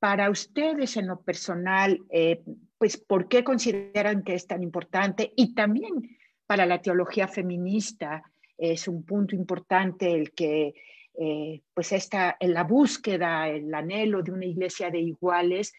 para 0.00 0.28
ustedes 0.28 0.96
en 0.96 1.06
lo 1.06 1.20
personal, 1.20 2.00
eh, 2.10 2.42
pues, 2.78 2.96
¿por 2.96 3.28
qué 3.28 3.44
consideran 3.44 4.24
que 4.24 4.34
es 4.34 4.48
tan 4.48 4.64
importante? 4.64 5.32
Y 5.36 5.54
también 5.54 6.18
para 6.48 6.66
la 6.66 6.82
teología 6.82 7.28
feminista, 7.28 8.24
es 8.70 8.86
un 8.86 9.04
punto 9.04 9.34
importante 9.34 10.12
el 10.12 10.32
que 10.32 10.74
eh, 11.18 11.62
pues 11.74 11.90
esta, 11.92 12.36
la 12.40 12.62
búsqueda, 12.62 13.48
el 13.48 13.74
anhelo 13.74 14.22
de 14.22 14.30
una 14.30 14.46
iglesia 14.46 14.88
de 14.88 15.00
iguales, 15.00 15.74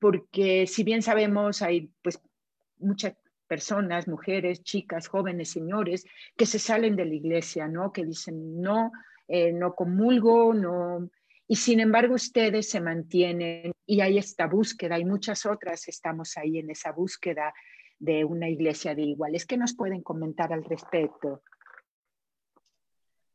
porque 0.00 0.66
si 0.66 0.82
bien 0.82 1.02
sabemos, 1.02 1.62
hay 1.62 1.88
pues 2.02 2.20
muchas 2.78 3.14
personas, 3.46 4.08
mujeres, 4.08 4.64
chicas, 4.64 5.06
jóvenes, 5.06 5.50
señores, 5.50 6.04
que 6.36 6.46
se 6.46 6.58
salen 6.58 6.96
de 6.96 7.04
la 7.04 7.14
iglesia, 7.14 7.68
¿no? 7.68 7.92
Que 7.92 8.04
dicen, 8.04 8.60
no, 8.60 8.90
eh, 9.28 9.52
no 9.52 9.74
comulgo, 9.74 10.52
no... 10.52 11.08
Y 11.46 11.54
sin 11.54 11.78
embargo 11.78 12.14
ustedes 12.14 12.68
se 12.68 12.80
mantienen 12.80 13.70
y 13.86 14.00
hay 14.00 14.18
esta 14.18 14.48
búsqueda 14.48 14.98
y 14.98 15.04
muchas 15.04 15.46
otras 15.46 15.86
estamos 15.86 16.36
ahí 16.36 16.58
en 16.58 16.70
esa 16.70 16.90
búsqueda 16.90 17.54
de 18.00 18.24
una 18.24 18.48
iglesia 18.48 18.96
de 18.96 19.02
iguales. 19.02 19.46
¿Qué 19.46 19.56
nos 19.56 19.76
pueden 19.76 20.02
comentar 20.02 20.52
al 20.52 20.64
respecto? 20.64 21.44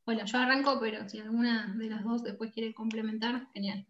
Bueno, 0.06 0.26
yo 0.26 0.38
arranco, 0.38 0.80
pero 0.80 1.08
si 1.08 1.20
alguna 1.20 1.74
de 1.78 1.90
las 1.90 2.04
dos 2.04 2.24
después 2.24 2.52
quiere 2.52 2.74
complementar, 2.74 3.48
genial. 3.54 3.86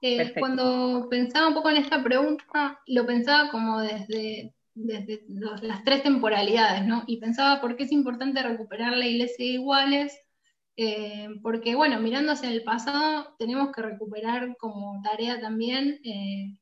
Eh, 0.00 0.34
cuando 0.38 1.08
pensaba 1.08 1.48
un 1.48 1.54
poco 1.54 1.70
en 1.70 1.78
esta 1.78 2.02
pregunta, 2.02 2.80
lo 2.86 3.06
pensaba 3.06 3.50
como 3.50 3.80
desde, 3.80 4.54
desde 4.74 5.24
las 5.62 5.84
tres 5.84 6.02
temporalidades, 6.02 6.84
¿no? 6.86 7.04
Y 7.06 7.18
pensaba 7.18 7.60
por 7.60 7.76
qué 7.76 7.84
es 7.84 7.92
importante 7.92 8.42
recuperar 8.42 8.96
la 8.96 9.06
iglesia 9.06 9.46
de 9.46 9.52
iguales, 9.52 10.18
eh, 10.76 11.28
porque, 11.42 11.74
bueno, 11.74 12.00
mirando 12.00 12.32
hacia 12.32 12.50
el 12.50 12.64
pasado, 12.64 13.34
tenemos 13.38 13.70
que 13.72 13.82
recuperar 13.82 14.56
como 14.58 15.00
tarea 15.02 15.40
también 15.40 16.00
eh, 16.04 16.58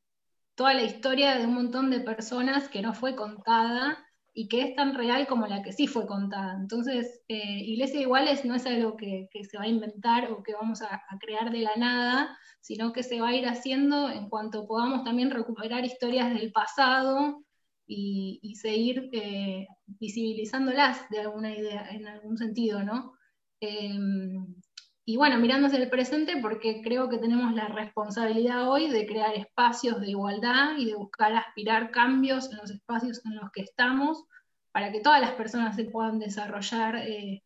toda 0.54 0.74
la 0.74 0.82
historia 0.82 1.36
de 1.36 1.46
un 1.46 1.54
montón 1.54 1.90
de 1.90 2.00
personas 2.00 2.68
que 2.68 2.82
no 2.82 2.94
fue 2.94 3.16
contada 3.16 4.06
y 4.34 4.48
que 4.48 4.62
es 4.62 4.74
tan 4.74 4.94
real 4.94 5.26
como 5.26 5.46
la 5.46 5.62
que 5.62 5.72
sí 5.72 5.86
fue 5.86 6.06
contada. 6.06 6.56
Entonces, 6.58 7.22
eh, 7.28 7.58
Iglesia 7.60 8.00
Iguales 8.00 8.44
no 8.44 8.54
es 8.54 8.64
algo 8.66 8.96
que, 8.96 9.28
se 9.32 9.58
va 9.58 9.64
a 9.64 9.68
inventar 9.68 10.32
o 10.32 10.42
que 10.42 10.54
vamos 10.54 10.80
a, 10.82 11.02
crear 11.20 11.50
de 11.50 11.60
la 11.60 11.76
nada, 11.76 12.38
sino 12.60 12.92
que 12.92 13.02
se 13.02 13.20
va 13.20 13.28
a 13.28 13.34
ir 13.34 13.46
haciendo 13.46 14.08
en 14.10 14.28
cuanto 14.28 14.66
podamos 14.66 15.04
también 15.04 15.30
recuperar 15.30 15.84
historias 15.84 16.32
del 16.32 16.50
pasado 16.52 17.44
y, 17.86 18.54
seguir 18.56 19.10
eh, 19.12 19.66
visibilizándolas 19.86 21.08
de 21.10 21.20
alguna 21.20 21.54
idea, 21.54 21.90
en 21.90 22.06
algún 22.06 22.38
sentido, 22.38 22.82
¿no? 22.82 23.12
Em, 23.60 24.54
y 25.04 25.16
bueno, 25.16 25.38
mirándose 25.38 25.76
el 25.82 25.90
presente, 25.90 26.36
porque 26.40 26.80
creo 26.80 27.08
que 27.08 27.18
tenemos 27.18 27.52
la 27.54 27.66
responsabilidad 27.66 28.70
hoy 28.70 28.88
de 28.88 29.04
crear 29.06 29.34
espacios 29.34 30.00
de 30.00 30.10
igualdad 30.10 30.76
y 30.78 30.84
de 30.86 30.94
buscar 30.94 31.34
aspirar 31.34 31.90
cambios 31.90 32.50
en 32.52 32.58
los 32.58 32.70
espacios 32.70 33.20
en 33.26 33.34
los 33.36 33.50
que 33.50 33.62
estamos, 33.62 34.24
para 34.70 34.92
que 34.92 35.00
todas 35.00 35.20
las 35.20 35.32
personas 35.32 35.74
se 35.74 35.86
puedan 35.86 36.20
desarrollar 36.20 36.96
eh, 36.96 37.42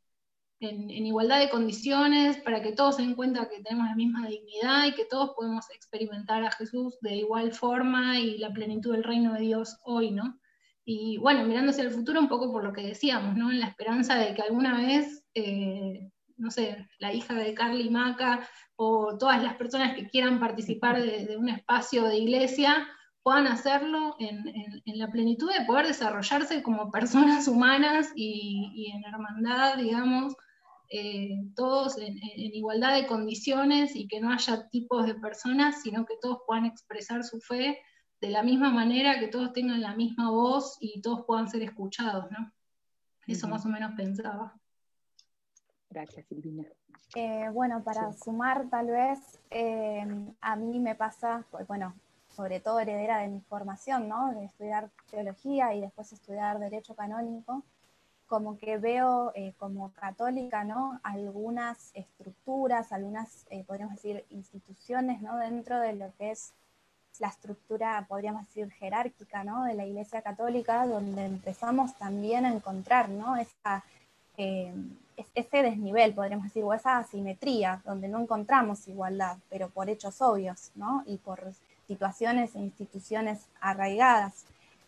en, 0.61 0.90
igualdad 0.90 1.40
de 1.40 1.48
condiciones, 1.48 2.36
para 2.38 2.61
que 2.61 2.72
todos 2.72 2.96
se 2.96 3.02
den 3.02 3.14
cuenta 3.14 3.48
que 3.48 3.62
tenemos 3.62 3.86
la 3.86 3.96
misma 3.96 4.28
dignidad 4.28 4.86
y 4.86 4.94
que 4.94 5.07
todos 5.07 5.30
podemos 5.34 5.64
experimentar 5.70 6.44
a 6.44 6.52
Jesús 6.52 6.98
de 7.00 7.16
igual 7.16 7.52
forma 7.52 8.20
y 8.20 8.36
la 8.36 8.52
plenitud 8.52 8.92
del 8.92 9.04
reino 9.04 9.32
de 9.32 9.40
Dios 9.40 9.78
hoy, 9.84 10.11
¿no? 10.11 10.38
Y 10.84 11.16
bueno, 11.18 11.44
mirándose 11.44 11.80
al 11.80 11.90
futuro 11.90 12.20
un 12.20 12.28
poco 12.28 12.52
por 12.52 12.62
lo 12.62 12.72
que 12.74 12.82
decíamos, 12.82 13.34
¿no? 13.34 13.50
En 13.50 13.61
la 13.61 13.68
esperanza 13.68 14.16
de 14.16 14.34
que 14.34 14.42
alguna 14.42 14.76
vez... 14.76 15.24
Eh, 15.32 16.11
no 16.37 16.51
sé, 16.51 16.89
la 16.99 17.12
hija 17.12 17.34
de 17.34 17.55
Carly 17.55 17.91
Maca 17.91 18.49
o 18.76 19.16
todas 19.18 19.43
las 19.43 19.55
personas 19.57 19.95
que 19.95 20.09
quieran 20.09 20.39
participar 20.39 21.01
de, 21.01 21.37
un 21.37 21.49
espacio 21.49 22.05
de 22.05 22.18
iglesia 22.18 22.87
puedan 23.22 23.47
hacerlo 23.47 24.14
en, 24.20 24.99
la 24.99 25.11
plenitud 25.11 25.51
de 25.53 25.64
poder 25.64 25.87
desarrollarse 25.87 26.62
como 26.62 26.91
personas 26.91 27.49
humanas 27.49 28.12
y, 28.14 28.93
en 28.95 29.05
hermandad, 29.05 29.76
digamos, 29.78 30.37
eh, 30.91 31.30
todos 31.57 31.99
en, 31.99 32.16
igualdad 32.37 32.95
de 32.95 33.07
condiciones 33.07 33.97
y 33.97 34.07
que 34.07 34.20
no 34.20 34.30
haya 34.30 34.68
tipos 34.68 35.07
de 35.07 35.14
personas, 35.16 35.82
sino 35.82 36.07
que 36.07 36.14
todos 36.22 36.39
puedan 36.47 36.66
expresar 36.66 37.24
su 37.24 37.41
fe 37.41 37.80
de 38.20 38.30
la 38.30 38.43
misma 38.43 38.70
manera, 38.70 39.18
que 39.18 39.28
todos 39.28 39.53
tengan 39.53 39.80
la 39.80 39.95
misma 39.97 40.30
voz 40.30 40.76
y 40.80 41.01
todos 41.01 41.24
puedan 41.26 41.51
ser 41.51 41.62
escuchados, 41.62 42.30
¿no? 42.30 42.53
Eso 43.26 43.49
más 43.49 43.66
o 43.66 43.68
menos 43.68 43.93
pensaba. 43.97 44.55
Gracias, 45.91 46.26
Silvina. 46.26 46.64
Eh, 47.14 47.49
bueno, 47.53 47.82
para 47.82 48.12
sumar 48.12 48.68
tal 48.68 48.89
vez, 48.89 49.41
eh, 49.51 50.07
a 50.41 50.57
mí 50.57 50.78
me 50.78 50.95
pasa, 50.95 51.45
pues, 51.51 51.66
bueno, 51.66 51.95
sobre 52.28 52.61
todo 52.61 52.80
heredera 52.80 53.18
de 53.18 53.28
mi 53.28 53.41
formación, 53.41 54.09
¿no? 54.09 54.34
De 54.34 54.45
estudiar 54.45 54.91
teología 55.11 55.72
y 55.74 55.80
después 55.80 56.12
estudiar 56.12 56.59
derecho 56.59 56.95
canónico, 56.95 57.62
como 58.26 58.59
que 58.59 58.76
veo 58.76 59.32
eh, 59.34 59.55
como 59.57 59.93
católica, 59.93 60.64
¿no? 60.64 61.01
Algunas 61.03 61.91
estructuras, 61.95 62.93
algunas, 62.93 63.47
podríamos 63.66 63.95
decir, 63.95 64.26
instituciones, 64.30 65.22
¿no? 65.22 65.39
Dentro 65.39 65.80
de 65.80 65.95
lo 65.95 66.12
que 66.18 66.32
es 66.32 66.53
la 67.18 67.28
estructura, 67.28 68.05
podríamos 68.07 68.47
decir, 68.47 68.70
jerárquica, 68.72 69.45
¿no? 69.45 69.64
De 69.64 69.72
la 69.72 69.87
Iglesia 69.87 70.20
Católica, 70.20 70.87
donde 70.87 71.24
empezamos 71.24 71.95
también 71.95 72.45
a 72.45 72.53
encontrar, 72.53 73.09
¿no? 73.09 73.37
Esa 73.37 73.84
ese 75.34 75.62
desnivel, 75.62 76.14
podríamos 76.14 76.46
decir, 76.46 76.62
o 76.64 76.74
esa 76.74 76.98
asimetría, 76.98 77.82
donde 77.84 78.08
no 78.08 78.20
encontramos 78.20 78.86
igualdad, 78.88 79.38
pero 79.48 79.68
por 79.70 79.88
hechos 79.88 80.20
obvios, 80.20 80.70
¿no? 80.74 81.02
Y 81.06 81.18
por 81.18 81.52
situaciones 81.86 82.54
e 82.54 82.58
instituciones 82.58 83.46
arraigadas. 83.60 84.44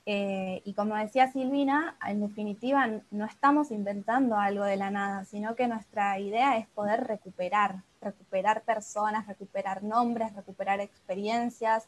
Eh, 0.07 0.62
y 0.64 0.72
como 0.72 0.97
decía 0.97 1.31
Silvina, 1.31 1.97
en 2.07 2.20
definitiva 2.20 2.89
no 3.11 3.26
estamos 3.26 3.70
inventando 3.70 4.37
algo 4.37 4.64
de 4.64 4.76
la 4.76 4.91
nada, 4.91 5.24
sino 5.26 5.55
que 5.55 5.68
nuestra 5.68 6.18
idea 6.18 6.57
es 6.57 6.66
poder 6.68 7.05
recuperar, 7.07 7.83
recuperar 8.01 8.62
personas, 8.62 9.26
recuperar 9.26 9.83
nombres, 9.83 10.35
recuperar 10.35 10.81
experiencias, 10.81 11.87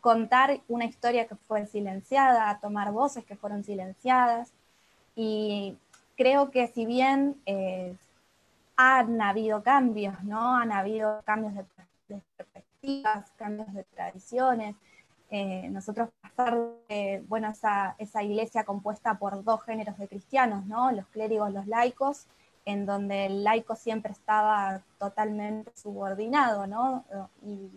contar 0.00 0.60
una 0.66 0.86
historia 0.86 1.28
que 1.28 1.36
fue 1.36 1.66
silenciada, 1.66 2.58
tomar 2.60 2.90
voces 2.90 3.24
que 3.24 3.36
fueron 3.36 3.62
silenciadas. 3.62 4.52
Y 5.14 5.76
creo 6.22 6.52
que 6.52 6.68
si 6.68 6.86
bien 6.86 7.42
eh, 7.46 7.96
han 8.76 9.20
habido 9.20 9.64
cambios, 9.64 10.22
¿no? 10.22 10.54
Han 10.56 10.70
habido 10.70 11.20
cambios 11.24 11.52
de, 11.54 11.64
perspectivas, 12.36 13.32
cambios 13.32 13.72
de 13.74 13.82
tradiciones. 13.82 14.76
Eh, 15.30 15.68
nosotros 15.70 16.10
pasar 16.20 16.60
de, 16.88 17.24
bueno, 17.26 17.48
esa, 17.50 17.96
esa, 17.98 18.22
iglesia 18.22 18.62
compuesta 18.62 19.18
por 19.18 19.42
dos 19.42 19.64
géneros 19.64 19.98
de 19.98 20.06
cristianos, 20.06 20.64
¿no? 20.66 20.92
Los 20.92 21.08
clérigos, 21.08 21.52
los 21.52 21.66
laicos, 21.66 22.26
en 22.66 22.86
donde 22.86 23.26
el 23.26 23.42
laico 23.42 23.74
siempre 23.74 24.12
estaba 24.12 24.80
totalmente 24.98 25.72
subordinado, 25.74 26.68
¿no? 26.68 27.04
Y 27.44 27.68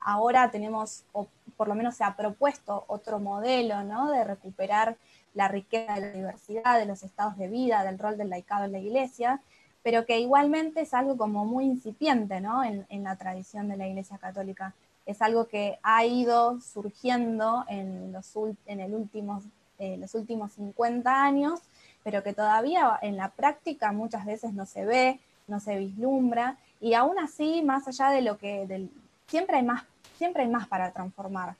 ahora 0.00 0.50
tenemos, 0.50 1.04
o 1.12 1.26
por 1.56 1.68
lo 1.68 1.74
menos 1.74 1.94
se 1.94 2.04
ha 2.04 2.16
propuesto 2.16 2.84
otro 2.86 3.18
modelo, 3.18 3.82
¿no? 3.82 4.10
De 4.10 4.24
recuperar 4.24 4.98
la 5.34 5.48
riqueza 5.48 5.94
de 5.94 6.00
la 6.00 6.10
diversidad, 6.12 6.78
de 6.78 6.86
los 6.86 7.02
estados 7.02 7.36
de 7.36 7.48
vida, 7.48 7.84
del 7.84 7.98
rol 7.98 8.16
del 8.16 8.30
laicado 8.30 8.64
en 8.64 8.72
la 8.72 8.78
iglesia, 8.78 9.40
pero 9.82 10.06
que 10.06 10.18
igualmente 10.18 10.80
es 10.80 10.94
algo 10.94 11.16
como 11.16 11.44
muy 11.44 11.64
incipiente 11.64 12.40
¿no? 12.40 12.64
en, 12.64 13.04
la 13.04 13.16
tradición 13.16 13.68
de 13.68 13.76
la 13.76 13.86
iglesia 13.86 14.16
católica. 14.16 14.72
Es 15.04 15.20
algo 15.20 15.46
que 15.46 15.78
ha 15.82 16.06
ido 16.06 16.60
surgiendo 16.60 17.64
en 17.68 18.12
los, 18.12 18.32
en 18.64 18.80
el 18.80 18.94
últimos, 18.94 19.44
eh, 19.78 19.98
los 19.98 20.14
últimos 20.14 20.52
50 20.52 21.22
años, 21.22 21.60
pero 22.02 22.22
que 22.22 22.32
todavía 22.32 22.98
en 23.02 23.16
la 23.16 23.28
práctica 23.28 23.92
muchas 23.92 24.24
veces 24.24 24.54
no 24.54 24.64
se 24.64 24.86
ve, 24.86 25.20
no 25.46 25.60
se 25.60 25.78
vislumbra, 25.78 26.56
y 26.80 26.94
aún 26.94 27.18
así, 27.18 27.62
más 27.62 27.86
allá 27.88 28.10
de 28.10 28.22
lo 28.22 28.38
que, 28.38 28.66
del, 28.66 28.90
siempre, 29.26 29.56
hay 29.56 29.62
más, 29.62 29.84
siempre 30.16 30.42
hay 30.42 30.48
más 30.48 30.66
para 30.68 30.92
transformar 30.92 31.56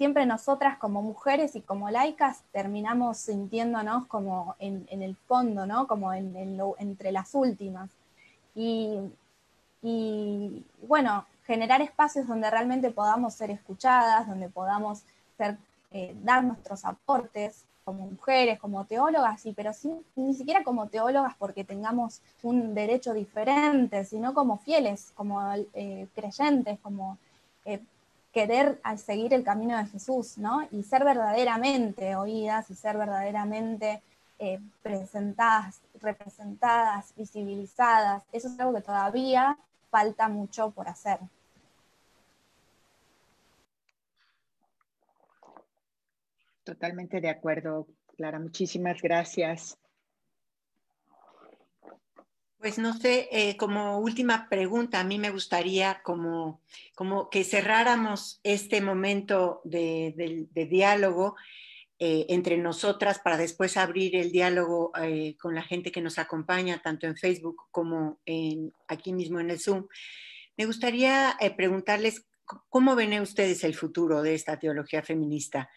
siempre 0.00 0.24
nosotras 0.24 0.78
como 0.78 1.02
mujeres 1.02 1.54
y 1.56 1.60
como 1.60 1.90
laicas 1.90 2.42
terminamos 2.52 3.18
sintiéndonos 3.18 4.06
como 4.06 4.56
en, 4.58 4.86
el 4.88 5.14
fondo, 5.14 5.66
¿no? 5.66 5.86
Como 5.86 6.14
en, 6.14 6.34
entre 6.78 7.12
las 7.12 7.34
últimas. 7.34 7.90
Y, 8.54 9.12
bueno, 10.88 11.26
generar 11.44 11.82
espacios 11.82 12.26
donde 12.26 12.48
realmente 12.48 12.90
podamos 12.90 13.34
ser 13.34 13.50
escuchadas, 13.50 14.26
donde 14.26 14.48
podamos 14.48 15.02
eh, 15.90 16.16
dar 16.22 16.44
nuestros 16.44 16.86
aportes 16.86 17.66
como 17.84 18.06
mujeres, 18.06 18.58
como 18.58 18.86
teólogas, 18.86 19.42
sí, 19.42 19.52
pero 19.54 19.74
sin, 19.74 20.02
ni 20.16 20.32
siquiera 20.32 20.64
como 20.64 20.88
teólogas 20.88 21.34
porque 21.38 21.62
tengamos 21.62 22.22
un 22.42 22.72
derecho 22.74 23.12
diferente, 23.12 24.06
sino 24.06 24.32
como 24.32 24.56
fieles, 24.56 25.12
como 25.14 25.42
eh, 25.74 26.06
creyentes, 26.14 26.78
como 26.80 27.18
eh, 27.66 27.82
querer 28.32 28.80
seguir 28.96 29.34
el 29.34 29.44
camino 29.44 29.76
de 29.76 29.86
Jesús, 29.86 30.38
¿no? 30.38 30.66
Y 30.70 30.82
ser 30.82 31.04
verdaderamente 31.04 32.16
oídas 32.16 32.70
y 32.70 32.74
ser 32.74 32.96
verdaderamente 32.96 34.02
eh, 34.38 34.60
presentadas, 34.82 35.80
representadas, 36.00 37.12
visibilizadas. 37.16 38.22
Eso 38.32 38.48
es 38.48 38.60
algo 38.60 38.74
que 38.74 38.82
todavía 38.82 39.58
falta 39.90 40.28
mucho 40.28 40.70
por 40.70 40.88
hacer. 40.88 41.18
Totalmente 46.64 47.20
de 47.20 47.30
acuerdo, 47.30 47.86
Clara. 48.16 48.38
Muchísimas 48.38 49.02
gracias. 49.02 49.76
Pues 52.60 52.76
no 52.76 52.92
sé, 52.92 53.26
eh, 53.32 53.56
como 53.56 54.00
última 54.00 54.46
pregunta, 54.50 55.00
a 55.00 55.04
mí 55.04 55.18
me 55.18 55.30
gustaría 55.30 56.02
como, 56.02 56.60
como 56.94 57.30
que 57.30 57.42
cerráramos 57.42 58.38
este 58.42 58.82
momento 58.82 59.62
de, 59.64 60.46
diálogo 60.68 61.36
eh, 61.98 62.26
entre 62.28 62.58
nosotras 62.58 63.18
para 63.18 63.38
después 63.38 63.78
abrir 63.78 64.14
el 64.14 64.30
diálogo 64.30 64.92
eh, 65.00 65.38
con 65.38 65.54
la 65.54 65.62
gente 65.62 65.90
que 65.90 66.02
nos 66.02 66.18
acompaña, 66.18 66.82
tanto 66.82 67.06
en 67.06 67.16
Facebook 67.16 67.56
como 67.70 68.20
aquí 68.88 69.14
mismo 69.14 69.40
en 69.40 69.48
el 69.48 69.58
Zoom. 69.58 69.86
Me 70.58 70.66
gustaría 70.66 71.38
preguntarles 71.56 72.26
cómo 72.44 72.94
ven 72.94 73.18
ustedes 73.22 73.64
el 73.64 73.74
futuro 73.74 74.20
de 74.20 74.34
esta 74.34 74.58
teología 74.58 75.02
feminista, 75.02 75.70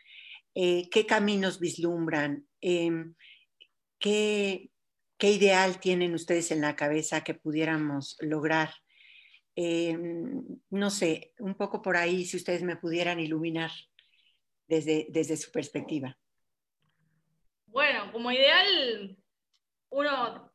qué 0.53 1.05
caminos 1.07 1.61
vislumbran, 1.61 2.45
em, 2.59 3.15
qué, 3.99 4.72
¿Qué 5.23 5.31
ideal 5.31 5.79
tienen 5.79 6.13
ustedes 6.15 6.51
en 6.51 6.59
la 6.59 6.75
cabeza 6.75 7.23
que 7.23 7.33
pudiéramos 7.33 8.17
lograr? 8.19 8.71
Eh, 9.55 9.97
no 10.69 10.89
sé, 10.89 11.31
un 11.39 11.55
poco 11.55 11.81
por 11.81 11.95
ahí, 11.95 12.25
si 12.25 12.35
ustedes 12.35 12.61
me 12.61 12.75
pudieran 12.75 13.21
iluminar 13.21 13.71
desde, 14.67 15.07
desde 15.11 15.37
su 15.37 15.49
perspectiva. 15.49 16.17
Bueno, 17.67 18.11
como 18.11 18.33
ideal, 18.33 19.17
uno 19.91 20.51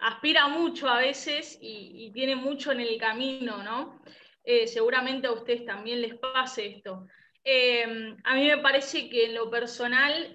aspira 0.00 0.48
mucho 0.48 0.88
a 0.88 1.00
veces 1.00 1.58
y, 1.60 2.10
tiene 2.14 2.34
mucho 2.34 2.72
en 2.72 2.80
el 2.80 2.96
camino, 2.96 3.62
¿no? 3.62 4.02
Eh, 4.42 4.66
seguramente 4.66 5.26
a 5.26 5.32
ustedes 5.32 5.66
también 5.66 6.00
les 6.00 6.14
pase 6.14 6.76
esto. 6.76 7.06
Eh, 7.44 8.16
a 8.24 8.34
mí 8.36 8.46
me 8.46 8.56
parece 8.56 9.10
que 9.10 9.26
en 9.26 9.34
lo 9.34 9.50
personal 9.50 10.32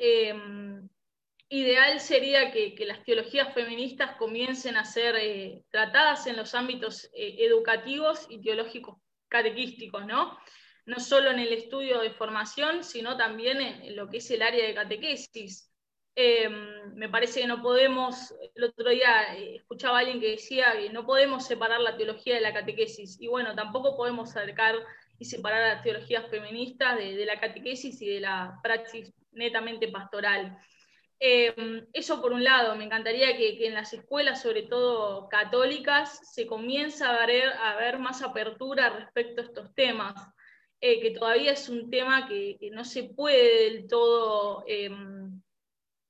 ideal 1.53 1.99
sería 1.99 2.51
que, 2.51 2.75
las 2.79 3.03
teologías 3.03 3.53
feministas 3.53 4.15
comiencen 4.15 4.75
a 4.75 4.85
ser 4.85 5.15
eh, 5.15 5.63
tratadas 5.69 6.25
en 6.25 6.35
los 6.35 6.55
ámbitos 6.55 7.11
eh, 7.13 7.35
educativos 7.39 8.25
y 8.27 8.41
teológicos 8.41 8.97
catequísticos, 9.27 10.03
¿no? 10.07 10.35
No 10.87 10.99
solo 10.99 11.29
en 11.29 11.37
el 11.37 11.53
estudio 11.53 11.99
de 11.99 12.09
formación, 12.09 12.83
sino 12.83 13.17
también 13.17 13.61
en, 13.61 13.95
lo 13.95 14.09
que 14.09 14.17
es 14.17 14.31
el 14.31 14.41
área 14.41 14.65
de 14.65 14.73
catequesis. 14.73 15.71
Em, 16.15 16.95
me 16.95 17.07
parece 17.07 17.41
que 17.41 17.47
no 17.47 17.61
podemos, 17.61 18.33
el 18.55 18.63
otro 18.63 18.89
día 18.89 19.35
eh, 19.35 19.57
escuchaba 19.57 19.97
a 19.97 19.99
alguien 20.01 20.19
que 20.19 20.31
decía 20.31 20.73
que 20.75 20.89
no 20.89 21.05
podemos 21.05 21.45
separar 21.45 21.81
la 21.81 21.95
teología 21.95 22.33
de 22.33 22.41
la 22.41 22.53
catequesis, 22.53 23.21
y 23.21 23.27
bueno, 23.27 23.53
tampoco 23.53 23.95
podemos 23.95 24.35
acercar 24.35 24.75
y 25.19 25.25
separar 25.25 25.75
las 25.75 25.83
teologías 25.83 26.27
feministas 26.31 26.97
de 26.97 27.25
la 27.25 27.39
catequesis 27.39 28.01
y 28.01 28.09
de 28.09 28.21
la 28.21 28.59
praxis 28.63 29.13
netamente 29.31 29.87
pastoral. 29.89 30.57
Em, 31.25 31.87
eso 31.93 32.21
por 32.21 32.33
un 32.33 32.43
lado, 32.43 32.75
me 32.75 32.83
encantaría 32.83 33.37
que, 33.37 33.65
en 33.65 33.73
las 33.73 33.93
escuelas, 33.93 34.41
sobre 34.41 34.63
todo 34.63 35.29
católicas, 35.29 36.19
se 36.33 36.45
comience 36.45 37.01
a 37.05 37.25
ver, 37.25 37.53
a 37.53 37.77
ver 37.77 37.97
más 37.97 38.21
apertura 38.21 38.89
respecto 38.89 39.39
a 39.39 39.45
estos 39.45 39.73
temas, 39.73 40.13
eh, 40.81 40.99
que 40.99 41.11
todavía 41.11 41.53
es 41.53 41.69
un 41.69 41.89
tema 41.89 42.27
que, 42.27 42.57
no 42.73 42.83
se 42.83 43.05
puede 43.05 43.71
del 43.71 43.87
todo 43.87 44.65
em, 44.67 45.41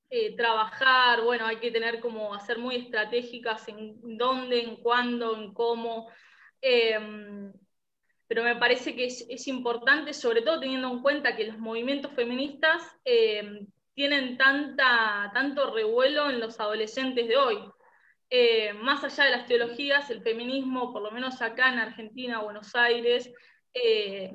eh, 0.09 0.35
trabajar, 0.35 1.21
bueno, 1.21 1.45
hay 1.45 1.57
que 1.57 1.69
tener 1.69 1.99
como 1.99 2.33
hacer 2.33 2.57
muy 2.57 2.77
estratégicas 2.77 3.67
en 3.67 4.17
dónde, 4.17 4.63
en 4.63 4.77
cuándo, 4.77 5.37
en 5.37 5.53
cómo. 5.53 6.09
Em, 6.59 7.53
pero 8.27 8.43
me 8.43 8.55
parece 8.55 8.95
que 8.95 9.05
es, 9.05 9.23
es, 9.29 9.47
importante, 9.47 10.11
sobre 10.13 10.41
todo 10.41 10.59
teniendo 10.59 10.89
en 10.91 11.03
cuenta 11.03 11.35
que 11.35 11.45
los 11.45 11.59
movimientos 11.59 12.11
feministas 12.13 12.81
tienen 13.93 14.37
tanta, 14.37 15.31
tanto 15.33 15.73
revuelo 15.73 16.29
en 16.29 16.39
los 16.39 16.59
adolescentes 16.59 17.27
de 17.27 17.37
hoy. 17.37 17.59
Eh, 18.29 18.73
más 18.73 19.03
allá 19.03 19.25
de 19.25 19.31
las 19.31 19.45
teologías, 19.45 20.09
el 20.09 20.23
feminismo, 20.23 20.91
por 20.91 21.03
lo 21.03 21.11
menos 21.11 21.41
acá 21.41 21.71
en 21.71 21.79
Argentina, 21.79 22.41
Buenos 22.41 22.75
Aires, 22.75 23.31
eh, 23.73 24.31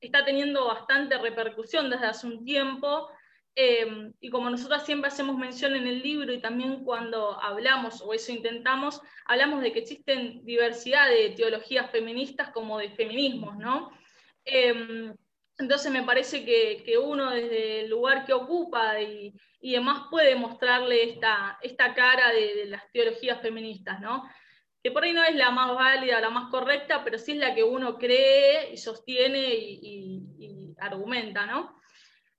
está 0.00 0.24
teniendo 0.24 0.66
bastante 0.66 1.16
repercusión 1.18 1.88
desde 1.88 2.06
hace 2.06 2.26
un 2.26 2.44
tiempo. 2.44 3.08
Eh, 3.54 4.12
y 4.20 4.30
como 4.30 4.50
nosotros 4.50 4.84
siempre 4.84 5.08
hacemos 5.08 5.36
mención 5.36 5.74
en 5.74 5.86
el 5.86 6.00
libro 6.00 6.32
y 6.32 6.40
también 6.40 6.84
cuando 6.84 7.40
hablamos, 7.40 8.02
o 8.02 8.12
eso 8.12 8.30
intentamos, 8.30 9.00
hablamos 9.24 9.62
de 9.62 9.72
que 9.72 9.80
existen 9.80 10.44
diversidad 10.44 11.08
de 11.08 11.30
teologías 11.30 11.90
feministas 11.90 12.50
como 12.50 12.78
de 12.78 12.90
feminismos, 12.90 13.56
¿no? 13.56 13.90
Entonces 15.58 15.90
me 15.90 16.04
parece 16.04 16.44
que, 16.44 16.96
uno 16.98 17.30
desde 17.30 17.80
el 17.80 17.90
lugar 17.90 18.24
que 18.24 18.32
ocupa 18.32 19.00
y, 19.00 19.34
y 19.60 19.72
demás 19.72 20.06
puede 20.10 20.36
mostrarle 20.36 21.02
esta, 21.02 21.58
esta 21.62 21.94
cara 21.94 22.32
de, 22.32 22.66
las 22.66 22.90
teologías 22.92 23.40
feministas, 23.40 24.00
¿no? 24.00 24.28
Que 24.82 24.92
por 24.92 25.02
ahí 25.02 25.12
no 25.12 25.24
es 25.24 25.34
la 25.34 25.50
más 25.50 25.74
válida, 25.74 26.20
la 26.20 26.30
más 26.30 26.50
correcta, 26.50 27.02
pero 27.02 27.18
sí 27.18 27.32
es 27.32 27.38
la 27.38 27.54
que 27.54 27.64
uno 27.64 27.98
cree 27.98 28.72
y 28.72 28.76
sostiene 28.76 29.40
y, 29.40 30.74
argumenta, 30.80 31.44
¿no? 31.44 31.76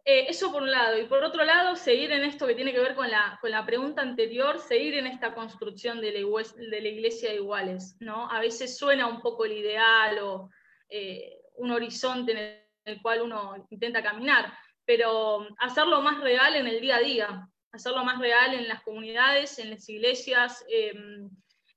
Eh, 0.06 0.28
eso 0.30 0.50
por 0.54 0.64
un 0.64 0.72
lado. 0.72 0.98
Y 0.98 1.04
por 1.04 1.22
otro 1.26 1.44
lado, 1.44 1.76
seguir 1.76 2.14
en 2.14 2.24
esto 2.24 2.48
que 2.48 2.56
tiene 2.56 2.72
que 2.72 2.80
ver 2.80 2.96
con 2.96 3.12
la, 3.12 3.38
con 3.42 3.52
la 3.52 3.66
pregunta 3.66 4.02
anterior, 4.02 4.60
seguir 4.60 4.94
en 4.96 5.08
esta 5.08 5.34
construcción 5.34 6.00
de 6.00 6.14
la, 6.14 6.88
iglesia 6.88 7.32
de 7.32 7.36
iguales, 7.36 7.98
¿no? 8.00 8.32
A 8.32 8.40
veces 8.40 8.78
suena 8.78 9.08
un 9.08 9.22
poco 9.22 9.44
el 9.44 9.52
ideal 9.52 10.20
o 10.20 10.50
eh, 10.88 11.42
un 11.58 11.72
horizonte 11.72 12.32
en 12.32 12.38
el 12.38 12.69
el 12.90 13.02
cual 13.02 13.22
uno 13.22 13.56
intenta 13.70 14.04
caminar, 14.04 14.54
pero 14.86 15.48
hacerlo 15.60 16.02
más 16.02 16.20
real 16.22 16.56
en 16.56 16.68
el 16.68 16.82
día 16.82 16.98
a 16.98 17.00
día, 17.00 17.48
hacerlo 17.72 18.04
más 18.04 18.20
real 18.20 18.54
en 18.54 18.68
las 18.68 18.82
comunidades, 18.82 19.60
en 19.60 19.70
las 19.70 19.88
iglesias, 19.88 20.66
em, 20.70 21.30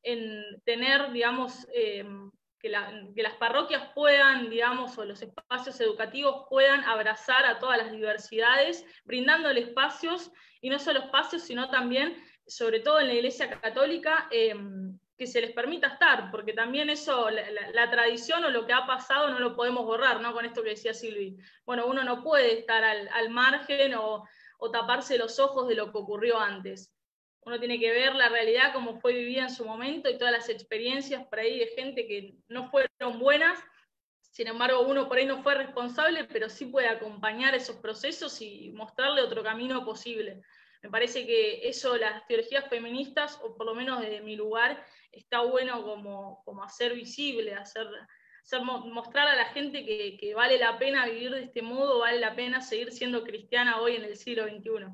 en 0.02 0.60
tener, 0.64 1.12
digamos, 1.12 1.66
em, 1.74 2.30
que, 2.58 2.68
las 2.68 3.34
parroquias 3.38 3.92
puedan, 3.94 4.48
digamos, 4.48 4.96
o 4.96 5.04
los 5.04 5.20
espacios 5.20 5.80
educativos 5.80 6.46
puedan 6.48 6.84
abrazar 6.84 7.44
a 7.44 7.58
todas 7.58 7.76
las 7.76 7.90
diversidades, 7.90 8.86
brindándole 9.04 9.60
espacios, 9.60 10.30
y 10.60 10.70
no 10.70 10.78
solo 10.78 11.00
espacios, 11.00 11.42
sino 11.42 11.68
también, 11.70 12.16
sobre 12.46 12.80
todo 12.80 13.00
en 13.00 13.08
la 13.08 13.14
Iglesia 13.14 13.60
Católica, 13.60 14.28
em, 14.30 14.81
que 15.22 15.28
se 15.28 15.40
les 15.40 15.52
permita 15.52 15.86
estar, 15.86 16.32
porque 16.32 16.52
también 16.52 16.90
eso, 16.90 17.30
la, 17.30 17.90
tradición 17.92 18.44
o 18.44 18.50
lo 18.50 18.66
que 18.66 18.72
ha 18.72 18.86
pasado 18.88 19.30
no 19.30 19.38
lo 19.38 19.54
podemos 19.54 19.86
borrar, 19.86 20.20
¿no? 20.20 20.32
Con 20.32 20.44
esto 20.44 20.64
que 20.64 20.70
decía 20.70 20.92
Silvi. 20.92 21.36
Bueno, 21.64 21.86
uno 21.86 22.02
no 22.02 22.24
puede 22.24 22.58
estar 22.58 22.82
al, 22.82 23.30
margen 23.30 23.94
o, 23.94 24.24
taparse 24.72 25.18
los 25.18 25.38
ojos 25.38 25.68
de 25.68 25.76
lo 25.76 25.92
que 25.92 25.98
ocurrió 25.98 26.40
antes. 26.40 26.92
Uno 27.42 27.60
tiene 27.60 27.78
que 27.78 27.92
ver 27.92 28.16
la 28.16 28.30
realidad 28.30 28.72
como 28.72 28.98
fue 28.98 29.12
vivida 29.12 29.42
en 29.42 29.50
su 29.50 29.64
momento 29.64 30.10
y 30.10 30.18
todas 30.18 30.32
las 30.32 30.48
experiencias 30.48 31.24
por 31.28 31.38
ahí 31.38 31.60
de 31.60 31.68
gente 31.68 32.08
que 32.08 32.34
no 32.48 32.68
fueron 32.68 33.20
buenas, 33.20 33.60
sin 34.32 34.48
embargo 34.48 34.80
uno 34.80 35.06
por 35.06 35.18
ahí 35.18 35.26
no 35.26 35.40
fue 35.44 35.54
responsable, 35.54 36.24
pero 36.24 36.48
sí 36.48 36.66
puede 36.66 36.88
acompañar 36.88 37.54
esos 37.54 37.76
procesos 37.76 38.42
y 38.42 38.72
mostrarle 38.74 39.22
otro 39.22 39.44
camino 39.44 39.84
posible. 39.84 40.42
Me 40.82 40.90
parece 40.90 41.24
que 41.24 41.68
eso 41.68 41.96
las 41.96 42.26
teologías 42.26 42.68
feministas, 42.68 43.38
o 43.42 43.56
por 43.56 43.66
lo 43.66 43.74
menos 43.74 44.00
desde 44.00 44.20
mi 44.20 44.34
lugar, 44.34 44.84
está 45.12 45.42
bueno 45.42 45.84
como, 45.84 46.42
como 46.44 46.64
hacer 46.64 46.94
visible, 46.94 47.54
hacer, 47.54 47.86
mostrar 48.60 49.28
a 49.28 49.36
la 49.36 49.44
gente 49.46 49.84
que, 49.84 50.34
vale 50.34 50.58
la 50.58 50.78
pena 50.78 51.06
vivir 51.06 51.30
de 51.30 51.44
este 51.44 51.62
modo, 51.62 52.00
vale 52.00 52.18
la 52.18 52.34
pena 52.34 52.60
seguir 52.60 52.90
siendo 52.90 53.22
cristiana 53.22 53.80
hoy 53.80 53.94
en 53.94 54.04
el 54.04 54.16
siglo 54.16 54.44
XXI. 54.44 54.86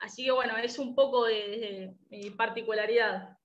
Así 0.00 0.24
que 0.24 0.32
bueno, 0.32 0.56
es 0.58 0.78
un 0.78 0.94
poco 0.94 1.24
de, 1.24 1.94
mi 2.10 2.30
particularidad. 2.30 3.38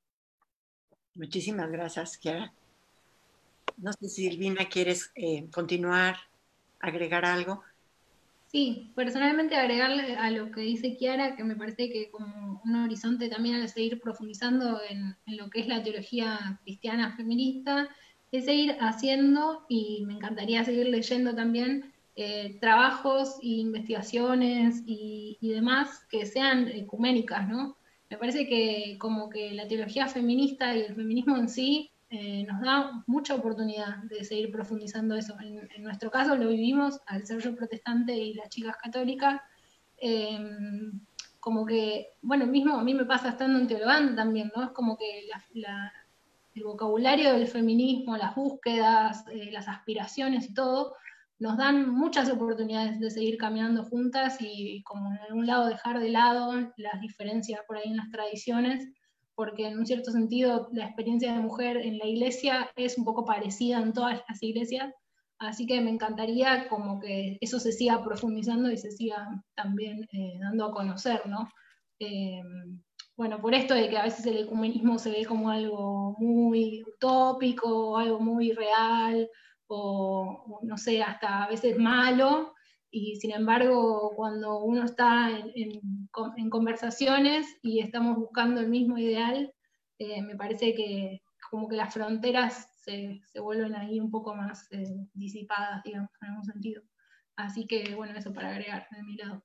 Muchísimas 1.14 1.72
gracias, 1.72 2.18
Kiara. 2.18 2.54
No 3.78 3.94
sé 3.94 4.10
si 4.10 4.28
Silvina 4.28 4.68
quieres 4.68 5.12
eh, 5.16 5.48
continuar, 5.52 6.18
agregar 6.80 7.24
algo. 7.24 7.64
Sí, 8.48 8.94
personalmente 8.96 9.56
agregarle 9.56 10.16
a 10.16 10.32
lo 10.32 10.52
que 10.52 10.62
dice 10.62 10.96
Kiara, 10.96 11.36
que 11.36 11.44
me 11.44 11.58
parece 11.58 11.90
que 11.90 12.10
como 12.10 12.62
un 12.64 12.76
horizonte 12.76 13.28
también 13.28 13.56
al 13.56 13.68
seguir 13.68 14.00
profundizando 14.00 14.80
en, 14.90 15.18
lo 15.26 15.50
que 15.50 15.60
es 15.60 15.68
la 15.68 15.84
teología 15.84 16.60
cristiana 16.64 17.14
feminista, 17.18 17.90
es 18.32 18.46
seguir 18.46 18.78
haciendo, 18.80 19.66
y 19.68 20.06
me 20.06 20.14
encantaría 20.14 20.64
seguir 20.64 20.88
leyendo 20.88 21.36
también, 21.36 21.94
eh, 22.16 22.58
trabajos 22.62 23.36
e 23.44 23.48
investigaciones 23.48 24.82
y, 24.86 25.38
y, 25.42 25.50
demás 25.50 26.06
que 26.10 26.26
sean 26.26 26.68
ecuménicas, 26.70 27.48
¿no? 27.48 27.78
Me 28.10 28.18
parece 28.18 28.48
que 28.48 28.98
como 28.98 29.30
que 29.30 29.52
la 29.54 29.68
teología 29.68 30.08
feminista 30.08 30.76
y 30.76 30.82
el 30.82 30.96
feminismo 30.96 31.38
en 31.38 31.50
sí 31.50 31.92
eh, 32.10 32.46
nos 32.46 32.62
da 32.62 33.04
mucha 33.06 33.36
oportunidad 33.36 33.98
de 34.04 34.24
seguir 34.24 34.52
profundizando 34.52 35.16
eso. 35.16 35.36
En, 35.42 35.84
nuestro 35.84 36.10
caso 36.10 36.36
lo 36.36 36.48
vivimos 36.50 37.02
al 37.06 37.26
ser 37.26 37.40
yo 37.42 37.56
protestante 37.56 38.16
y 38.16 38.34
las 38.34 38.50
chicas 38.50 38.78
católicas. 38.78 39.42
Em, 39.98 41.02
como 41.40 41.66
que, 41.66 42.14
bueno, 42.22 42.46
mismo 42.46 42.78
a 42.78 42.84
mí 42.84 42.94
me 42.94 43.06
pasa 43.06 43.30
estando 43.30 43.60
en 43.60 43.68
Teologán 43.68 44.16
también, 44.16 44.52
¿no? 44.56 44.64
Es 44.64 44.72
como 44.72 44.98
que 44.98 45.30
el 46.56 46.64
vocabulario 46.64 47.34
del 47.34 47.48
feminismo, 47.48 48.18
las 48.18 48.36
búsquedas, 48.36 49.26
eh, 49.32 49.52
las 49.52 49.68
aspiraciones 49.68 50.50
y 50.50 50.54
todo, 50.54 50.96
nos 51.40 51.58
dan 51.58 51.90
muchas 51.90 52.30
oportunidades 52.30 53.00
de 53.00 53.12
seguir 53.12 53.38
caminando 53.38 53.84
juntas 53.84 54.38
y 54.40 54.82
como 54.84 55.12
en 55.12 55.20
algún 55.20 55.46
lado 55.46 55.68
dejar 55.68 56.00
de 56.00 56.10
lado 56.10 56.54
las 56.78 57.00
diferencias 57.02 57.62
por 57.68 57.78
ahí 57.78 57.90
en 57.90 57.98
las 57.98 58.10
tradiciones 58.10 58.90
porque 59.38 59.68
en 59.68 59.78
un 59.78 59.86
cierto 59.86 60.12
sentido 60.12 60.68
la 60.74 60.86
experiencia 60.86 61.32
de 61.32 61.40
mujer 61.40 61.78
en 61.78 62.00
la 62.00 62.08
iglesia 62.08 62.72
es 62.76 62.98
un 62.98 63.06
poco 63.06 63.24
parecida 63.24 63.78
en 63.78 63.94
todas 63.94 64.20
las 64.28 64.42
iglesias, 64.42 64.92
así 65.38 65.68
que 65.68 65.80
me 65.80 65.92
encantaría 65.92 66.68
como 66.70 67.00
que 67.00 67.38
eso 67.40 67.60
se 67.60 67.72
siga 67.72 68.04
profundizando 68.04 68.72
y 68.72 68.78
se 68.78 68.90
siga 68.90 69.44
también 69.54 70.08
eh, 70.12 70.40
dando 70.42 70.66
a 70.66 70.72
conocer, 70.72 71.22
¿no? 71.28 71.48
Eh, 72.00 72.42
bueno, 73.16 73.40
por 73.40 73.54
esto 73.54 73.76
de 73.76 73.90
que 73.90 73.98
a 74.00 74.06
veces 74.06 74.26
el 74.26 74.40
ecumenismo 74.40 74.98
se 74.98 75.12
ve 75.12 75.24
como 75.24 75.52
algo 75.52 76.16
muy 76.18 76.84
utópico, 76.96 77.96
algo 77.96 78.20
muy 78.20 78.54
real, 78.54 79.30
o, 79.68 80.60
no 80.64 80.78
sé, 80.80 81.04
hasta 81.04 81.44
a 81.44 81.48
veces 81.48 81.78
malo, 81.78 82.56
y 82.92 83.18
sin 83.18 83.32
embargo 83.32 84.14
cuando 84.16 84.60
uno 84.60 84.86
está 84.86 85.30
en, 85.30 86.50
conversaciones 86.50 87.58
y 87.62 87.80
estamos 87.80 88.18
buscando 88.18 88.62
el 88.62 88.70
mismo 88.70 88.98
ideal, 88.98 89.54
eh, 90.00 90.22
me 90.22 90.36
parece 90.36 90.74
que 90.74 91.22
como 91.50 91.68
que 91.68 91.76
las 91.76 91.94
fronteras 91.94 92.70
se, 92.84 93.22
vuelven 93.42 93.76
ahí 93.76 94.00
un 94.00 94.10
poco 94.10 94.34
más 94.36 94.68
eh, 94.72 95.08
disipadas, 95.14 95.84
digamos, 95.84 96.10
en 96.22 96.30
algún 96.30 96.46
sentido. 96.46 96.82
Así 97.36 97.68
que 97.68 97.94
bueno, 97.96 98.18
eso 98.18 98.34
para 98.34 98.50
agregar 98.50 98.88
de 98.92 99.04
mi 99.04 99.16
lado. 99.16 99.44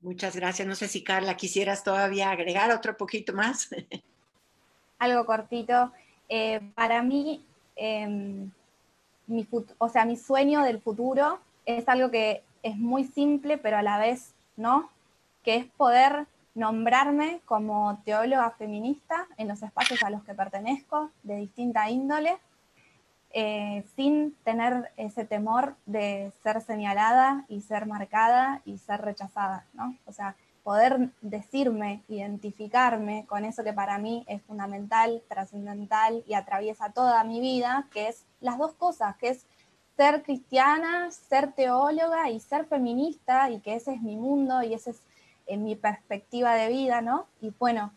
Muchas 0.00 0.36
gracias. 0.36 0.66
No 0.66 0.74
sé 0.74 0.88
si 0.88 1.02
Carla 1.02 1.36
quisieras 1.36 1.84
todavía 1.84 2.30
agregar 2.30 2.70
otro 2.70 2.96
poquito 2.96 3.32
más. 3.32 3.68
Algo 4.98 5.24
cortito. 5.26 5.92
Eh, 6.28 6.60
para 6.74 7.02
mí, 7.02 7.44
em, 7.76 8.50
mi, 9.26 9.46
o 9.78 9.88
sea, 9.88 10.04
mi 10.04 10.16
sueño 10.16 10.62
del 10.62 10.80
futuro 10.80 11.40
es 11.66 11.88
algo 11.88 12.10
que 12.10 12.42
es 12.62 12.76
muy 12.76 13.04
simple, 13.04 13.58
pero 13.58 13.76
a 13.76 13.82
la 13.82 13.98
vez 13.98 14.34
no, 14.56 14.88
que 15.42 15.56
es 15.56 15.66
poder 15.66 16.26
nombrarme 16.54 17.40
como 17.44 18.00
teóloga 18.04 18.50
feminista 18.52 19.26
en 19.36 19.48
los 19.48 19.62
espacios 19.62 20.02
a 20.02 20.10
los 20.10 20.24
que 20.24 20.34
pertenezco, 20.34 21.10
de 21.22 21.36
distinta 21.36 21.90
índole, 21.90 22.38
eh, 23.30 23.84
sin 23.94 24.34
tener 24.44 24.90
ese 24.96 25.26
temor 25.26 25.76
de 25.84 26.32
ser 26.42 26.62
señalada 26.62 27.44
y 27.48 27.60
ser 27.60 27.84
marcada 27.84 28.62
y 28.64 28.78
ser 28.78 29.02
rechazada, 29.02 29.66
¿no? 29.74 29.94
O 30.06 30.12
sea, 30.12 30.36
poder 30.62 31.10
decirme, 31.20 32.02
identificarme 32.08 33.26
con 33.26 33.44
eso 33.44 33.62
que 33.62 33.74
para 33.74 33.98
mí 33.98 34.24
es 34.26 34.42
fundamental, 34.42 35.22
trascendental 35.28 36.24
y 36.26 36.34
atraviesa 36.34 36.90
toda 36.90 37.22
mi 37.24 37.40
vida, 37.40 37.86
que 37.92 38.08
es 38.08 38.24
las 38.40 38.56
dos 38.56 38.72
cosas, 38.72 39.14
que 39.16 39.28
es 39.28 39.46
ser 39.96 40.22
cristiana, 40.22 41.10
ser 41.10 41.52
teóloga 41.52 42.30
y 42.30 42.40
ser 42.40 42.66
feminista, 42.66 43.50
y 43.50 43.60
que 43.60 43.74
ese 43.74 43.94
es 43.94 44.02
mi 44.02 44.16
mundo 44.16 44.62
y 44.62 44.74
esa 44.74 44.90
es 44.90 45.00
eh, 45.46 45.56
mi 45.56 45.74
perspectiva 45.76 46.54
de 46.54 46.68
vida, 46.68 47.00
¿no? 47.00 47.26
Y 47.40 47.52
bueno, 47.58 47.92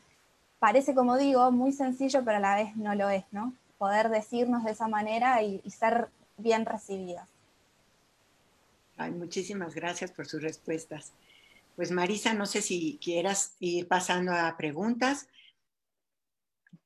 parece, 0.59 0.95
como 0.95 1.17
digo, 1.17 1.51
muy 1.51 1.71
sencillo, 1.71 2.23
pero 2.23 2.37
a 2.37 2.41
la 2.41 2.55
vez 2.55 2.75
no 2.75 2.95
lo 2.95 3.09
es, 3.09 3.25
¿no? 3.31 3.53
poder 3.79 4.09
decirnos 4.09 4.65
de 4.65 4.71
esa 4.71 4.87
manera 4.87 5.41
y, 5.41 5.61
ser 5.71 6.09
bien 6.37 6.65
recibidas. 6.65 7.27
Ay, 8.97 9.11
muchísimas 9.11 9.73
gracias 9.73 10.11
por 10.11 10.27
sus 10.27 10.43
respuestas. 10.43 11.13
Pues 11.75 11.89
Marisa, 11.89 12.33
no 12.33 12.45
sé 12.45 12.61
si 12.61 12.99
quieras 13.01 13.53
ir 13.59 13.87
pasando 13.87 14.33
a 14.33 14.55
preguntas. 14.57 15.27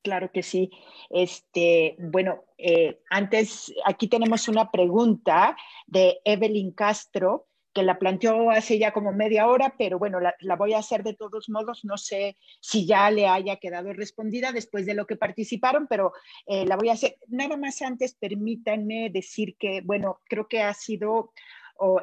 Claro 0.04 0.32
que 0.32 0.44
sí. 0.44 0.70
Este, 1.10 1.96
bueno, 1.98 2.44
eh, 2.58 3.00
antes 3.10 3.74
aquí 3.86 4.08
tenemos 4.08 4.48
una 4.48 4.70
pregunta 4.70 5.56
de 5.88 6.20
Evelyn 6.26 6.72
Castro 6.72 7.48
que 7.74 7.84
la 7.84 7.98
planteó 7.98 8.52
hace 8.52 8.78
ya 8.78 8.94
como 8.94 9.12
media 9.14 9.48
hora, 9.48 9.74
pero 9.78 9.98
bueno, 9.98 10.20
la, 10.20 10.56
voy 10.56 10.74
a 10.74 10.80
hacer 10.80 11.04
de 11.04 11.16
todos 11.16 11.50
modos. 11.50 11.84
No 11.84 11.98
sé 11.98 12.38
si 12.62 12.86
ya 12.86 13.10
le 13.10 13.28
haya 13.28 13.56
quedado 13.56 13.92
respondida 13.94 14.52
después 14.52 14.86
de 14.86 14.94
lo 14.94 15.08
que 15.08 15.16
participaron, 15.16 15.88
pero 15.88 16.14
eh, 16.46 16.66
la 16.66 16.76
voy 16.76 16.90
a 16.90 16.94
hacer. 16.94 17.18
Nada 17.28 17.58
más 17.58 17.82
antes, 17.82 18.14
permítanme 18.14 19.10
decir 19.10 19.56
que, 19.58 19.82
bueno, 19.82 20.20
creo 20.26 20.48
que 20.48 20.62
ha 20.62 20.74
sido, 20.74 21.32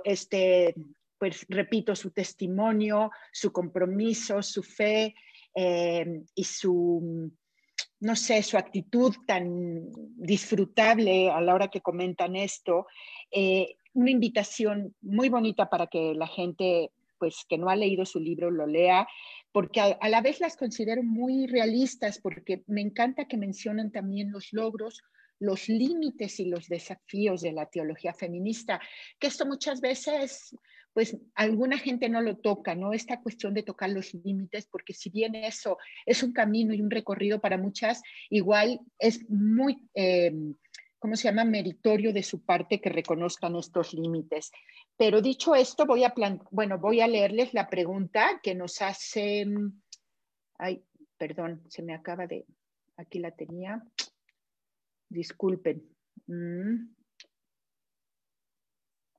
este, 0.05 0.75
pues 1.19 1.47
repito, 1.49 1.95
su 1.95 2.11
testimonio, 2.11 3.11
su 3.31 3.53
compromiso, 3.53 4.43
su 4.43 4.63
fe 4.63 5.15
eh, 5.55 6.23
y 6.35 6.45
su 6.45 7.31
no 8.01 8.17
sé, 8.17 8.43
su 8.43 8.57
actitud 8.57 9.15
tan 9.27 9.91
disfrutable 10.17 11.31
a 11.31 11.41
la 11.41 11.55
hora 11.55 11.69
que 11.69 11.83
comentan 11.83 12.35
esto, 12.35 12.87
eh, 13.31 13.77
una 13.93 14.11
invitación 14.11 14.95
muy 15.03 15.29
bonita 15.29 15.69
para 15.69 15.87
que 15.87 16.15
la 16.15 16.27
gente 16.27 16.91
pues 17.19 17.45
que 17.47 17.59
no 17.59 17.69
ha 17.69 17.77
leído 17.77 18.07
su 18.07 18.19
libro 18.19 18.51
lo 18.51 18.67
lea, 18.67 19.07
porque 19.53 19.81
a, 19.81 20.09
la 20.09 20.23
vez 20.23 20.41
las 20.41 20.57
considero 20.57 21.03
muy 21.03 21.47
realistas, 21.47 22.19
porque 22.19 22.63
me 22.67 22.81
encanta 22.81 23.27
que 23.27 23.37
mencionan 23.37 23.93
también 23.93 24.33
los 24.33 24.53
logros, 24.53 25.03
los 25.39 25.69
límites 25.69 26.41
y 26.41 26.47
los 26.47 26.67
desafíos 26.69 27.43
de 27.43 27.53
la 27.53 27.67
teología 27.67 28.15
feminista, 28.15 28.81
que 29.19 29.27
esto 29.27 29.45
muchas 29.45 29.83
veces, 29.83 30.57
pues 30.93 31.17
alguna 31.35 31.79
gente 31.79 32.09
no 32.09 32.21
lo 32.21 32.37
toca, 32.37 32.75
¿no? 32.75 32.93
Esta 32.93 33.21
cuestión 33.21 33.55
de 33.55 33.63
tocar 33.63 33.91
los 33.91 34.13
límites, 34.15 34.67
porque 34.67 34.93
si 34.93 35.11
bien 35.11 35.35
eso 35.35 35.79
es 36.07 36.23
un 36.23 36.33
camino 36.33 36.75
y 36.75 36.81
un 36.81 36.91
recorrido 36.91 37.41
para 37.41 37.59
muchas, 37.59 38.03
igual 38.29 38.81
es 38.99 39.29
muy... 39.31 39.89
Eh, 39.95 40.33
¿cómo 41.01 41.17
se 41.17 41.25
llama?, 41.25 41.45
meritorio 41.45 42.13
de 42.13 42.23
su 42.23 42.45
parte 42.45 42.81
que 42.81 42.91
reconozcan 42.91 43.57
estos 43.57 43.95
límites. 43.95 44.53
Pero 44.97 45.23
dicho 45.23 45.55
esto, 45.55 45.87
voy 45.87 46.05
a, 46.05 46.13
bueno, 46.51 46.79
voy 46.79 47.01
a 47.01 47.09
leerles 47.09 47.55
la 47.55 47.69
pregunta 47.69 48.39
que 48.43 48.55
nos 48.55 48.83
hace, 48.83 49.47
ay, 50.59 50.85
perdón, 51.17 51.65
se 51.69 51.83
me 51.83 51.95
acaba 51.95 52.27
de, 52.27 52.45
aquí 52.99 53.19
la 53.19 53.31
tenía, 53.31 53.83
disculpen. 55.09 55.83
Mm. 56.27 57.00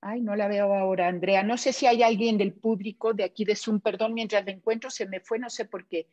Ay, 0.02 0.22
no 0.22 0.36
la 0.36 0.48
veo 0.48 0.74
ahora, 0.74 1.08
Andrea. 1.08 1.44
No 1.44 1.58
sé 1.58 1.74
si 1.74 1.86
hay 1.86 2.02
alguien 2.02 2.38
del 2.38 2.54
público 2.54 3.14
de 3.14 3.24
aquí 3.24 3.46
de 3.46 3.56
Zoom, 3.56 3.80
perdón, 3.80 4.16
mientras 4.16 4.44
me 4.44 4.52
encuentro 4.52 4.90
se 4.90 5.06
me 5.06 5.20
fue, 5.20 5.38
no 5.38 5.50
sé 5.50 5.66
por 5.66 5.88
qué. 5.88 6.08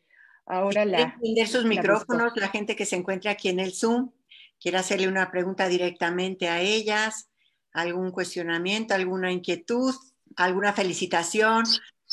Ahora 0.45 0.85
la... 0.85 1.01
Entender 1.01 1.47
sus 1.47 1.65
micrófonos, 1.65 2.33
la 2.35 2.49
gente 2.49 2.75
que 2.75 2.85
se 2.85 2.95
encuentra 2.95 3.31
aquí 3.31 3.49
en 3.49 3.59
el 3.59 3.73
Zoom 3.73 4.11
quiere 4.59 4.77
hacerle 4.77 5.07
una 5.07 5.31
pregunta 5.31 5.67
directamente 5.67 6.49
a 6.49 6.61
ellas, 6.61 7.29
algún 7.73 8.11
cuestionamiento, 8.11 8.93
alguna 8.93 9.31
inquietud, 9.31 9.95
alguna 10.35 10.73
felicitación, 10.73 11.63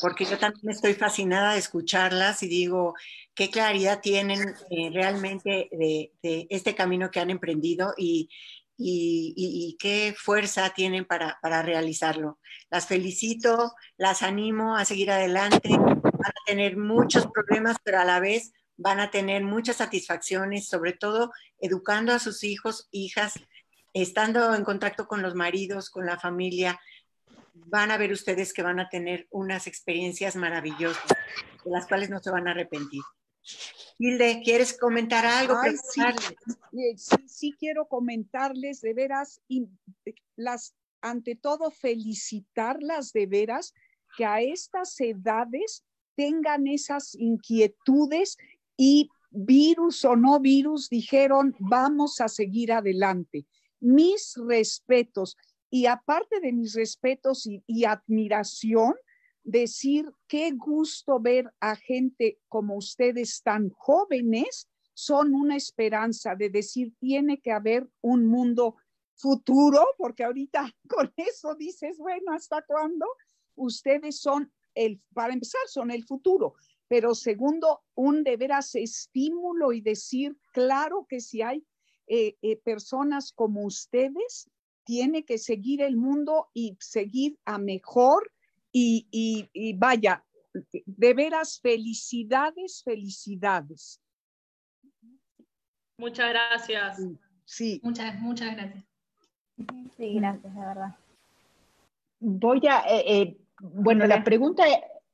porque 0.01 0.25
yo 0.25 0.39
también 0.39 0.71
estoy 0.71 0.95
fascinada 0.95 1.53
de 1.53 1.59
escucharlas 1.59 2.43
y 2.43 2.49
digo, 2.49 2.95
qué 3.35 3.51
claridad 3.51 4.01
tienen 4.01 4.55
eh, 4.71 4.91
realmente 4.93 5.69
de, 5.71 6.47
este 6.51 6.75
camino 6.75 7.11
que 7.11 7.21
han 7.21 7.31
emprendido 7.31 7.95
y, 7.97 8.29
qué 8.79 10.15
fuerza 10.17 10.71
tienen 10.71 11.05
para, 11.05 11.39
para, 11.41 11.63
realizarlo. 11.63 12.39
Las 12.71 12.87
felicito, 12.87 13.75
las 13.97 14.23
animo 14.23 14.77
a 14.77 14.85
seguir 14.85 15.11
adelante, 15.11 15.69
van 15.71 16.31
a 16.31 16.45
tener 16.47 16.77
muchos 16.77 17.27
problemas, 17.27 17.77
pero 17.83 18.01
a 18.01 18.05
la 18.05 18.21
vez 18.21 18.53
van 18.77 19.01
a 19.01 19.11
tener 19.11 19.43
muchas 19.43 19.77
satisfacciones, 19.77 20.69
sobre 20.69 20.93
todo 20.93 21.33
educando 21.61 22.13
a 22.13 22.19
sus 22.19 22.45
hijos, 22.45 22.89
hijas, 22.91 23.35
estando 23.93 24.55
en 24.55 24.65
contacto 24.65 25.07
con 25.07 25.23
los 25.23 25.35
maridos, 25.35 25.91
con 25.91 26.05
la 26.05 26.19
familia. 26.19 26.79
Van 27.55 27.91
a 27.91 27.97
ver 27.97 28.13
ustedes 28.13 28.53
que 28.53 28.63
van 28.63 28.81
a 28.81 28.89
tener 28.89 29.27
unas 29.31 29.67
experiencias 29.67 30.37
maravillosas, 30.37 31.09
de 31.65 31.71
las 31.71 31.87
cuales 31.87 32.11
no 32.11 32.21
se 32.21 32.31
van 32.31 32.49
a 32.49 32.51
arrepentir. 32.51 33.03
Hilde, 33.99 34.43
¿quieres 34.45 34.77
comentar 34.77 35.25
algo? 35.25 35.55
sí, 35.93 36.03
sí, 36.97 37.17
sí, 37.27 37.55
quiero 37.59 37.87
comentarles 37.87 38.81
de 38.81 38.95
veras, 38.95 39.41
y 39.49 39.67
las, 40.37 40.75
ante 41.01 41.37
todo 41.37 41.71
felicitarlas 41.71 43.13
de 43.13 43.27
veras 43.27 43.73
que 44.17 44.25
a 44.25 44.41
estas 44.41 44.99
edades 45.01 45.85
tengan 46.17 46.67
esas 46.67 47.15
inquietudes 47.15 48.37
y 48.77 49.09
virus 49.31 50.05
o 50.05 50.17
no 50.17 50.41
virus 50.41 50.89
dijeron, 50.89 51.55
vamos 51.59 52.21
a 52.21 52.29
seguir 52.29 52.73
adelante. 52.73 53.47
Mis 53.81 54.35
respetos 54.47 55.37
y 55.71 55.87
aparte 55.87 56.41
de 56.41 56.53
mis 56.53 56.75
respetos 56.75 57.47
y, 57.67 57.85
admiración, 57.85 58.95
decir 59.47 60.13
qué 60.29 60.51
gusto 60.53 61.21
ver 61.21 61.51
a 61.61 61.77
gente 61.77 62.39
como 62.49 62.77
ustedes 62.77 63.43
tan 63.43 63.71
jóvenes, 63.71 64.69
son 64.93 65.35
una 65.35 65.57
esperanza 65.57 66.35
de 66.35 66.51
decir, 66.51 66.93
tiene 66.99 67.41
que 67.41 67.53
haber 67.53 67.89
un 68.01 68.27
mundo 68.27 68.77
futuro, 69.15 69.87
porque 69.97 70.25
ahorita 70.25 70.71
con 70.89 71.13
eso 71.17 71.55
dices, 71.55 71.97
bueno, 71.99 72.33
¿hasta 72.33 72.63
cuándo? 72.63 73.07
Ustedes 73.55 74.21
son 74.21 74.53
el, 74.75 75.01
para 75.15 75.33
empezar, 75.33 75.63
son 75.69 75.91
el 75.91 76.05
futuro 76.05 76.55
pero 76.89 77.15
segundo, 77.15 77.83
un 77.95 78.23
de 78.23 78.37
veras 78.37 78.75
estímulo 78.75 79.73
y 79.73 79.81
decir, 79.81 80.37
claro 80.53 81.07
que 81.09 81.21
si 81.21 81.43
hay 81.43 81.67
eh, 82.07 82.37
eh, 82.43 82.57
personas 82.57 83.33
como 83.33 83.65
ustedes, 83.65 84.49
tiene 84.85 85.25
que 85.25 85.39
seguir 85.39 85.83
el 85.83 85.97
mundo 85.97 86.49
y 86.55 86.77
seguir 86.79 87.39
a 87.45 87.59
mejor 87.59 88.33
y, 88.79 89.07
y, 89.11 89.49
y 89.55 89.73
vaya, 89.73 90.23
de 90.85 91.15
veras 91.15 91.59
felicidades, 91.63 92.83
felicidades. 92.85 94.03
Muchas 95.97 96.29
gracias. 96.29 96.99
Sí. 97.47 97.81
Muchas, 97.83 98.21
muchas 98.21 98.55
gracias. 98.55 98.85
Sí, 99.97 100.15
gracias, 100.17 100.55
de 100.55 100.61
verdad. 100.61 100.95
Voy 102.21 102.61
a, 102.69 102.81
eh, 102.81 103.05
eh, 103.07 103.37
bueno, 103.61 104.07
la 104.07 104.23
pregunta, 104.23 104.65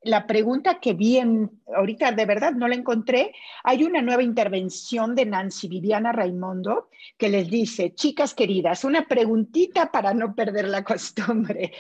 la 0.03 0.27
pregunta 0.27 0.81
que 0.81 0.95
vi 0.95 1.19
en, 1.19 1.63
ahorita 1.73 2.11
de 2.11 2.27
verdad 2.27 2.55
no 2.55 2.67
la 2.67 2.75
encontré, 2.75 3.33
hay 3.63 3.85
una 3.85 4.03
nueva 4.03 4.25
intervención 4.25 5.15
de 5.15 5.27
Nancy 5.27 5.69
Viviana 5.69 6.11
Raimondo 6.11 6.89
que 7.17 7.29
les 7.29 7.49
dice, 7.49 7.95
chicas 7.95 8.35
queridas, 8.35 8.83
una 8.83 9.07
preguntita 9.07 9.93
para 9.93 10.15
no 10.15 10.35
perder 10.35 10.67
la 10.67 10.83
costumbre. 10.83 11.73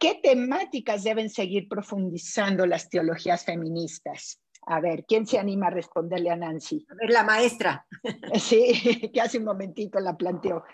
¿Qué 0.00 0.18
temáticas 0.22 1.04
deben 1.04 1.28
seguir 1.28 1.68
profundizando 1.68 2.64
las 2.64 2.88
teologías 2.88 3.44
feministas? 3.44 4.40
A 4.62 4.80
ver, 4.80 5.04
¿quién 5.06 5.26
se 5.26 5.38
anima 5.38 5.66
a 5.66 5.70
responderle 5.70 6.30
a 6.30 6.36
Nancy? 6.36 6.86
A 6.88 6.94
ver, 6.94 7.10
la 7.10 7.22
maestra. 7.22 7.86
Sí, 8.40 9.10
que 9.12 9.20
hace 9.20 9.36
un 9.36 9.44
momentito 9.44 10.00
la 10.00 10.16
planteó. 10.16 10.64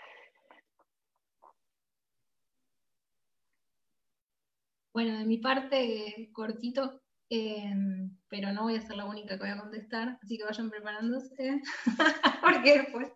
Bueno, 4.93 5.19
de 5.19 5.25
mi 5.25 5.39
parte, 5.39 6.29
cortito, 6.31 7.01
em, 7.29 8.15
pero 8.29 8.51
no 8.53 8.63
voy 8.63 8.75
a 8.75 8.81
ser 8.81 8.95
la 8.97 9.05
única 9.05 9.35
que 9.35 9.43
voy 9.43 9.49
a 9.49 9.59
contestar, 9.59 10.17
así 10.21 10.37
que 10.37 10.43
vayan 10.43 10.69
preparándose, 10.69 11.61
porque 12.41 12.79
después... 12.79 13.11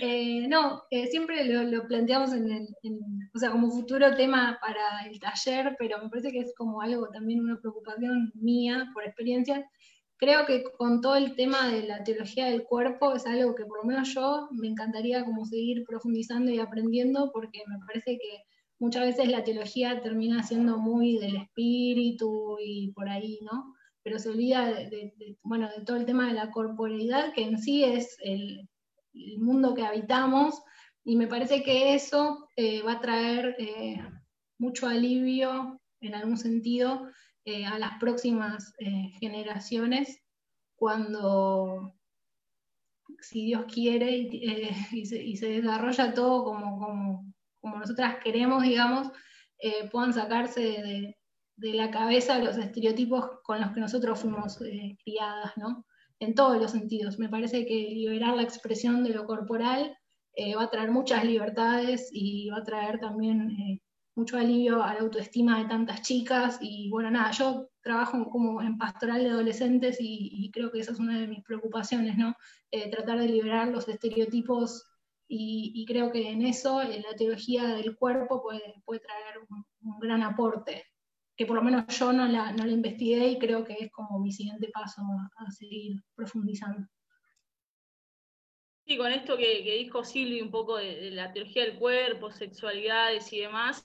Eh, 0.00 0.46
no, 0.48 0.82
eh, 0.90 1.06
siempre 1.08 1.44
lo, 1.44 1.86
planteamos 1.86 2.32
en 2.32 2.50
el, 2.50 2.68
o 3.34 3.38
sea, 3.38 3.50
como 3.50 3.70
futuro 3.70 4.14
tema 4.16 4.58
para 4.60 5.06
el 5.06 5.20
taller, 5.20 5.76
pero 5.78 6.02
me 6.02 6.08
parece 6.08 6.32
que 6.32 6.40
es 6.40 6.54
como 6.56 6.80
algo 6.80 7.08
también 7.10 7.40
una 7.40 7.60
preocupación 7.60 8.32
mía 8.34 8.90
por 8.94 9.04
experiencia, 9.04 9.68
creo 10.18 10.46
que 10.46 10.64
con 10.78 11.00
todo 11.00 11.16
el 11.16 11.34
tema 11.36 11.68
de 11.68 11.82
la 11.82 12.02
teología 12.04 12.46
del 12.46 12.64
cuerpo 12.64 13.14
es 13.14 13.26
algo 13.26 13.54
que 13.54 13.64
por 13.64 13.78
lo 13.78 13.84
menos 13.84 14.14
yo 14.14 14.48
me 14.52 14.68
encantaría 14.68 15.24
como 15.24 15.44
seguir 15.44 15.84
profundizando 15.84 16.50
y 16.50 16.58
aprendiendo 16.58 17.30
porque 17.32 17.62
me 17.66 17.78
parece 17.86 18.18
que 18.18 18.42
muchas 18.78 19.04
veces 19.04 19.28
la 19.28 19.44
teología 19.44 20.00
termina 20.02 20.42
siendo 20.42 20.78
muy 20.78 21.18
del 21.18 21.36
espíritu 21.36 22.58
y 22.60 22.92
por 22.92 23.08
ahí, 23.08 23.38
¿no? 23.42 23.74
Pero 24.02 24.18
se 24.18 24.28
olvida 24.28 24.66
de, 24.66 25.36
bueno, 25.42 25.68
de 25.68 25.84
todo 25.84 25.96
el 25.96 26.06
tema 26.06 26.28
de 26.28 26.34
la 26.34 26.50
corporeidad 26.50 27.32
que 27.32 27.44
en 27.44 27.58
sí 27.58 27.84
es 27.84 28.16
el, 28.20 28.68
mundo 29.38 29.74
que 29.74 29.82
habitamos 29.82 30.62
y 31.02 31.16
me 31.16 31.26
parece 31.26 31.62
que 31.62 31.94
eso 31.94 32.50
eh, 32.54 32.82
va 32.82 32.92
a 32.92 33.00
traer 33.00 33.56
eh, 33.58 33.98
mucho 34.58 34.86
alivio 34.86 35.80
en 36.02 36.14
algún 36.14 36.36
sentido 36.36 37.08
eh, 37.46 37.64
a 37.64 37.78
las 37.78 37.98
próximas 37.98 38.74
generaciones 39.18 40.22
cuando, 40.76 41.96
si 43.20 43.46
Dios 43.46 43.64
quiere 43.72 44.16
y, 44.16 44.50
eh, 44.50 45.36
se, 45.36 45.46
desarrolla 45.46 46.14
todo 46.14 46.44
como, 46.44 46.78
como, 46.78 47.34
nosotras 47.62 48.16
queremos, 48.22 48.62
digamos, 48.62 49.08
puedan 49.90 50.12
sacarse 50.12 50.60
de, 51.56 51.74
la 51.74 51.90
cabeza 51.90 52.38
los 52.38 52.58
estereotipos 52.58 53.40
con 53.42 53.60
los 53.60 53.72
que 53.72 53.80
nosotros 53.80 54.20
fuimos 54.20 54.58
criadas, 55.02 55.56
¿no? 55.56 55.86
En 56.20 56.34
todos 56.34 56.58
los 56.58 56.70
sentidos. 56.70 57.18
Me 57.18 57.28
parece 57.28 57.66
que 57.66 57.74
liberar 57.74 58.36
la 58.36 58.42
expresión 58.42 59.02
de 59.02 59.10
lo 59.10 59.24
corporal 59.24 59.96
va 60.56 60.64
a 60.64 60.70
traer 60.70 60.90
muchas 60.90 61.24
libertades 61.24 62.10
y 62.12 62.50
va 62.50 62.58
a 62.58 62.64
traer 62.64 63.00
también 63.00 63.80
mucho 64.16 64.38
alivio 64.38 64.82
a 64.82 64.94
la 64.94 65.00
autoestima 65.00 65.58
de 65.58 65.68
tantas 65.68 66.00
chicas 66.00 66.58
y 66.60 66.88
bueno, 66.90 67.10
nada, 67.10 67.30
yo 67.32 67.68
trabajo 67.82 68.28
como 68.30 68.62
en 68.62 68.78
pastoral 68.78 69.22
de 69.22 69.30
adolescentes 69.30 69.98
y, 70.00 70.50
creo 70.52 70.72
que 70.72 70.80
esa 70.80 70.92
es 70.92 70.98
una 70.98 71.20
de 71.20 71.28
mis 71.28 71.44
preocupaciones, 71.44 72.16
¿no? 72.16 72.34
Eh, 72.70 72.90
tratar 72.90 73.18
de 73.18 73.28
liberar 73.28 73.68
los 73.68 73.86
estereotipos 73.88 74.84
y, 75.28 75.84
creo 75.86 76.12
que 76.12 76.30
en 76.30 76.42
eso 76.42 76.82
la 76.82 77.16
teología 77.16 77.74
del 77.74 77.96
cuerpo 77.96 78.42
puede, 78.42 78.74
puede 78.84 79.00
traer 79.00 79.38
un, 79.48 79.64
gran 80.00 80.22
aporte, 80.22 80.84
que 81.36 81.46
por 81.46 81.56
lo 81.56 81.62
menos 81.62 81.86
yo 81.98 82.12
no 82.12 82.26
la, 82.26 82.52
no 82.52 82.64
la 82.64 82.72
investigué 82.72 83.28
y 83.28 83.38
creo 83.38 83.64
que 83.64 83.74
es 83.74 83.90
como 83.90 84.18
mi 84.20 84.32
siguiente 84.32 84.68
paso 84.72 85.02
a, 85.36 85.50
seguir 85.50 86.02
profundizando. 86.14 86.86
Sí, 88.86 88.96
con 88.96 89.10
esto 89.10 89.36
que, 89.36 89.62
dijo 89.62 90.04
Silvi 90.04 90.40
un 90.40 90.50
poco 90.50 90.76
de, 90.76 91.10
la 91.10 91.32
teología 91.32 91.64
del 91.64 91.78
cuerpo, 91.78 92.30
sexualidades 92.30 93.32
y 93.32 93.40
demás, 93.40 93.84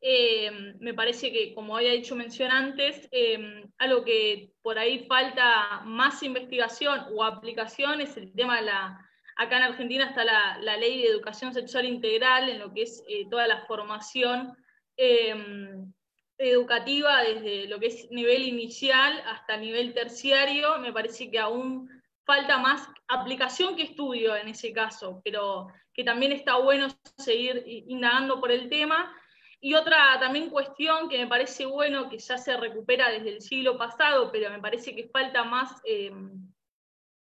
eh, 0.00 0.50
me 0.80 0.94
parece 0.94 1.30
que, 1.30 1.54
como 1.54 1.76
había 1.76 1.92
dicho 1.92 2.16
mención 2.16 2.50
antes, 2.50 3.06
eh, 3.12 3.64
algo 3.76 4.02
que 4.02 4.54
por 4.62 4.78
ahí 4.78 5.04
falta 5.06 5.82
más 5.84 6.22
investigación 6.22 7.00
o 7.14 7.22
aplicación 7.22 8.00
es 8.00 8.16
el 8.16 8.32
tema 8.32 8.56
de 8.56 8.66
la... 8.66 9.09
Acá 9.36 9.58
en 9.58 9.62
Argentina 9.64 10.06
está 10.06 10.24
la, 10.24 10.76
ley 10.76 11.02
de 11.02 11.08
educación 11.08 11.52
sexual 11.54 11.86
integral, 11.86 12.48
en 12.48 12.58
lo 12.58 12.72
que 12.72 12.82
es 12.82 13.02
eh, 13.08 13.26
toda 13.30 13.46
la 13.46 13.64
formación 13.66 14.56
educativa 16.36 17.22
desde 17.22 17.66
lo 17.68 17.80
que 17.80 17.86
es 17.86 18.10
nivel 18.10 18.42
inicial 18.42 19.22
hasta 19.26 19.56
nivel 19.56 19.94
terciario. 19.94 20.78
Me 20.78 20.92
parece 20.92 21.30
que 21.30 21.38
aún 21.38 21.88
falta 22.24 22.58
más 22.58 22.86
aplicación 23.08 23.76
que 23.76 23.84
estudio 23.84 24.36
en 24.36 24.48
ese 24.48 24.72
caso, 24.72 25.20
pero 25.24 25.68
que 25.92 26.04
también 26.04 26.32
está 26.32 26.56
bueno 26.56 26.88
seguir 27.16 27.62
indagando 27.66 28.40
por 28.40 28.52
el 28.52 28.68
tema 28.68 29.14
y 29.60 29.74
otra 29.74 30.18
también 30.18 30.48
cuestión 30.48 31.08
que 31.08 31.18
me 31.18 31.26
parece 31.26 31.66
bueno, 31.66 32.08
que 32.08 32.18
ya 32.18 32.38
se 32.38 32.56
recupera 32.56 33.10
desde 33.10 33.28
el 33.28 33.42
siglo 33.42 33.76
pasado, 33.76 34.32
pero 34.32 34.50
me 34.50 34.60
parece 34.60 34.94
que 34.94 35.08
falta 35.08 35.44
más 35.44 35.70
eh, 35.84 36.10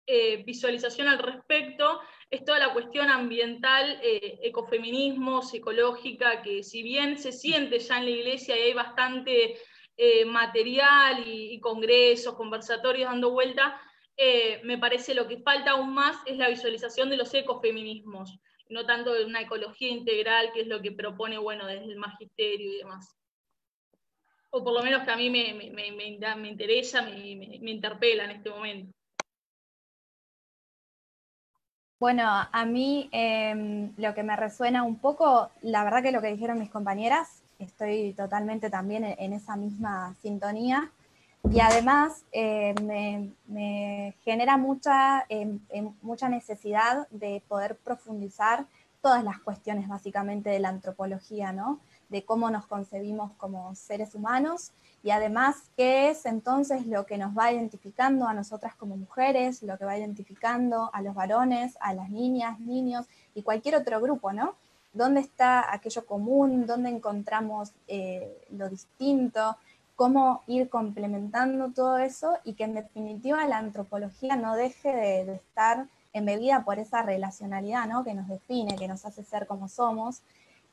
eh, 0.09 0.43
visualización 0.43 1.07
al 1.07 1.19
respecto, 1.19 2.01
es 2.29 2.43
toda 2.43 2.59
la 2.59 2.73
cuestión 2.73 3.09
ambiental, 3.09 3.99
eh, 4.01 4.39
ecofeminismo, 4.43 5.41
psicológica, 5.41 6.41
que 6.41 6.63
si 6.63 6.81
bien 6.83 7.17
se 7.17 7.31
siente 7.31 7.79
ya 7.79 7.99
en 7.99 8.05
la 8.05 8.11
iglesia 8.11 8.57
y 8.57 8.61
hay 8.61 8.73
bastante 8.73 9.57
material 10.27 11.25
y, 11.27 11.59
congresos, 11.59 12.35
conversatorios 12.35 13.09
dando 13.09 13.31
vuelta, 13.31 13.81
me 14.63 14.77
parece 14.77 15.13
lo 15.13 15.27
que 15.27 15.39
falta 15.39 15.71
aún 15.71 15.93
más 15.93 16.15
es 16.25 16.37
la 16.37 16.47
visualización 16.47 17.09
de 17.09 17.17
los 17.17 17.33
ecofeminismos 17.33 18.39
no 18.69 18.85
tanto 18.85 19.13
de 19.13 19.25
una 19.25 19.41
ecología 19.41 19.89
integral, 19.89 20.51
que 20.53 20.61
es 20.61 20.67
lo 20.67 20.81
que 20.81 20.91
propone, 20.91 21.37
bueno, 21.37 21.65
desde 21.65 21.85
el 21.85 21.97
magisterio 21.97 22.73
y 22.73 22.77
demás. 22.77 23.15
O 24.51 24.63
por 24.63 24.73
lo 24.73 24.83
menos 24.83 25.03
que 25.03 25.11
a 25.11 25.17
mí 25.17 25.29
me, 25.29 25.53
me, 25.53 26.47
interesa, 26.47 27.01
me, 27.01 27.71
interpela 27.71 28.25
en 28.25 28.31
este 28.31 28.49
momento. 28.49 28.95
Bueno, 31.99 32.23
a 32.25 32.65
mí 32.65 33.09
em, 33.11 33.91
lo 33.97 34.13
que 34.13 34.23
me 34.23 34.37
resuena 34.37 34.83
un 34.83 34.99
poco, 34.99 35.49
la 35.61 35.83
verdad 35.83 36.01
que 36.01 36.13
lo 36.13 36.21
que 36.21 36.31
dijeron 36.31 36.57
mis 36.57 36.69
compañeras, 36.69 37.43
estoy 37.59 38.13
totalmente 38.13 38.69
también 38.69 39.03
en, 39.03 39.33
esa 39.33 39.57
misma 39.57 40.15
sintonía. 40.21 40.91
Y 41.51 41.59
además 41.59 42.23
eh, 42.31 42.73
me, 42.83 44.13
genera 44.23 44.55
mucha, 44.55 45.25
em, 45.27 45.59
em, 45.69 45.93
mucha 46.01 46.29
necesidad 46.29 47.05
de 47.09 47.43
poder 47.49 47.75
profundizar 47.75 48.65
todas 49.01 49.23
las 49.25 49.39
cuestiones 49.39 49.89
básicamente 49.89 50.49
de 50.49 50.59
la 50.59 50.69
antropología, 50.69 51.51
¿no? 51.51 51.81
De 52.09 52.25
cómo 52.25 52.49
nos 52.49 52.65
concebimos 52.65 53.31
como 53.37 53.73
seres 53.75 54.15
humanos 54.15 54.71
y 55.03 55.11
además 55.11 55.71
qué 55.77 56.09
es 56.09 56.25
entonces 56.25 56.85
lo 56.85 57.05
que 57.05 57.17
nos 57.17 57.37
va 57.37 57.51
identificando 57.51 58.27
a 58.27 58.33
nosotras 58.33 58.75
como 58.75 58.97
mujeres, 58.97 59.63
lo 59.63 59.77
que 59.77 59.85
va 59.85 59.97
identificando 59.97 60.89
a 60.91 61.01
los 61.01 61.15
varones, 61.15 61.77
a 61.79 61.93
las 61.93 62.09
niñas, 62.09 62.59
niños 62.59 63.05
y 63.33 63.43
cualquier 63.43 63.75
otro 63.75 64.01
grupo, 64.01 64.33
¿no? 64.33 64.55
¿Dónde 64.91 65.21
está 65.21 65.71
aquello 65.71 66.05
común? 66.05 66.65
¿Dónde 66.65 66.89
encontramos 66.89 67.71
eh, 67.87 68.45
lo 68.49 68.69
distinto? 68.69 69.55
cómo 69.99 70.43
ir 70.47 70.69
complementando 70.69 71.73
todo 71.73 71.97
eso 71.97 72.37
y 72.45 72.53
que 72.53 72.63
en 72.63 72.73
definitiva 72.73 73.45
la 73.49 73.57
antropología 73.57 74.37
no 74.37 74.55
deje 74.55 74.95
de, 74.95 75.33
estar 75.33 75.87
embebida 76.13 76.63
por 76.63 76.79
esa 76.79 77.01
relacionalidad 77.01 77.85
¿no? 77.85 78.05
que 78.05 78.13
nos 78.13 78.29
define, 78.29 78.77
que 78.77 78.87
nos 78.87 79.03
hace 79.03 79.25
ser 79.25 79.45
como 79.45 79.67
somos. 79.67 80.21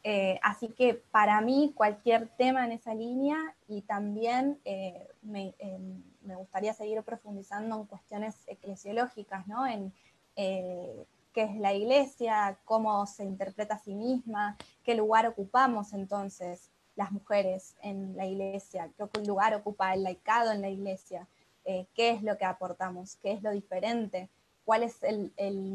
Eh, 0.08 0.38
así 0.40 0.68
que 0.68 0.94
para 0.94 1.40
mí 1.40 1.72
cualquier 1.74 2.28
tema 2.28 2.64
en 2.64 2.70
esa 2.70 2.94
línea 2.94 3.36
y 3.66 3.82
también 3.82 4.60
eh, 4.64 5.08
eh, 5.34 5.78
me, 6.22 6.36
gustaría 6.36 6.72
seguir 6.74 7.02
profundizando 7.02 7.74
en 7.74 7.86
cuestiones 7.86 8.36
eclesiológicas, 8.46 9.48
¿no? 9.48 9.66
en 9.66 9.92
qué 10.36 11.42
es 11.42 11.56
la 11.56 11.74
iglesia, 11.74 12.56
cómo 12.64 13.04
se 13.06 13.24
interpreta 13.24 13.74
a 13.74 13.78
sí 13.80 13.96
misma, 13.96 14.56
qué 14.84 14.94
lugar 14.94 15.26
ocupamos 15.26 15.92
entonces 15.92 16.70
las 16.94 17.10
mujeres 17.10 17.74
en 17.82 18.16
la 18.16 18.26
iglesia, 18.26 18.92
qué 18.96 19.20
lugar 19.26 19.54
ocupa 19.54 19.92
el 19.92 20.04
laicado 20.04 20.52
en 20.52 20.62
la 20.62 20.68
iglesia, 20.68 21.26
eh, 21.64 21.88
qué 21.94 22.10
es 22.10 22.22
lo 22.22 22.38
que 22.38 22.44
aportamos, 22.44 23.16
qué 23.16 23.32
es 23.32 23.42
lo 23.42 23.50
diferente, 23.50 24.30
cuál 24.64 24.84
es 24.84 25.02
el, 25.02 25.32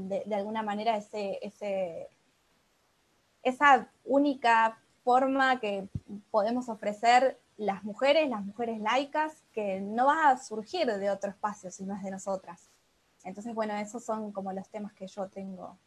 de, 0.08 0.36
alguna 0.36 0.64
manera 0.64 0.96
ese, 0.96 1.38
ese, 1.42 2.10
esa 3.44 3.92
única 4.04 4.80
forma 5.04 5.60
que 5.60 5.88
podemos 6.30 6.70
ofrecer 6.70 7.40
las 7.58 7.84
mujeres, 7.84 8.30
las 8.30 8.44
mujeres 8.44 8.80
laicas, 8.80 9.44
que 9.54 9.82
no 9.82 10.08
va 10.08 10.30
a 10.30 10.38
surgir 10.38 10.88
de 10.88 11.10
otro 11.10 11.30
espacio 11.30 11.72
si 11.72 11.84
no 11.84 11.96
es 11.96 12.04
de 12.04 12.12
nosotras. 12.12 12.70
Entonces, 13.24 13.54
bueno, 13.54 13.76
esos 13.76 14.04
son 14.04 14.32
como 14.32 14.52
los 14.52 14.68
temas 14.70 14.94
que 14.94 15.08
yo 15.08 15.28
tengo 15.28 15.78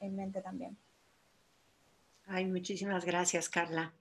en 0.00 0.16
mente 0.16 0.40
también. 0.40 0.76
Ay, 2.26 2.46
muchísimas 2.46 3.04
gracias, 3.04 3.48
Carla. 3.48 3.92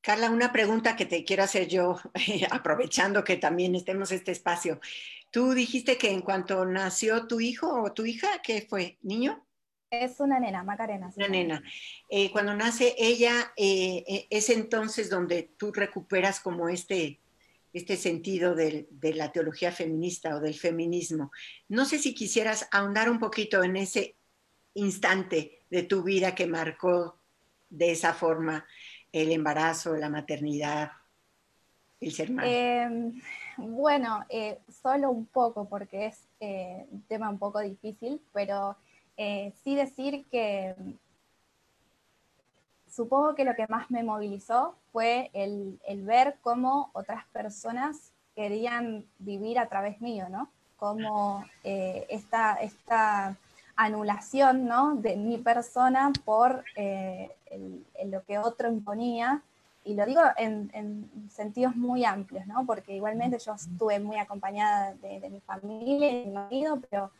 Carla, 0.00 0.30
una 0.30 0.50
pregunta 0.50 0.96
que 0.96 1.04
te 1.04 1.24
quiero 1.24 1.42
hacer 1.42 1.68
yo, 1.68 1.98
aprovechando 2.50 3.22
que 3.22 3.36
también 3.36 3.74
estemos 3.74 4.10
en 4.10 4.18
este 4.18 4.32
espacio. 4.32 4.80
Tú 5.30 5.52
dijiste 5.52 5.98
que 5.98 6.10
en 6.10 6.22
cuanto 6.22 6.64
nació 6.64 7.26
tu 7.26 7.40
hijo 7.40 7.82
o 7.82 7.92
tu 7.92 8.06
hija, 8.06 8.40
¿qué 8.42 8.66
fue? 8.68 8.98
¿Niño? 9.02 9.44
Es 9.90 10.20
una 10.20 10.38
nena, 10.38 10.62
Macarena. 10.62 11.10
Una 11.16 11.26
nena. 11.26 11.62
Eh, 12.08 12.30
cuando 12.30 12.54
nace 12.54 12.94
ella, 12.96 13.52
eh, 13.56 14.04
eh, 14.06 14.26
es 14.30 14.48
entonces 14.48 15.10
donde 15.10 15.50
tú 15.56 15.72
recuperas 15.72 16.38
como 16.38 16.68
este, 16.68 17.18
este 17.72 17.96
sentido 17.96 18.54
de, 18.54 18.86
de, 18.88 19.14
la 19.14 19.32
teología 19.32 19.72
feminista 19.72 20.36
o 20.36 20.40
del 20.40 20.54
feminismo. 20.54 21.32
No 21.68 21.84
sé 21.84 21.98
si 21.98 22.14
quisieras 22.14 22.68
ahondar 22.70 23.10
un 23.10 23.18
poquito 23.18 23.64
en 23.64 23.76
ese 23.76 24.14
instante 24.74 25.58
de 25.70 25.82
tu 25.82 26.04
vida 26.04 26.36
que 26.36 26.46
marcó 26.46 27.16
de 27.68 27.90
esa 27.90 28.14
forma 28.14 28.64
el 29.10 29.32
embarazo, 29.32 29.96
la 29.96 30.08
maternidad, 30.08 30.92
el 32.00 32.12
ser 32.12 32.30
madre. 32.30 32.82
Em, 32.82 33.20
bueno, 33.56 34.24
solo 34.68 35.10
un 35.10 35.26
poco 35.26 35.68
porque 35.68 36.06
es 36.06 36.28
un 36.38 37.02
tema 37.08 37.28
un 37.28 37.40
poco 37.40 37.58
difícil, 37.58 38.20
pero 38.32 38.76
eh, 39.22 39.52
sí 39.62 39.74
decir 39.74 40.24
que 40.30 40.74
mm, 40.78 40.92
supongo 42.90 43.34
que 43.34 43.44
lo 43.44 43.54
que 43.54 43.66
más 43.68 43.90
me 43.90 44.02
movilizó 44.02 44.76
fue 44.92 45.30
el, 45.34 45.78
ver 46.06 46.38
cómo 46.40 46.88
otras 46.94 47.26
personas 47.26 48.12
querían 48.34 49.04
vivir 49.18 49.58
a 49.58 49.68
través 49.68 50.00
mío, 50.00 50.30
¿no? 50.30 50.50
Cómo 50.78 51.44
eh, 51.64 52.06
esta, 52.08 52.54
esta, 52.54 53.36
anulación, 53.76 54.66
¿no? 54.66 54.94
De 54.94 55.16
mi 55.16 55.36
persona 55.36 56.12
por 56.24 56.64
eh, 56.76 57.30
lo 58.06 58.22
que 58.24 58.38
otro 58.38 58.68
imponía, 58.68 59.42
y 59.84 59.94
lo 59.94 60.06
digo 60.06 60.22
en, 60.38 61.10
sentidos 61.30 61.76
muy 61.76 62.06
amplios, 62.06 62.46
¿no? 62.46 62.64
Porque 62.64 62.96
igualmente 62.96 63.38
yo 63.38 63.52
estuve 63.52 64.00
muy 64.00 64.16
acompañada 64.16 64.94
de, 64.94 65.20
de 65.20 65.28
mi 65.28 65.40
familia 65.40 66.10
y 66.10 66.16
de 66.16 66.24
mi 66.26 66.32
marido, 66.32 66.80
pero 66.88 67.10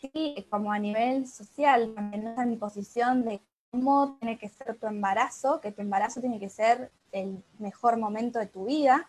sí, 0.00 0.46
como 0.50 0.72
a 0.72 0.78
nivel 0.78 1.26
social, 1.26 1.92
también 1.94 2.34
en 2.38 2.50
mi 2.50 2.56
posición 2.56 3.24
de 3.24 3.40
cómo 3.70 4.16
tiene 4.20 4.38
que 4.38 4.48
ser 4.48 4.76
tu 4.76 4.86
embarazo, 4.86 5.60
que 5.60 5.72
tu 5.72 5.82
embarazo 5.82 6.20
tiene 6.20 6.38
que 6.38 6.48
ser 6.48 6.90
el 7.12 7.42
mejor 7.58 7.96
momento 7.98 8.38
de 8.38 8.46
tu 8.46 8.66
vida. 8.66 9.08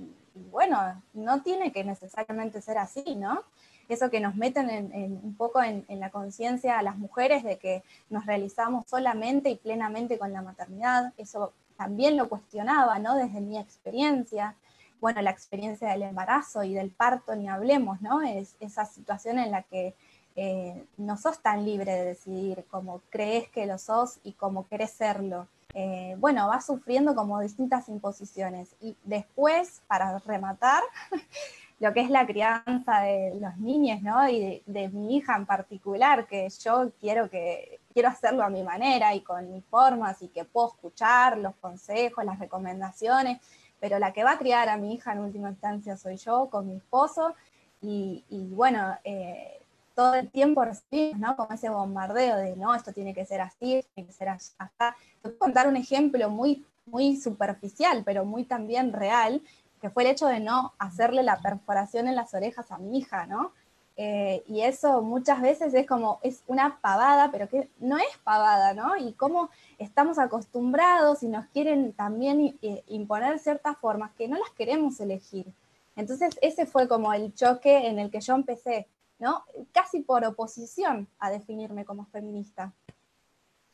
Y, 0.00 0.40
bueno, 0.50 1.02
no 1.14 1.42
tiene 1.42 1.72
que 1.72 1.84
necesariamente 1.84 2.60
ser 2.60 2.78
así, 2.78 3.16
¿no? 3.16 3.42
Eso 3.88 4.10
que 4.10 4.20
nos 4.20 4.36
meten 4.36 4.70
en, 4.70 5.20
un 5.22 5.34
poco 5.34 5.62
en, 5.62 5.84
la 5.88 6.10
conciencia 6.10 6.78
a 6.78 6.82
las 6.82 6.96
mujeres 6.96 7.42
de 7.42 7.58
que 7.58 7.82
nos 8.10 8.26
realizamos 8.26 8.86
solamente 8.86 9.50
y 9.50 9.56
plenamente 9.56 10.18
con 10.18 10.32
la 10.32 10.42
maternidad, 10.42 11.12
eso 11.16 11.52
también 11.76 12.16
lo 12.16 12.28
cuestionaba, 12.28 12.98
¿no? 12.98 13.16
Desde 13.16 13.40
mi 13.40 13.58
experiencia 13.58 14.54
bueno, 15.00 15.22
la 15.22 15.30
experiencia 15.30 15.90
del 15.90 16.02
embarazo 16.02 16.64
y 16.64 16.74
del 16.74 16.90
parto, 16.90 17.34
ni 17.36 17.48
hablemos, 17.48 18.00
¿no? 18.00 18.22
Es 18.22 18.56
esa 18.60 18.84
situación 18.84 19.38
en 19.38 19.50
la 19.50 19.62
que 19.62 19.94
eh, 20.40 20.86
no 20.98 21.16
sos 21.16 21.40
tan 21.40 21.64
libre 21.64 21.90
de 21.90 22.04
decidir 22.04 22.64
como 22.70 23.02
crees 23.10 23.48
que 23.48 23.66
lo 23.66 23.76
sos 23.76 24.20
y 24.22 24.34
como 24.34 24.68
querés 24.68 24.92
serlo. 24.92 25.48
Eh, 25.74 26.14
bueno, 26.18 26.46
vas 26.46 26.64
sufriendo 26.64 27.16
como 27.16 27.40
distintas 27.40 27.88
imposiciones. 27.88 28.76
Y 28.80 28.96
después, 29.02 29.82
para 29.88 30.16
rematar, 30.20 30.84
lo 31.80 31.92
que 31.92 32.02
es 32.02 32.10
la 32.10 32.24
crianza 32.24 33.00
de 33.00 33.36
los 33.40 33.56
niños, 33.56 34.00
¿no? 34.00 34.28
Y 34.28 34.62
de, 34.64 34.88
mi 34.90 35.16
hija 35.16 35.34
en 35.34 35.44
particular, 35.44 36.28
que 36.28 36.48
yo 36.62 36.92
quiero 37.00 37.28
que 37.28 37.80
quiero 37.92 38.08
hacerlo 38.08 38.44
a 38.44 38.48
mi 38.48 38.62
manera 38.62 39.16
y 39.16 39.22
con 39.22 39.50
mis 39.52 39.64
formas 39.64 40.22
y 40.22 40.28
que 40.28 40.44
puedo 40.44 40.68
escuchar 40.68 41.36
los 41.38 41.56
consejos, 41.56 42.24
las 42.24 42.38
recomendaciones, 42.38 43.40
pero 43.80 43.98
la 43.98 44.12
que 44.12 44.22
va 44.22 44.32
a 44.32 44.38
criar 44.38 44.68
a 44.68 44.76
mi 44.76 44.94
hija 44.94 45.14
en 45.14 45.18
última 45.18 45.50
instancia 45.50 45.96
soy 45.96 46.16
yo 46.16 46.48
con 46.48 46.68
mi 46.68 46.76
esposo 46.76 47.34
y, 47.80 48.24
bueno, 48.52 48.96
eh, 49.02 49.60
todo 49.98 50.14
el 50.14 50.30
tiempo 50.30 50.64
recibimos, 50.64 51.18
¿no? 51.18 51.34
Como 51.34 51.52
ese 51.52 51.70
bombardeo 51.70 52.36
de, 52.36 52.54
no, 52.54 52.72
esto 52.72 52.92
tiene 52.92 53.12
que 53.12 53.26
ser 53.26 53.40
así, 53.40 53.84
tiene 53.96 54.06
que 54.06 54.12
ser 54.12 54.28
así. 54.28 54.52
Te 54.56 54.94
puedo 55.22 55.38
contar 55.40 55.66
un 55.66 55.76
ejemplo 55.76 56.30
muy, 56.30 56.64
muy 56.86 57.16
superficial, 57.16 58.04
pero 58.04 58.24
muy 58.24 58.44
también 58.44 58.92
real, 58.92 59.42
que 59.80 59.90
fue 59.90 60.04
el 60.04 60.10
hecho 60.10 60.28
de 60.28 60.38
no 60.38 60.72
hacerle 60.78 61.24
la 61.24 61.40
perforación 61.40 62.06
en 62.06 62.14
las 62.14 62.32
orejas 62.32 62.70
a 62.70 62.78
mi 62.78 62.96
hija, 62.96 63.26
¿no? 63.26 63.50
Eh, 63.96 64.44
y 64.46 64.60
eso 64.60 65.02
muchas 65.02 65.42
veces 65.42 65.74
es 65.74 65.84
como, 65.84 66.20
es 66.22 66.44
una 66.46 66.78
pavada, 66.80 67.32
pero 67.32 67.48
que 67.48 67.68
no 67.80 67.98
es 67.98 68.18
pavada, 68.22 68.74
¿no? 68.74 68.96
Y 68.96 69.14
cómo 69.14 69.50
estamos 69.80 70.20
acostumbrados 70.20 71.24
y 71.24 71.26
nos 71.26 71.46
quieren 71.46 71.92
también 71.92 72.56
eh, 72.62 72.84
imponer 72.86 73.40
ciertas 73.40 73.76
formas 73.78 74.12
que 74.12 74.28
no 74.28 74.38
las 74.38 74.50
queremos 74.50 75.00
elegir. 75.00 75.52
Entonces 75.96 76.38
ese 76.40 76.66
fue 76.66 76.86
como 76.86 77.12
el 77.12 77.34
choque 77.34 77.88
en 77.88 77.98
el 77.98 78.12
que 78.12 78.20
yo 78.20 78.36
empecé 78.36 78.86
¿no? 79.18 79.44
Casi 79.72 80.00
por 80.00 80.24
oposición 80.24 81.08
a 81.18 81.30
definirme 81.30 81.84
como 81.84 82.06
feminista. 82.06 82.74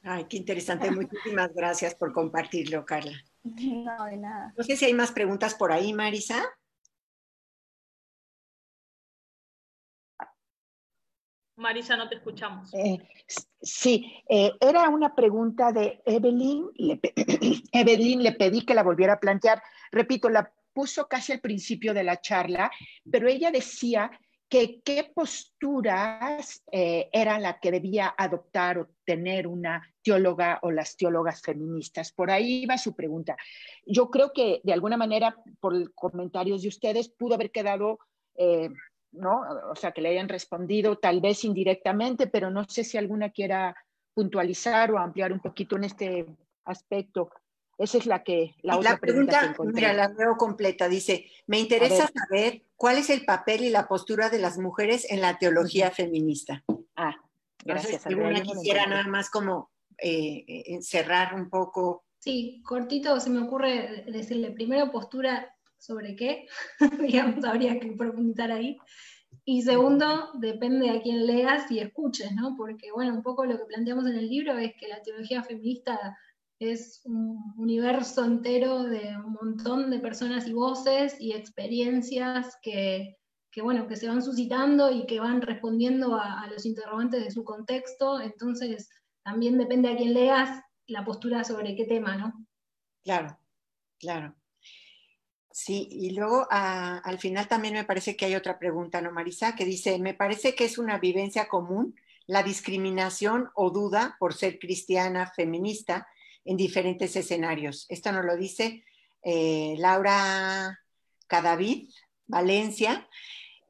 Ay, 0.02 0.24
qué 0.24 0.36
interesante. 0.36 0.90
Muchísimas 0.90 1.52
gracias 1.54 1.94
por 1.94 2.12
compartirlo, 2.12 2.84
Carla. 2.84 3.16
No, 3.44 4.06
de 4.06 4.16
nada. 4.16 4.54
No 4.56 4.64
sé 4.64 4.74
si 4.74 4.86
hay 4.86 4.94
más 4.94 5.12
preguntas 5.12 5.54
por 5.54 5.70
ahí, 5.70 5.92
Marisa. 5.92 6.42
Marisa, 11.56 11.94
no 11.96 12.08
te 12.08 12.16
escuchamos. 12.16 12.72
Eh, 12.72 12.98
sí, 13.60 14.22
eh, 14.28 14.52
era 14.60 14.88
una 14.88 15.14
pregunta 15.14 15.72
de 15.72 16.02
Evelyn. 16.06 16.70
Le, 16.74 17.00
Evelyn 17.72 18.22
le 18.22 18.32
pedí 18.32 18.64
que 18.64 18.74
la 18.74 18.82
volviera 18.82 19.14
a 19.14 19.20
plantear. 19.20 19.62
Repito, 19.92 20.30
la 20.30 20.50
puso 20.72 21.06
casi 21.06 21.32
al 21.32 21.40
principio 21.40 21.94
de 21.94 22.02
la 22.02 22.20
charla, 22.20 22.70
pero 23.10 23.28
ella 23.28 23.50
decía 23.50 24.10
qué 24.84 25.10
posturas 25.12 26.62
eh, 26.70 27.08
era 27.12 27.38
la 27.40 27.58
que 27.58 27.72
debía 27.72 28.14
adoptar 28.16 28.78
o 28.78 28.88
tener 29.04 29.46
una 29.46 29.82
teóloga 30.02 30.60
o 30.62 30.70
las 30.70 30.96
teólogas 30.96 31.42
feministas. 31.42 32.12
Por 32.12 32.30
ahí 32.30 32.62
iba 32.62 32.78
su 32.78 32.94
pregunta. 32.94 33.36
Yo 33.84 34.10
creo 34.10 34.32
que 34.32 34.60
de 34.62 34.72
alguna 34.72 34.96
manera, 34.96 35.36
por 35.60 35.92
comentarios 35.94 36.62
de 36.62 36.68
ustedes, 36.68 37.08
pudo 37.08 37.34
haber 37.34 37.50
quedado, 37.50 37.98
eh, 38.36 38.70
¿no? 39.12 39.42
O 39.70 39.74
sea, 39.74 39.92
que 39.92 40.02
le 40.02 40.10
hayan 40.10 40.28
respondido 40.28 40.98
tal 40.98 41.20
vez 41.20 41.44
indirectamente, 41.44 42.28
pero 42.28 42.50
no 42.50 42.64
sé 42.68 42.84
si 42.84 42.96
alguna 42.96 43.30
quiera 43.30 43.74
puntualizar 44.14 44.92
o 44.92 44.98
ampliar 44.98 45.32
un 45.32 45.40
poquito 45.40 45.76
en 45.76 45.84
este 45.84 46.26
aspecto. 46.64 47.30
Esa 47.78 47.98
es 47.98 48.06
la 48.06 48.22
que 48.22 48.54
la, 48.62 48.78
otra 48.78 48.98
pregunta, 48.98 49.54
mira, 49.64 49.92
la 49.92 50.08
veo 50.08 50.36
completa. 50.36 50.88
Dice, 50.88 51.26
me 51.46 51.58
interesa 51.58 52.08
saber 52.08 52.62
cuál 52.76 52.98
es 52.98 53.10
el 53.10 53.24
papel 53.24 53.64
y 53.64 53.70
la 53.70 53.88
postura 53.88 54.30
de 54.30 54.38
las 54.38 54.58
mujeres 54.58 55.10
en 55.10 55.20
la 55.20 55.38
teología 55.38 55.90
feminista. 55.90 56.62
Ah, 56.96 57.16
gracias. 57.64 58.06
Entonces, 58.06 58.42
quisiera 58.42 58.86
nada 58.86 59.06
más 59.08 59.30
como 59.30 59.70
eh, 59.98 60.44
eh, 60.46 60.82
cerrar 60.82 61.34
un 61.34 61.50
poco. 61.50 62.04
Sí, 62.18 62.62
cortito 62.64 63.18
se 63.20 63.30
me 63.30 63.40
ocurre 63.40 64.04
decirle 64.06 64.50
primero 64.50 64.90
postura 64.90 65.54
sobre 65.78 66.16
qué, 66.16 66.46
digamos, 67.00 67.44
habría 67.44 67.78
que 67.78 67.92
preguntar 67.92 68.52
ahí. 68.52 68.78
Y 69.44 69.62
segundo, 69.62 70.30
depende 70.34 70.90
a 70.90 71.02
quién 71.02 71.26
leas 71.26 71.70
y 71.70 71.80
escuches, 71.80 72.32
¿no? 72.32 72.54
Porque, 72.56 72.92
bueno, 72.92 73.14
un 73.14 73.22
poco 73.22 73.44
lo 73.44 73.58
que 73.58 73.64
planteamos 73.64 74.06
en 74.06 74.16
el 74.16 74.28
libro 74.28 74.56
es 74.56 74.74
que 74.76 74.88
la 74.88 75.02
teología 75.02 75.42
feminista 75.42 76.16
es 76.72 77.00
un 77.04 77.54
universo 77.56 78.24
entero 78.24 78.84
de 78.84 79.16
un 79.16 79.32
montón 79.32 79.90
de 79.90 79.98
personas 79.98 80.46
y 80.46 80.52
voces 80.52 81.16
y 81.20 81.32
experiencias 81.32 82.56
que, 82.62 83.16
bueno, 83.62 83.86
que 83.86 83.96
se 83.96 84.08
van 84.08 84.22
suscitando 84.22 84.90
y 84.90 85.06
que 85.06 85.20
van 85.20 85.42
respondiendo 85.42 86.16
a, 86.16 86.46
los 86.48 86.66
interrogantes 86.66 87.24
de 87.24 87.30
su 87.30 87.44
contexto. 87.44 88.20
Entonces, 88.20 88.88
también 89.22 89.58
depende 89.58 89.90
a 89.90 89.96
quién 89.96 90.14
leas 90.14 90.62
la 90.86 91.04
postura 91.04 91.44
sobre 91.44 91.74
qué 91.76 91.84
tema, 91.84 92.16
¿no? 92.16 92.46
Claro, 93.02 93.38
claro. 93.98 94.34
Sí, 95.50 95.88
y 95.90 96.10
luego 96.10 96.48
al 96.50 97.18
final 97.18 97.46
también 97.46 97.74
me 97.74 97.84
parece 97.84 98.16
que 98.16 98.24
hay 98.26 98.34
otra 98.34 98.58
pregunta, 98.58 99.00
¿no, 99.00 99.12
Marisa? 99.12 99.54
Que 99.54 99.64
dice, 99.64 99.98
me 100.00 100.14
parece 100.14 100.54
que 100.54 100.64
es 100.64 100.78
una 100.78 100.98
vivencia 100.98 101.46
común 101.48 101.94
la 102.26 102.42
discriminación 102.42 103.50
o 103.54 103.70
duda 103.70 104.16
por 104.18 104.34
ser 104.34 104.58
cristiana 104.58 105.26
feminista 105.26 106.06
en 106.44 106.56
diferentes 106.56 107.16
escenarios. 107.16 107.86
Esto 107.88 108.12
nos 108.12 108.24
lo 108.24 108.36
dice 108.36 108.84
eh, 109.22 109.74
Laura 109.78 110.78
Cadavid, 111.26 111.88
Valencia, 112.26 113.08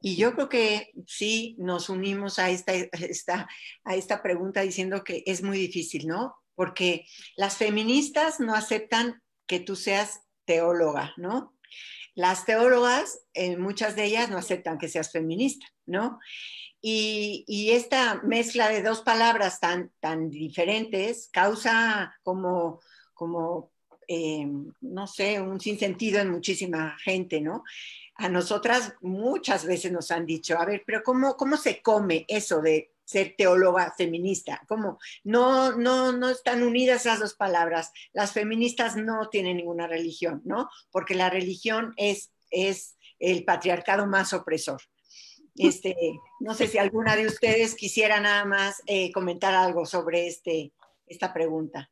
y 0.01 0.17
yo 0.17 0.33
creo 0.33 0.49
que 0.49 0.91
sí 1.07 1.55
nos 1.57 1.89
unimos 1.89 2.37
a 2.37 2.49
esta, 2.51 2.73
a 3.83 3.95
esta 3.95 4.21
pregunta 4.21 4.61
diciendo 4.61 5.03
que 5.03 5.23
es 5.25 5.41
muy 5.41 5.57
difícil, 5.57 6.07
¿no? 6.07 6.35
Porque 6.53 7.07
las 7.35 7.57
feministas 7.57 8.39
no 8.39 8.53
aceptan 8.53 9.23
que 9.47 9.59
tú 9.59 9.75
seas 9.75 10.21
teóloga, 10.45 11.13
¿no? 11.17 11.57
Las 12.15 12.45
teólogas, 12.45 13.19
eh, 13.33 13.57
muchas 13.57 13.95
de 13.95 14.05
ellas 14.05 14.29
no 14.29 14.37
aceptan 14.37 14.77
que 14.77 14.87
seas 14.87 15.11
feminista, 15.11 15.67
¿no? 15.85 16.19
Y, 16.81 17.71
esta 17.71 18.21
mezcla 18.23 18.69
de 18.69 18.83
dos 18.83 19.01
palabras 19.01 19.59
tan, 19.59 19.91
tan 19.99 20.29
diferentes 20.29 21.29
causa 21.33 22.15
como, 22.23 22.79
como 23.13 23.71
eh, 24.07 24.47
no 24.81 25.07
sé, 25.07 25.41
un 25.41 25.59
sinsentido 25.59 26.19
en 26.19 26.29
muchísima 26.29 26.95
gente, 27.03 27.41
¿no? 27.41 27.63
A 28.15 28.29
nosotras 28.29 28.93
muchas 29.01 29.65
veces 29.65 29.91
nos 29.91 30.11
han 30.11 30.25
dicho, 30.25 30.57
a 30.57 30.65
ver, 30.65 30.83
pero 30.85 31.03
¿cómo, 31.03 31.35
cómo 31.35 31.57
se 31.57 31.81
come 31.81 32.23
eso 32.27 32.61
de 32.61 32.94
ser 33.05 33.35
teóloga 33.37 33.93
feminista? 33.97 34.61
¿Cómo? 34.67 34.99
No, 35.23 35.71
no, 35.77 36.11
no 36.11 36.29
están 36.29 36.63
unidas 36.63 37.05
las 37.05 37.19
dos 37.19 37.35
palabras. 37.35 37.91
Las 38.11 38.33
feministas 38.33 38.97
no 38.97 39.29
tienen 39.29 39.57
ninguna 39.57 39.87
religión, 39.87 40.41
¿no? 40.43 40.69
Porque 40.91 41.15
la 41.15 41.29
religión 41.29 41.93
es, 41.97 42.31
es 42.51 42.97
el 43.19 43.45
patriarcado 43.45 44.07
más 44.07 44.33
opresor. 44.33 44.81
Este, 45.57 45.95
no 46.41 46.53
sé 46.53 46.67
si 46.67 46.77
alguna 46.77 47.15
de 47.15 47.27
ustedes 47.27 47.75
quisiera 47.75 48.19
nada 48.19 48.43
más 48.43 48.83
eh, 48.87 49.11
comentar 49.13 49.55
algo 49.55 49.85
sobre 49.85 50.27
este, 50.27 50.73
esta 51.07 51.33
pregunta. 51.33 51.89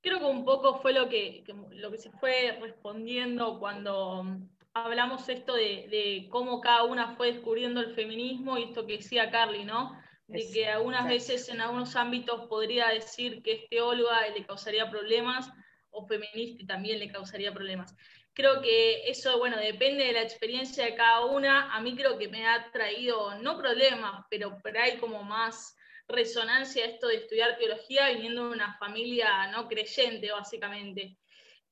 Creo 0.00 0.18
que 0.18 0.24
un 0.24 0.44
poco 0.44 0.80
fue 0.80 0.92
lo 0.92 1.08
que, 1.08 1.44
lo 1.72 1.90
que 1.90 1.98
se 1.98 2.10
fue 2.10 2.58
respondiendo 2.60 3.58
cuando 3.58 4.38
hablamos 4.74 5.28
esto 5.28 5.54
de, 5.54 6.28
cómo 6.30 6.60
cada 6.60 6.84
una 6.84 7.16
fue 7.16 7.32
descubriendo 7.32 7.80
el 7.80 7.94
feminismo 7.94 8.58
y 8.58 8.64
esto 8.64 8.86
que 8.86 8.98
decía 8.98 9.30
Carly, 9.30 9.64
¿no? 9.64 9.98
De 10.26 10.50
que 10.52 10.68
algunas 10.68 11.06
veces 11.06 11.48
en 11.48 11.60
algunos 11.60 11.96
ámbitos 11.96 12.48
podría 12.48 12.88
decir 12.88 13.42
que 13.42 13.52
es 13.52 13.68
teóloga 13.68 14.28
y 14.28 14.38
le 14.38 14.46
causaría 14.46 14.90
problemas, 14.90 15.50
o 15.96 16.06
feminista 16.06 16.62
y 16.62 16.66
también 16.66 16.98
le 16.98 17.12
causaría 17.12 17.54
problemas 17.54 17.94
creo 18.34 18.60
que 18.60 19.08
eso, 19.08 19.38
bueno, 19.38 19.56
depende 19.56 20.04
de 20.04 20.12
la 20.12 20.22
experiencia 20.22 20.84
de 20.84 20.94
cada 20.94 21.24
una. 21.24 21.72
A 21.74 21.80
mí 21.80 21.96
creo 21.96 22.18
que 22.18 22.28
me 22.28 22.46
ha 22.46 22.70
traído, 22.72 23.36
no 23.40 23.56
problemas, 23.56 24.26
pero, 24.28 24.58
pero 24.62 24.80
hay 24.80 24.98
como 24.98 25.22
más 25.22 25.76
resonancia 26.06 26.84
esto 26.84 27.06
de 27.06 27.16
estudiar 27.16 27.56
teología 27.56 28.10
viniendo 28.10 28.48
de 28.48 28.54
una 28.54 28.76
familia 28.78 29.46
no 29.52 29.68
creyente, 29.68 30.30
básicamente. 30.30 31.16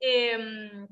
Em, 0.01 0.87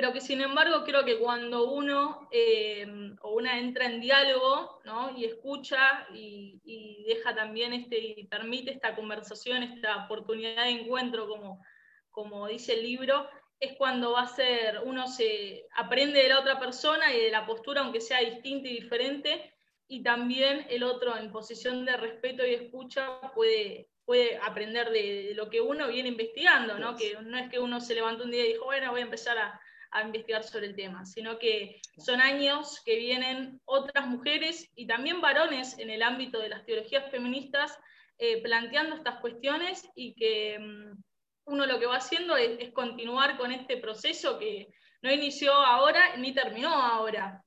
pero 0.00 0.14
que 0.14 0.22
sin 0.22 0.40
embargo 0.40 0.82
creo 0.82 1.04
que 1.04 1.18
cuando 1.18 1.70
uno 1.70 2.26
em, 2.30 3.14
o 3.20 3.34
una 3.34 3.58
entra 3.58 3.84
en 3.84 4.00
diálogo 4.00 4.80
¿no? 4.86 5.14
y 5.14 5.26
escucha 5.26 6.06
y, 6.14 6.58
y, 6.64 7.04
deja 7.04 7.34
también 7.34 7.74
este, 7.74 7.98
y 7.98 8.26
permite 8.26 8.70
esta 8.70 8.96
conversación, 8.96 9.62
esta 9.62 10.06
oportunidad 10.06 10.64
de 10.64 10.70
encuentro, 10.70 11.28
como, 11.28 11.62
como 12.10 12.48
dice 12.48 12.72
el 12.72 12.82
libro, 12.82 13.28
es 13.58 13.74
cuando 13.76 14.12
va 14.12 14.22
a 14.22 14.26
ser, 14.26 14.80
uno 14.86 15.06
se 15.06 15.66
aprende 15.76 16.22
de 16.22 16.30
la 16.30 16.40
otra 16.40 16.58
persona 16.58 17.14
y 17.14 17.20
de 17.20 17.30
la 17.30 17.44
postura, 17.44 17.82
aunque 17.82 18.00
sea 18.00 18.20
distinta 18.20 18.70
y 18.70 18.80
diferente, 18.80 19.52
y 19.86 20.02
también 20.02 20.66
el 20.70 20.82
otro 20.82 21.14
en 21.14 21.30
posición 21.30 21.84
de 21.84 21.98
respeto 21.98 22.46
y 22.46 22.54
escucha 22.54 23.20
puede, 23.34 23.90
puede 24.06 24.38
aprender 24.38 24.88
de, 24.92 25.34
lo 25.34 25.50
que 25.50 25.60
uno 25.60 25.88
viene 25.88 26.08
investigando, 26.08 26.78
¿no? 26.78 26.96
Que 26.96 27.18
no 27.20 27.36
es 27.36 27.50
que 27.50 27.58
uno 27.58 27.82
se 27.82 27.94
levantó 27.94 28.24
un 28.24 28.30
día 28.30 28.46
y 28.46 28.54
dijo, 28.54 28.64
bueno, 28.64 28.92
voy 28.92 29.00
a 29.00 29.04
empezar 29.04 29.36
a, 29.36 29.60
investigar 30.04 30.44
sobre 30.44 30.66
el 30.66 30.76
tema, 30.76 31.04
sino 31.04 31.38
que 31.38 31.80
son 31.98 32.20
años 32.20 32.80
que 32.84 32.96
vienen 32.96 33.60
otras 33.64 34.06
mujeres 34.06 34.70
y 34.74 34.86
también 34.86 35.20
varones 35.20 35.78
en 35.78 35.90
el 35.90 36.02
ámbito 36.02 36.38
de 36.38 36.48
las 36.48 36.64
teologías 36.64 37.10
feministas 37.10 37.76
eh, 38.18 38.42
planteando 38.42 38.96
estas 38.96 39.18
cuestiones 39.20 39.88
y 39.94 40.14
que 40.14 40.58
mm, 40.58 41.02
uno 41.46 41.64
lo 41.64 41.78
que 41.80 41.86
va 41.86 41.96
haciendo 41.96 42.36
es, 42.36 42.70
continuar 42.72 43.38
con 43.38 43.50
este 43.50 43.78
proceso 43.78 44.38
que 44.38 44.68
no 45.02 45.10
inició 45.10 45.54
ahora 45.54 46.16
ni 46.16 46.34
terminó 46.34 46.68
ahora. 46.68 47.42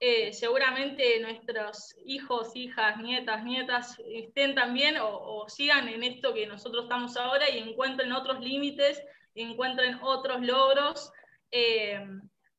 Eh, 0.00 0.32
seguramente 0.32 1.18
nuestros 1.20 1.96
hijos, 2.04 2.54
hijas, 2.54 2.98
nietas, 2.98 3.42
nietas 3.42 3.96
estén 4.06 4.54
también 4.54 4.96
o, 5.00 5.46
sigan 5.48 5.88
en 5.88 6.04
esto 6.04 6.34
que 6.34 6.46
nosotros 6.46 6.84
estamos 6.84 7.16
ahora 7.16 7.48
y 7.50 7.58
encuentren 7.58 8.12
otros 8.12 8.38
límites, 8.40 9.02
encuentren 9.34 9.98
otros 10.02 10.40
logros, 10.42 11.10
eh, 11.50 12.04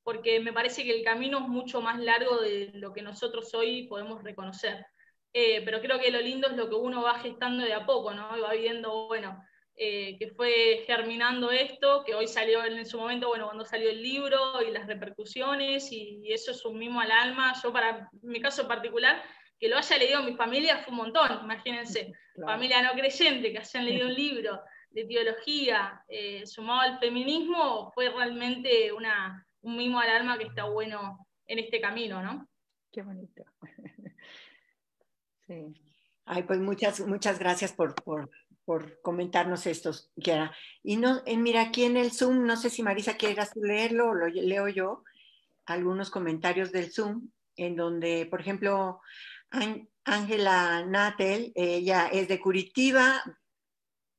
porque 0.04 0.40
me 0.40 0.54
parece 0.54 0.84
que 0.84 0.96
el 0.96 1.04
camino 1.04 1.40
es 1.40 1.48
mucho 1.48 1.82
más 1.82 2.00
largo 2.00 2.38
de 2.38 2.72
lo 2.74 2.94
que 2.94 3.02
nosotros 3.02 3.54
hoy 3.54 3.88
podemos 3.88 4.24
reconocer. 4.24 4.86
Eh, 5.34 5.62
pero 5.64 5.82
creo 5.82 6.00
que 6.00 6.12
lo 6.12 6.20
lindo 6.20 6.48
es 6.48 6.58
lo 6.58 6.70
que 6.70 6.76
uno 6.76 7.04
va 7.04 7.20
gestando 7.20 7.64
de 7.64 7.74
a 7.74 7.86
poco, 7.86 8.14
¿no? 8.14 8.36
Y 8.36 8.42
va 8.42 8.54
viendo, 8.54 9.08
bueno, 9.08 9.40
eh, 9.76 10.18
que 10.18 10.30
fue 10.32 10.84
germinando 10.88 11.52
esto, 11.52 12.04
que 12.04 12.16
hoy 12.16 12.28
salió 12.28 12.66
en 12.66 12.86
su 12.86 12.98
momento, 12.98 13.28
bueno, 13.28 13.46
cuando 13.46 13.66
salió 13.66 13.90
el 13.90 14.02
libro 14.02 14.62
y 14.68 14.72
las 14.72 14.88
repercusiones, 14.88 15.92
y, 15.92 16.24
eso 16.34 16.52
es 16.52 16.66
un 16.66 16.80
mimo 16.80 17.00
al 17.00 17.12
alma. 17.12 17.54
Yo, 17.64 17.72
para 17.72 18.10
mi 18.24 18.42
caso 18.42 18.68
particular, 18.68 19.24
que 19.60 19.70
lo 19.70 19.78
haya 19.78 19.98
leído 19.98 20.24
mi 20.24 20.34
familia 20.34 20.80
fue 20.80 20.92
un 20.92 20.98
montón, 20.98 21.40
imagínense, 21.44 22.12
familia 22.46 22.82
no 22.82 22.94
creyente, 22.94 23.52
que 23.52 23.60
hayan 23.60 23.86
leído 23.86 24.08
un 24.08 24.16
libro 24.16 24.60
de 24.92 25.06
teología 25.06 26.04
eh, 26.08 26.46
sumado 26.46 26.82
al 26.82 27.00
feminismo, 27.00 27.92
fue 27.94 28.10
realmente 28.10 28.92
una, 28.92 29.48
un 29.62 29.78
mimo 29.78 30.00
al 30.00 30.10
alma 30.10 30.38
que 30.38 30.46
está 30.46 30.66
bueno 30.66 31.28
en 31.48 31.60
este 31.60 31.80
camino, 31.80 32.22
¿no? 32.22 32.48
Qué 32.92 33.02
bonito. 33.02 33.44
sí. 35.48 35.74
Ay, 36.26 36.44
pues 36.44 36.60
muchas, 36.60 37.00
muchas 37.02 37.40
gracias 37.40 37.74
por, 37.74 37.96
por, 37.96 38.30
por 38.66 39.02
comentarnos 39.02 39.66
estos, 39.66 40.12
Kiara. 40.22 40.56
Y 40.84 40.98
no, 40.98 41.24
en, 41.26 41.42
mira, 41.42 41.62
aquí 41.62 41.84
en 41.84 41.98
el 41.98 42.12
Zoom, 42.12 42.46
no 42.46 42.56
sé 42.56 42.70
si 42.70 42.84
Marisa 42.84 43.18
quieras 43.18 43.56
leerlo 43.56 44.10
o 44.10 44.14
lo 44.14 44.28
leo 44.28 44.68
yo, 44.68 45.04
algunos 45.66 46.12
comentarios 46.12 46.72
del 46.72 46.92
Zoom, 46.92 47.30
en 47.56 47.76
donde, 47.76 48.28
por 48.28 48.42
ejemplo, 48.42 49.02
Ángela 50.04 50.86
Natel, 50.86 51.52
ella 51.56 52.08
es 52.08 52.28
de 52.28 52.40
Curitiba 52.40 53.24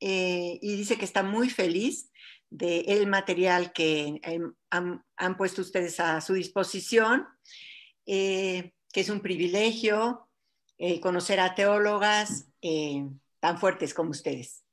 eh, 0.01 0.59
y 0.63 0.77
dice 0.77 0.97
que 0.97 1.05
está 1.05 1.23
muy 1.23 1.51
feliz 1.51 2.11
del 2.49 2.89
el 2.89 3.07
material 3.07 3.73
que 3.73 4.21
em, 4.23 4.53
han, 4.71 5.37
puesto 5.37 5.61
ustedes 5.61 6.01
a 6.01 6.21
su 6.21 6.35
disposición, 6.35 7.27
eh, 8.07 8.73
que 8.93 9.01
es 9.01 9.09
un 9.09 9.21
privilegio 9.21 10.29
eh, 10.79 11.01
conocer 11.01 11.39
a 11.39 11.55
teólogas 11.55 12.49
tan 13.41 13.59
fuertes 13.59 13.95
como 13.95 14.11
ustedes. 14.11 14.65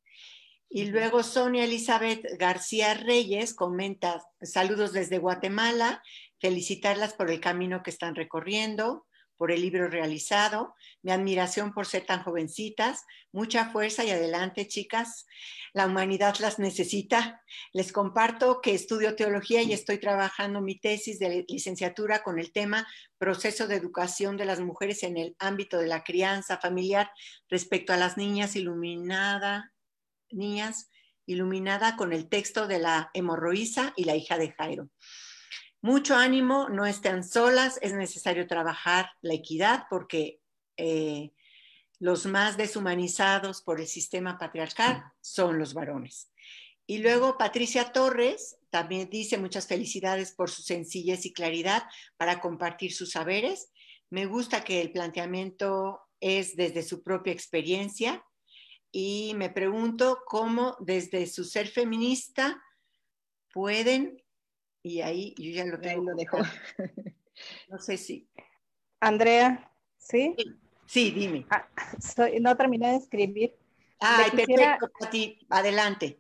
Y 0.70 0.86
luego 0.86 1.24
Sonia 1.24 1.64
Elizabeth 1.64 2.26
García 2.38 2.94
Reyes 2.94 3.54
comenta, 3.54 4.22
saludos 4.42 4.92
desde 4.92 5.18
Guatemala, 5.18 6.02
felicitarlas 6.40 7.14
por 7.14 7.32
el 7.32 7.40
camino 7.40 7.84
que 7.84 7.90
están 7.90 8.16
recorriendo, 8.16 9.06
por 9.38 9.52
el 9.52 9.62
libro 9.62 9.88
realizado, 9.88 10.76
mi 11.04 11.12
admiración 11.12 11.74
por 11.74 11.86
ser 11.86 12.06
tan 12.06 12.24
jovencitas, 12.24 13.06
mucha 13.32 13.70
fuerza 13.70 14.04
y 14.04 14.10
adelante 14.10 14.68
chicas, 14.68 15.26
la 15.74 15.86
humanidad 15.86 16.36
las 16.40 16.60
necesita. 16.60 17.42
Les 17.72 17.92
comparto 17.92 18.62
que 18.62 18.74
estudio 18.74 19.16
teología 19.16 19.62
y 19.62 19.74
estoy 19.74 20.00
trabajando 20.00 20.62
mi 20.62 20.80
tesis 20.80 21.20
de 21.20 21.46
licenciatura 21.48 22.24
con 22.24 22.40
el 22.40 22.52
tema 22.52 22.88
proceso 23.18 23.68
de 23.68 23.76
educación 23.76 24.38
de 24.38 24.46
las 24.46 24.60
mujeres 24.60 25.04
en 25.04 25.18
el 25.18 25.36
ámbito 25.40 25.78
de 25.78 25.88
la 25.88 26.04
crianza 26.04 26.58
familiar 26.58 27.12
respecto 27.50 27.94
a 27.94 27.98
las 27.98 28.18
niñas 28.18 28.56
iluminada, 28.56 29.72
niñas 30.32 30.90
iluminada 31.28 31.96
con 31.96 32.14
el 32.14 32.30
texto 32.30 32.68
de 32.68 32.80
la 32.80 33.12
hemorroísa 33.14 33.94
y 33.96 34.06
la 34.06 34.16
hija 34.16 34.38
de 34.38 34.52
Jairo. 34.54 34.90
Mucho 35.82 36.16
ánimo, 36.16 36.70
no 36.70 36.86
estén 36.86 37.24
solas, 37.24 37.80
es 37.82 37.94
necesario 37.94 38.48
trabajar 38.48 39.12
la 39.22 39.36
equidad 39.36 39.86
porque 39.90 40.42
eh, 40.76 41.32
los 42.00 42.26
más 42.26 42.58
deshumanizados 42.58 43.62
por 43.62 43.80
el 43.80 43.88
sistema 43.88 44.38
patriarcal 44.38 45.04
son 45.22 45.60
los 45.60 45.74
varones. 45.74 46.32
Y 46.88 47.00
luego 47.00 47.38
Patricia 47.38 47.92
Torres 47.92 48.58
también 48.70 49.10
dice 49.10 49.38
muchas 49.38 49.68
felicidades 49.68 50.34
por 50.34 50.50
su 50.50 50.62
sencillez 50.62 51.26
y 51.26 51.34
claridad 51.34 51.84
para 52.16 52.40
compartir 52.40 52.94
sus 52.94 53.12
saberes. 53.12 53.72
Me 54.10 54.26
gusta 54.26 54.64
que 54.64 54.82
el 54.82 54.92
planteamiento 54.92 56.00
es 56.20 56.56
desde 56.56 56.84
su 56.84 57.04
propia 57.04 57.34
experiencia 57.34 58.24
y 58.92 59.34
me 59.36 59.50
pregunto 59.50 60.20
cómo 60.26 60.78
desde 60.80 61.28
su 61.28 61.44
ser 61.44 61.68
feminista 61.68 62.64
pueden 63.54 64.24
y 64.88 65.02
ahí 65.02 65.36
yo 65.38 65.52
ya 65.52 65.66
lo 65.66 65.80
tengo. 65.80 66.04
lo 66.04 66.16
dejo. 66.16 66.38
No 67.70 67.78
sé 67.78 67.98
si. 67.98 68.28
Andrea, 69.00 69.72
¿sí? 69.98 70.36
Sí, 70.88 71.12
dime. 71.12 71.46
Ah, 71.50 71.68
no 72.42 72.58
terminé 72.58 72.92
de 72.92 72.96
escribir. 72.96 73.56
Ay, 74.00 74.32
perfecto, 74.32 74.90
Pati. 75.00 75.46
Adelante. 75.50 76.20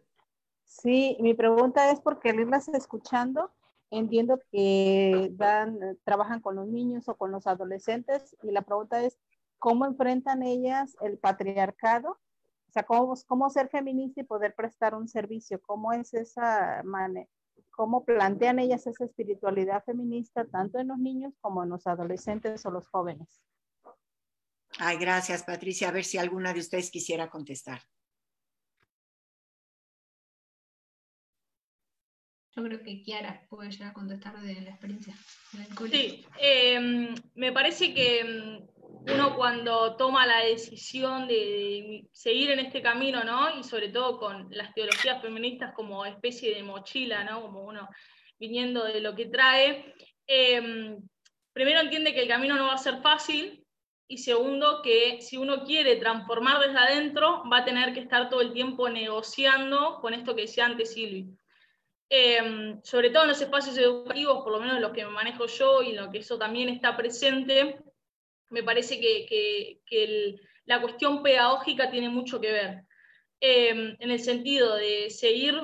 Sí, 0.64 1.18
mi 1.20 1.34
pregunta 1.34 1.92
es 1.92 2.00
porque 2.02 2.30
al 2.30 2.40
irlas 2.40 2.68
escuchando, 2.68 3.52
entiendo 3.90 4.40
que 4.52 5.30
dan, 5.32 5.98
trabajan 6.04 6.42
con 6.42 6.56
los 6.56 6.68
niños 6.68 7.08
o 7.08 7.16
con 7.16 7.32
los 7.32 7.48
adolescentes 7.48 8.36
y 8.44 8.52
la 8.52 8.62
pregunta 8.62 9.04
es, 9.04 9.18
¿cómo 9.58 9.86
enfrentan 9.86 10.44
ellas 10.44 10.96
el 11.02 11.18
patriarcado? 11.18 12.20
O 12.68 12.72
sea, 12.72 12.84
cómo, 12.84 13.16
cómo 13.26 13.50
ser 13.50 13.70
feminista 13.70 14.22
y 14.22 14.26
poder 14.26 14.54
prestar 14.54 14.94
un 14.94 15.08
servicio, 15.08 15.62
cómo 15.62 15.94
es 15.94 16.14
esa 16.14 16.82
manera, 16.84 17.30
cómo 17.72 18.06
plantean 18.06 18.60
ellas 18.60 18.88
esa 18.88 19.06
espiritualidad 19.06 19.84
feminista 19.84 20.46
tanto 20.46 20.80
en 20.80 20.88
los 20.90 20.98
niños 20.98 21.34
como 21.42 21.64
en 21.64 21.70
los 21.70 21.88
adolescentes 21.88 22.66
o 22.66 22.72
los 22.72 22.88
jóvenes. 22.88 23.42
Ay, 24.80 24.98
gracias, 24.98 25.44
Patricia. 25.44 25.90
A 25.90 25.92
ver 25.92 26.04
si 26.04 26.18
alguna 26.18 26.54
de 26.54 26.60
ustedes 26.60 26.92
quisiera 26.92 27.30
contestar. 27.30 27.82
Yo 32.58 32.64
creo 32.64 32.82
que 32.82 33.04
Kiara 33.04 33.46
puede 33.50 33.70
llegar 33.70 33.92
a 33.92 33.94
contestar 33.94 34.42
de 34.42 34.62
la 34.62 34.72
experiencia. 34.72 35.14
Sí, 35.92 36.26
em, 36.40 37.14
me 37.36 37.52
parece 37.52 37.94
que 37.94 38.22
em, 38.22 38.68
uno 39.14 39.36
cuando 39.36 39.96
toma 39.96 40.26
la 40.26 40.40
decisión 40.40 41.28
de, 41.28 42.08
seguir 42.12 42.50
en 42.50 42.58
este 42.58 42.82
camino, 42.82 43.24
¿no? 43.24 43.60
Y 43.60 43.64
sobre 43.64 43.90
todo 43.90 44.18
con 44.18 44.48
las 44.50 44.74
teologías 44.74 45.22
feministas 45.22 45.72
como 45.76 46.04
especie 46.04 46.56
de 46.56 46.64
mochila, 46.64 47.24
¿no? 47.24 47.44
Como 47.44 47.62
uno 47.62 47.88
viniendo 48.40 48.86
de 48.86 49.02
lo 49.02 49.14
que 49.14 49.28
trae, 49.28 49.94
em, 50.26 50.98
primero 51.54 51.82
entiende 51.82 52.12
que 52.16 52.24
el 52.24 52.28
camino 52.28 52.56
no 52.56 52.66
va 52.66 52.74
a 52.74 52.80
ser 52.80 53.04
fácil 53.04 53.64
y 54.08 54.18
segundo 54.18 54.82
que 54.82 55.22
si 55.22 55.38
uno 55.38 55.64
quiere 55.64 55.98
transformar 55.98 56.60
desde 56.60 56.80
adentro, 56.80 57.44
va 57.52 57.60
a 57.60 57.66
tener 57.66 57.94
que 57.94 58.00
estar 58.00 58.32
todo 58.32 58.42
el 58.42 58.52
tiempo 58.52 58.90
negociando 58.90 60.00
con 60.02 60.16
esto 60.16 60.34
que 60.36 60.42
decía 60.42 60.66
antes 60.66 60.96
Silvi 60.96 61.38
Em, 62.10 62.82
sobre 62.84 63.10
todo 63.10 63.24
en 63.24 63.30
los 63.30 63.42
espacios 63.42 63.78
educativos, 63.78 64.42
por 64.44 64.54
lo 64.54 64.60
menos 64.60 64.80
los 64.80 64.92
que 64.94 65.06
manejo 65.06 65.46
yo 65.48 65.82
y 65.82 65.92
lo 65.92 66.10
que 66.10 66.20
eso 66.20 66.38
también 66.38 66.70
está 66.70 66.96
presente, 66.96 67.80
me 68.50 68.64
parece 68.64 69.00
que, 69.00 70.40
la 70.66 70.82
cuestión 70.82 71.24
pedagógica 71.24 71.90
tiene 71.90 72.10
mucho 72.10 72.40
que 72.42 72.52
ver, 72.52 72.84
em, 73.42 73.96
en 74.00 74.12
el 74.12 74.20
sentido 74.20 74.76
de 74.76 75.10
seguir, 75.10 75.56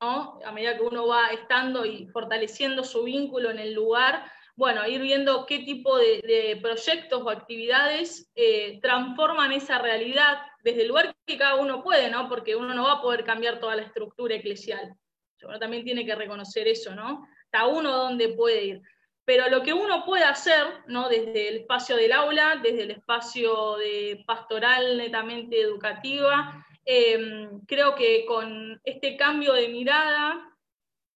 a 0.00 0.52
medida 0.52 0.76
que 0.76 0.82
uno 0.82 1.06
va 1.06 1.28
estando 1.28 1.84
y 1.84 2.06
fortaleciendo 2.08 2.84
su 2.84 3.04
vínculo 3.04 3.50
en 3.50 3.58
el 3.58 3.74
lugar, 3.74 4.30
bueno, 4.56 4.86
ir 4.86 5.00
viendo 5.02 5.46
qué 5.46 5.60
tipo 5.60 5.98
de, 5.98 6.58
proyectos 6.62 7.22
o 7.22 7.30
actividades 7.30 8.30
eh, 8.34 8.78
transforman 8.82 9.52
esa 9.52 9.78
realidad 9.78 10.38
desde 10.62 10.82
el 10.82 10.88
lugar 10.88 11.14
que 11.26 11.38
cada 11.38 11.56
uno 11.56 11.82
puede, 11.82 12.10
¿no? 12.10 12.28
porque 12.28 12.56
uno 12.56 12.74
no 12.74 12.84
va 12.84 12.92
a 12.94 13.02
poder 13.02 13.24
cambiar 13.24 13.60
toda 13.60 13.76
la 13.76 13.82
estructura 13.82 14.34
eclesial 14.34 14.96
uno 15.46 15.58
también 15.58 15.84
tiene 15.84 16.04
que 16.04 16.14
reconocer 16.14 16.68
eso, 16.68 16.94
¿no? 16.94 17.26
Está 17.44 17.66
uno 17.66 17.96
donde 17.96 18.30
puede 18.30 18.64
ir. 18.64 18.82
Pero 19.24 19.48
lo 19.48 19.62
que 19.62 19.72
uno 19.72 20.04
puede 20.04 20.24
hacer, 20.24 20.66
¿no? 20.86 21.08
Desde 21.08 21.48
el 21.48 21.56
espacio 21.58 21.96
del 21.96 22.12
aula, 22.12 22.58
desde 22.62 22.82
el 22.82 22.90
espacio 22.90 23.76
de 23.76 24.24
pastoral 24.26 24.96
netamente 24.96 25.60
educativa, 25.60 26.66
em, 26.84 27.60
creo 27.66 27.94
que 27.94 28.24
con 28.26 28.80
este 28.84 29.16
cambio 29.16 29.52
de 29.52 29.68
mirada 29.68 30.50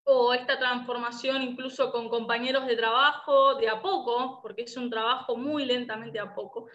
o 0.06 0.34
esta 0.34 0.60
transformación 0.60 1.42
incluso 1.42 1.92
con 1.92 2.10
compañeros 2.10 2.68
de 2.68 2.76
trabajo 2.76 3.56
de 3.56 3.70
a 3.70 3.82
poco, 3.82 4.40
porque 4.42 4.64
es 4.64 4.76
un 4.78 4.90
trabajo 4.90 5.38
muy 5.38 5.66
lentamente 5.66 6.20
a 6.20 6.36
poco, 6.36 6.68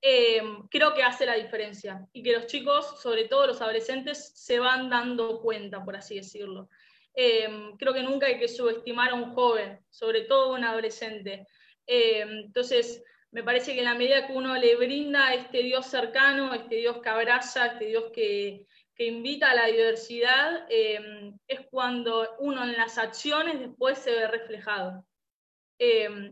em, 0.00 0.66
creo 0.68 0.92
que 0.94 1.02
hace 1.02 1.24
la 1.24 1.34
diferencia 1.34 2.06
y 2.12 2.22
que 2.22 2.32
los 2.32 2.46
chicos, 2.46 3.00
sobre 3.00 3.28
todo 3.28 3.46
los 3.46 3.60
adolescentes, 3.60 4.32
se 4.34 4.58
van 4.58 4.90
dando 4.90 5.40
cuenta, 5.40 5.84
por 5.84 5.96
así 5.96 6.16
decirlo. 6.16 6.68
Em, 7.14 7.76
creo 7.76 7.92
que 7.92 8.02
nunca 8.02 8.26
hay 8.26 8.38
que 8.38 8.48
subestimar 8.48 9.10
a 9.10 9.14
un 9.14 9.34
joven, 9.34 9.78
sobre 9.90 10.22
todo 10.22 10.52
a 10.52 10.58
un 10.58 10.64
adolescente. 10.64 11.46
Em, 11.86 12.44
entonces, 12.46 13.02
me 13.30 13.42
parece 13.42 13.74
que 13.74 13.80
en 13.80 13.86
la 13.86 13.94
medida 13.94 14.26
que 14.26 14.32
uno 14.32 14.56
le 14.56 14.76
brinda 14.76 15.34
este 15.34 15.62
Dios 15.62 15.86
cercano, 15.86 16.54
este 16.54 16.76
Dios 16.76 16.98
que 17.02 17.08
abraza, 17.08 17.66
este 17.66 17.86
Dios 17.86 18.04
que, 18.14 18.66
invita 18.98 19.50
a 19.50 19.54
la 19.54 19.66
diversidad, 19.66 20.64
em, 20.70 21.36
es 21.48 21.60
cuando 21.72 22.36
uno 22.38 22.62
en 22.62 22.74
las 22.74 22.98
acciones 22.98 23.58
después 23.58 23.98
se 23.98 24.12
ve 24.12 24.28
reflejado. 24.28 25.04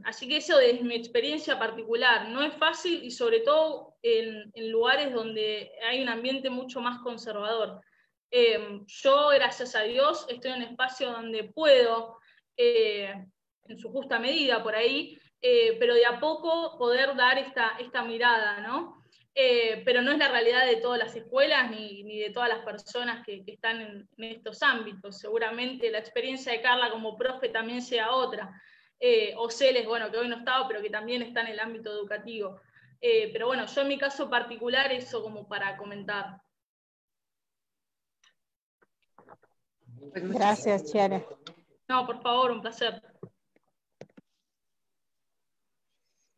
así 0.05 0.28
que 0.28 0.36
eso 0.36 0.61
es 0.61 0.81
mi 0.82 0.94
experiencia 0.94 1.59
particular. 1.59 2.28
No 2.28 2.43
es 2.44 2.55
fácil 2.55 3.02
y 3.02 3.11
sobre 3.11 3.40
todo 3.40 3.97
en, 4.02 4.52
en 4.55 4.70
lugares 4.70 5.12
donde 5.12 5.73
hay 5.82 6.01
un 6.02 6.09
ambiente 6.09 6.48
mucho 6.51 6.81
más 6.81 7.01
conservador. 7.01 7.81
Em, 8.31 8.85
yo, 8.86 9.28
gracias 9.31 9.74
a 9.74 9.82
Dios, 9.82 10.24
estoy 10.28 10.52
en 10.52 10.59
un 10.59 10.62
espacio 10.62 11.11
donde 11.11 11.44
puedo, 11.44 12.19
eh, 12.57 13.12
en 13.65 13.78
su 13.78 13.90
justa 13.90 14.20
medida 14.20 14.62
por 14.62 14.74
ahí, 14.74 15.19
eh, 15.43 15.77
pero 15.81 15.94
de 15.94 16.07
a 16.07 16.20
poco 16.20 16.78
poder 16.78 17.16
dar 17.16 17.39
esta, 17.39 17.77
esta 17.81 18.05
mirada, 18.05 18.61
¿no? 18.61 19.02
Eh, 19.35 19.82
pero 19.85 20.02
no 20.02 20.12
es 20.12 20.19
la 20.19 20.28
realidad 20.28 20.66
de 20.66 20.77
todas 20.77 20.98
las 20.98 21.15
escuelas 21.16 21.70
ni, 21.70 22.02
ni 22.05 22.19
de 22.19 22.31
todas 22.31 22.48
las 22.48 22.65
personas 22.65 23.24
que, 23.24 23.43
están 23.47 23.81
en, 23.81 24.09
estos 24.19 24.62
ámbitos. 24.62 25.19
Seguramente 25.19 25.90
la 25.90 25.98
experiencia 25.98 26.52
de 26.52 26.61
Carla 26.61 26.90
como 26.90 27.16
profe 27.16 27.48
también 27.48 27.82
sea 27.82 28.12
otra. 28.12 28.51
o 29.36 29.51
Celes, 29.51 29.86
bueno, 29.86 30.11
que 30.11 30.19
hoy 30.19 30.28
no 30.28 30.39
estaba, 30.39 30.69
pero 30.69 30.82
que 30.82 30.90
también 30.90 31.23
está 31.23 31.40
en 31.43 31.48
el 31.48 31.61
ámbito 31.61 31.90
educativo. 31.90 32.61
pero 33.01 33.47
bueno, 33.47 33.66
yo 33.66 33.81
en 33.82 33.89
mi 33.89 33.98
caso 33.98 34.28
particular, 34.31 34.93
eso 34.93 35.23
como 35.23 35.48
para 35.48 35.77
comentar. 35.77 36.40
Pues 40.12 40.28
gracias, 40.32 40.90
Chiara. 40.90 41.24
No, 41.89 42.06
por 42.06 42.22
favor, 42.22 42.51
un 42.51 42.60
placer. 42.60 43.02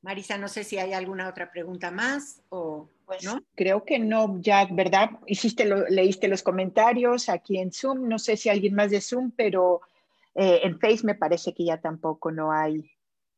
Marisa, 0.03 0.37
no 0.37 0.49
sé 0.49 0.65
si 0.65 0.79
hay 0.79 0.93
alguna 0.93 1.29
otra 1.29 1.53
pregunta 1.53 1.93
más 1.93 2.43
o 2.49 2.89
pues 3.07 3.23
no. 3.25 3.41
Creo 3.55 3.85
que 3.85 3.99
no, 3.99 4.41
ya, 4.41 4.67
¿verdad? 4.71 5.11
Hiciste 5.27 5.65
leíste 5.91 6.27
los 6.27 6.43
comentarios 6.43 7.29
aquí 7.29 7.59
en 7.59 7.73
Zoom. 7.73 8.09
No 8.09 8.19
sé 8.19 8.37
si 8.37 8.49
alguien 8.49 8.75
más 8.75 8.91
de 8.91 9.01
Zoom, 9.01 9.31
pero 9.31 9.81
eh, 10.35 10.61
en 10.65 10.81
Face 10.81 11.05
me 11.05 11.15
parece 11.15 11.55
que 11.55 11.65
ya 11.65 11.81
tampoco 11.81 12.33
no 12.33 12.51
hay 12.51 12.91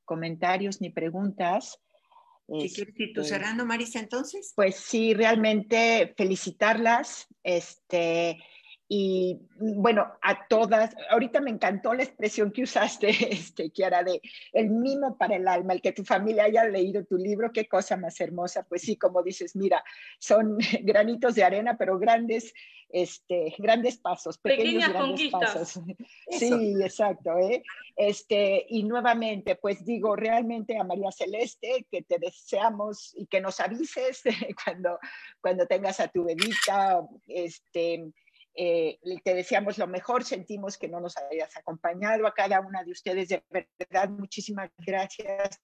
comentarios 0.05 0.81
ni 0.81 0.91
preguntas. 0.91 1.81
¿Qué 2.47 2.69
quieres 2.69 3.01
ir 3.01 3.13
tú 3.15 3.23
este, 3.23 3.35
cerrando, 3.35 3.65
Marisa, 3.65 3.99
entonces? 3.99 4.53
Pues 4.55 4.77
sí, 4.77 5.15
realmente 5.15 6.15
felicitarlas. 6.17 7.27
Este, 7.43 8.39
y 8.87 9.41
bueno, 9.57 10.13
a 10.21 10.47
todas, 10.47 10.95
ahorita 11.11 11.41
me 11.41 11.51
encantó 11.51 11.95
la 11.95 12.03
expresión 12.03 12.53
que 12.53 12.63
usaste, 12.63 13.09
este, 13.31 13.71
Kiara, 13.71 14.03
de 14.03 14.21
el 14.53 14.71
mimo 14.71 15.17
para 15.17 15.37
el 15.37 15.49
alma, 15.49 15.73
el 15.73 15.81
que 15.81 15.93
tu 15.93 16.05
familia 16.05 16.45
haya 16.45 16.65
leído 16.65 17.05
tu 17.05 17.17
libro, 17.17 17.53
qué 17.53 17.67
cosa 17.67 17.97
más 17.97 18.21
hermosa. 18.21 18.65
Pues 18.69 18.83
sí, 18.83 18.97
como 18.97 19.23
dices, 19.23 19.57
mira, 19.57 19.83
son 20.19 20.59
granitos 20.83 21.35
de 21.35 21.45
arena, 21.45 21.77
pero 21.79 21.99
grandes, 21.99 22.53
este, 22.91 23.55
grandes 23.59 23.97
pasos, 23.97 24.37
pequeños 24.37 24.91
grandes 24.91 25.31
pasos. 25.31 25.81
Sí, 26.31 26.75
exacto. 26.83 27.39
¿eh? 27.39 27.63
Este, 27.97 28.67
y 28.69 28.83
nuevamente, 28.83 29.57
pues 29.57 29.85
digo 29.85 30.15
realmente 30.15 30.77
a 30.79 30.85
María 30.85 31.11
Celeste 31.11 31.87
que 31.91 32.03
te 32.03 32.19
deseamos 32.19 33.15
y 33.17 33.27
que 33.27 33.41
nos 33.41 33.61
avises 33.61 34.23
cuando, 34.65 34.99
cuando 35.41 35.67
tengas 35.67 36.01
a 36.01 36.09
tu 36.09 36.25
bebita, 36.25 37.01
este, 37.29 38.13
eh, 38.55 38.99
te 39.25 39.35
deseamos 39.35 39.79
lo 39.79 39.87
mejor, 39.87 40.25
sentimos 40.25 40.79
que 40.79 40.89
no 40.89 41.01
nos 41.01 41.17
hayas 41.17 41.57
acompañado 41.57 42.27
a 42.27 42.35
cada 42.35 42.61
una 42.61 42.85
de 42.85 42.93
ustedes, 42.93 43.29
de 43.29 43.43
verdad, 43.51 44.09
muchísimas 44.09 44.71
gracias 44.79 45.61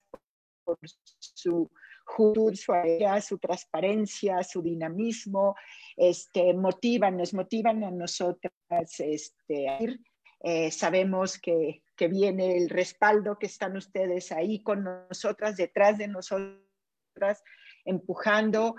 por 0.64 0.78
su 1.18 1.70
juventud, 2.04 2.54
su 2.54 2.72
alegría, 2.72 3.20
su 3.20 3.38
transparencia, 3.38 4.42
su 4.42 4.62
dinamismo, 4.62 5.54
este, 5.96 6.52
motivan, 6.54 7.16
nos 7.16 7.32
motivan 7.32 7.84
a 7.84 7.90
nosotras 7.90 8.52
este, 8.98 9.68
a 9.68 9.82
ir. 9.82 10.00
Eh, 10.42 10.70
sabemos 10.70 11.38
que, 11.38 11.82
que 11.96 12.08
viene 12.08 12.56
el 12.56 12.70
respaldo, 12.70 13.38
que 13.38 13.46
están 13.46 13.76
ustedes 13.76 14.32
ahí 14.32 14.62
con 14.62 14.84
nosotras, 14.84 15.56
detrás 15.56 15.98
de 15.98 16.08
nosotras, 16.08 17.42
empujando. 17.84 18.74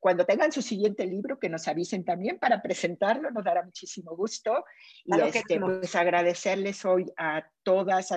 Cuando 0.00 0.24
tengan 0.24 0.52
su 0.52 0.62
siguiente 0.62 1.06
libro, 1.06 1.38
que 1.38 1.48
nos 1.48 1.68
avisen 1.68 2.04
también 2.04 2.38
para 2.38 2.62
presentarlo, 2.62 3.30
nos 3.30 3.44
dará 3.44 3.62
muchísimo 3.62 4.16
gusto. 4.16 4.64
Y 5.04 5.20
este, 5.20 5.60
pues 5.60 5.94
agradecerles 5.94 6.84
hoy 6.84 7.06
a 7.16 7.44
todas, 7.62 8.08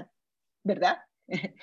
¿verdad? 0.64 1.00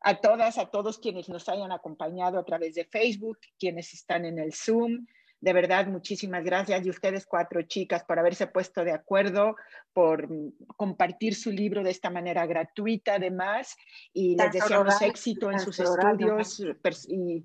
a 0.00 0.20
todas, 0.20 0.58
a 0.58 0.66
todos 0.66 0.98
quienes 0.98 1.28
nos 1.28 1.48
hayan 1.48 1.72
acompañado 1.72 2.38
a 2.38 2.44
través 2.44 2.74
de 2.74 2.84
Facebook, 2.84 3.38
quienes 3.58 3.92
están 3.92 4.24
en 4.24 4.38
el 4.38 4.52
Zoom. 4.52 5.06
De 5.40 5.52
verdad, 5.52 5.86
muchísimas 5.86 6.44
gracias. 6.44 6.86
Y 6.86 6.90
ustedes 6.90 7.26
cuatro 7.26 7.62
chicas 7.62 8.04
por 8.04 8.18
haberse 8.18 8.46
puesto 8.46 8.84
de 8.84 8.92
acuerdo, 8.92 9.56
por 9.92 10.28
compartir 10.76 11.34
su 11.34 11.50
libro 11.50 11.82
de 11.82 11.90
esta 11.90 12.10
manera 12.10 12.46
gratuita 12.46 13.14
además. 13.14 13.76
Y 14.12 14.36
les 14.36 14.52
deseamos 14.52 15.00
éxito 15.02 15.50
en 15.50 15.60
sus 15.60 15.78
estudios 15.78 16.62
y 17.08 17.44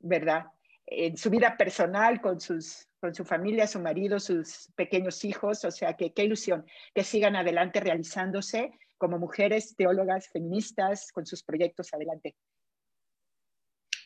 ¿verdad? 0.00 0.46
En 0.86 1.16
su 1.16 1.30
vida 1.30 1.56
personal, 1.56 2.20
con, 2.20 2.40
sus, 2.40 2.88
con 3.00 3.14
su 3.14 3.24
familia, 3.24 3.66
su 3.66 3.78
marido, 3.78 4.18
sus 4.18 4.70
pequeños 4.74 5.24
hijos. 5.24 5.64
O 5.64 5.70
sea, 5.70 5.96
que 5.96 6.12
qué 6.12 6.24
ilusión 6.24 6.66
que 6.94 7.04
sigan 7.04 7.36
adelante 7.36 7.80
realizándose 7.80 8.72
como 8.98 9.18
mujeres 9.18 9.76
teólogas 9.76 10.28
feministas 10.28 11.10
con 11.12 11.24
sus 11.24 11.42
proyectos 11.42 11.94
adelante. 11.94 12.36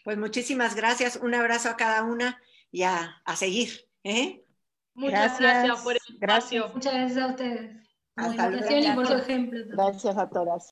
Pues 0.04 0.18
muchísimas 0.18 0.76
gracias. 0.76 1.16
Un 1.16 1.34
abrazo 1.34 1.70
a 1.70 1.76
cada 1.76 2.02
una 2.04 2.40
y 2.70 2.82
a, 2.82 3.22
seguir. 3.34 3.70
¿eh? 4.04 4.44
Muchas 4.94 5.40
gracias, 5.40 5.82
por 5.82 5.94
el 5.94 6.14
espacio. 6.20 6.68
Muchas 6.74 6.94
gracias 6.94 7.18
a 7.18 7.26
ustedes. 7.28 7.88
Por 8.14 8.36
la 8.36 8.46
invitación 8.46 8.82
y 8.84 8.94
por 8.94 9.06
su 9.06 9.14
ejemplo. 9.14 9.64
Gracias 9.68 10.16
a 10.16 10.28
todas. 10.28 10.62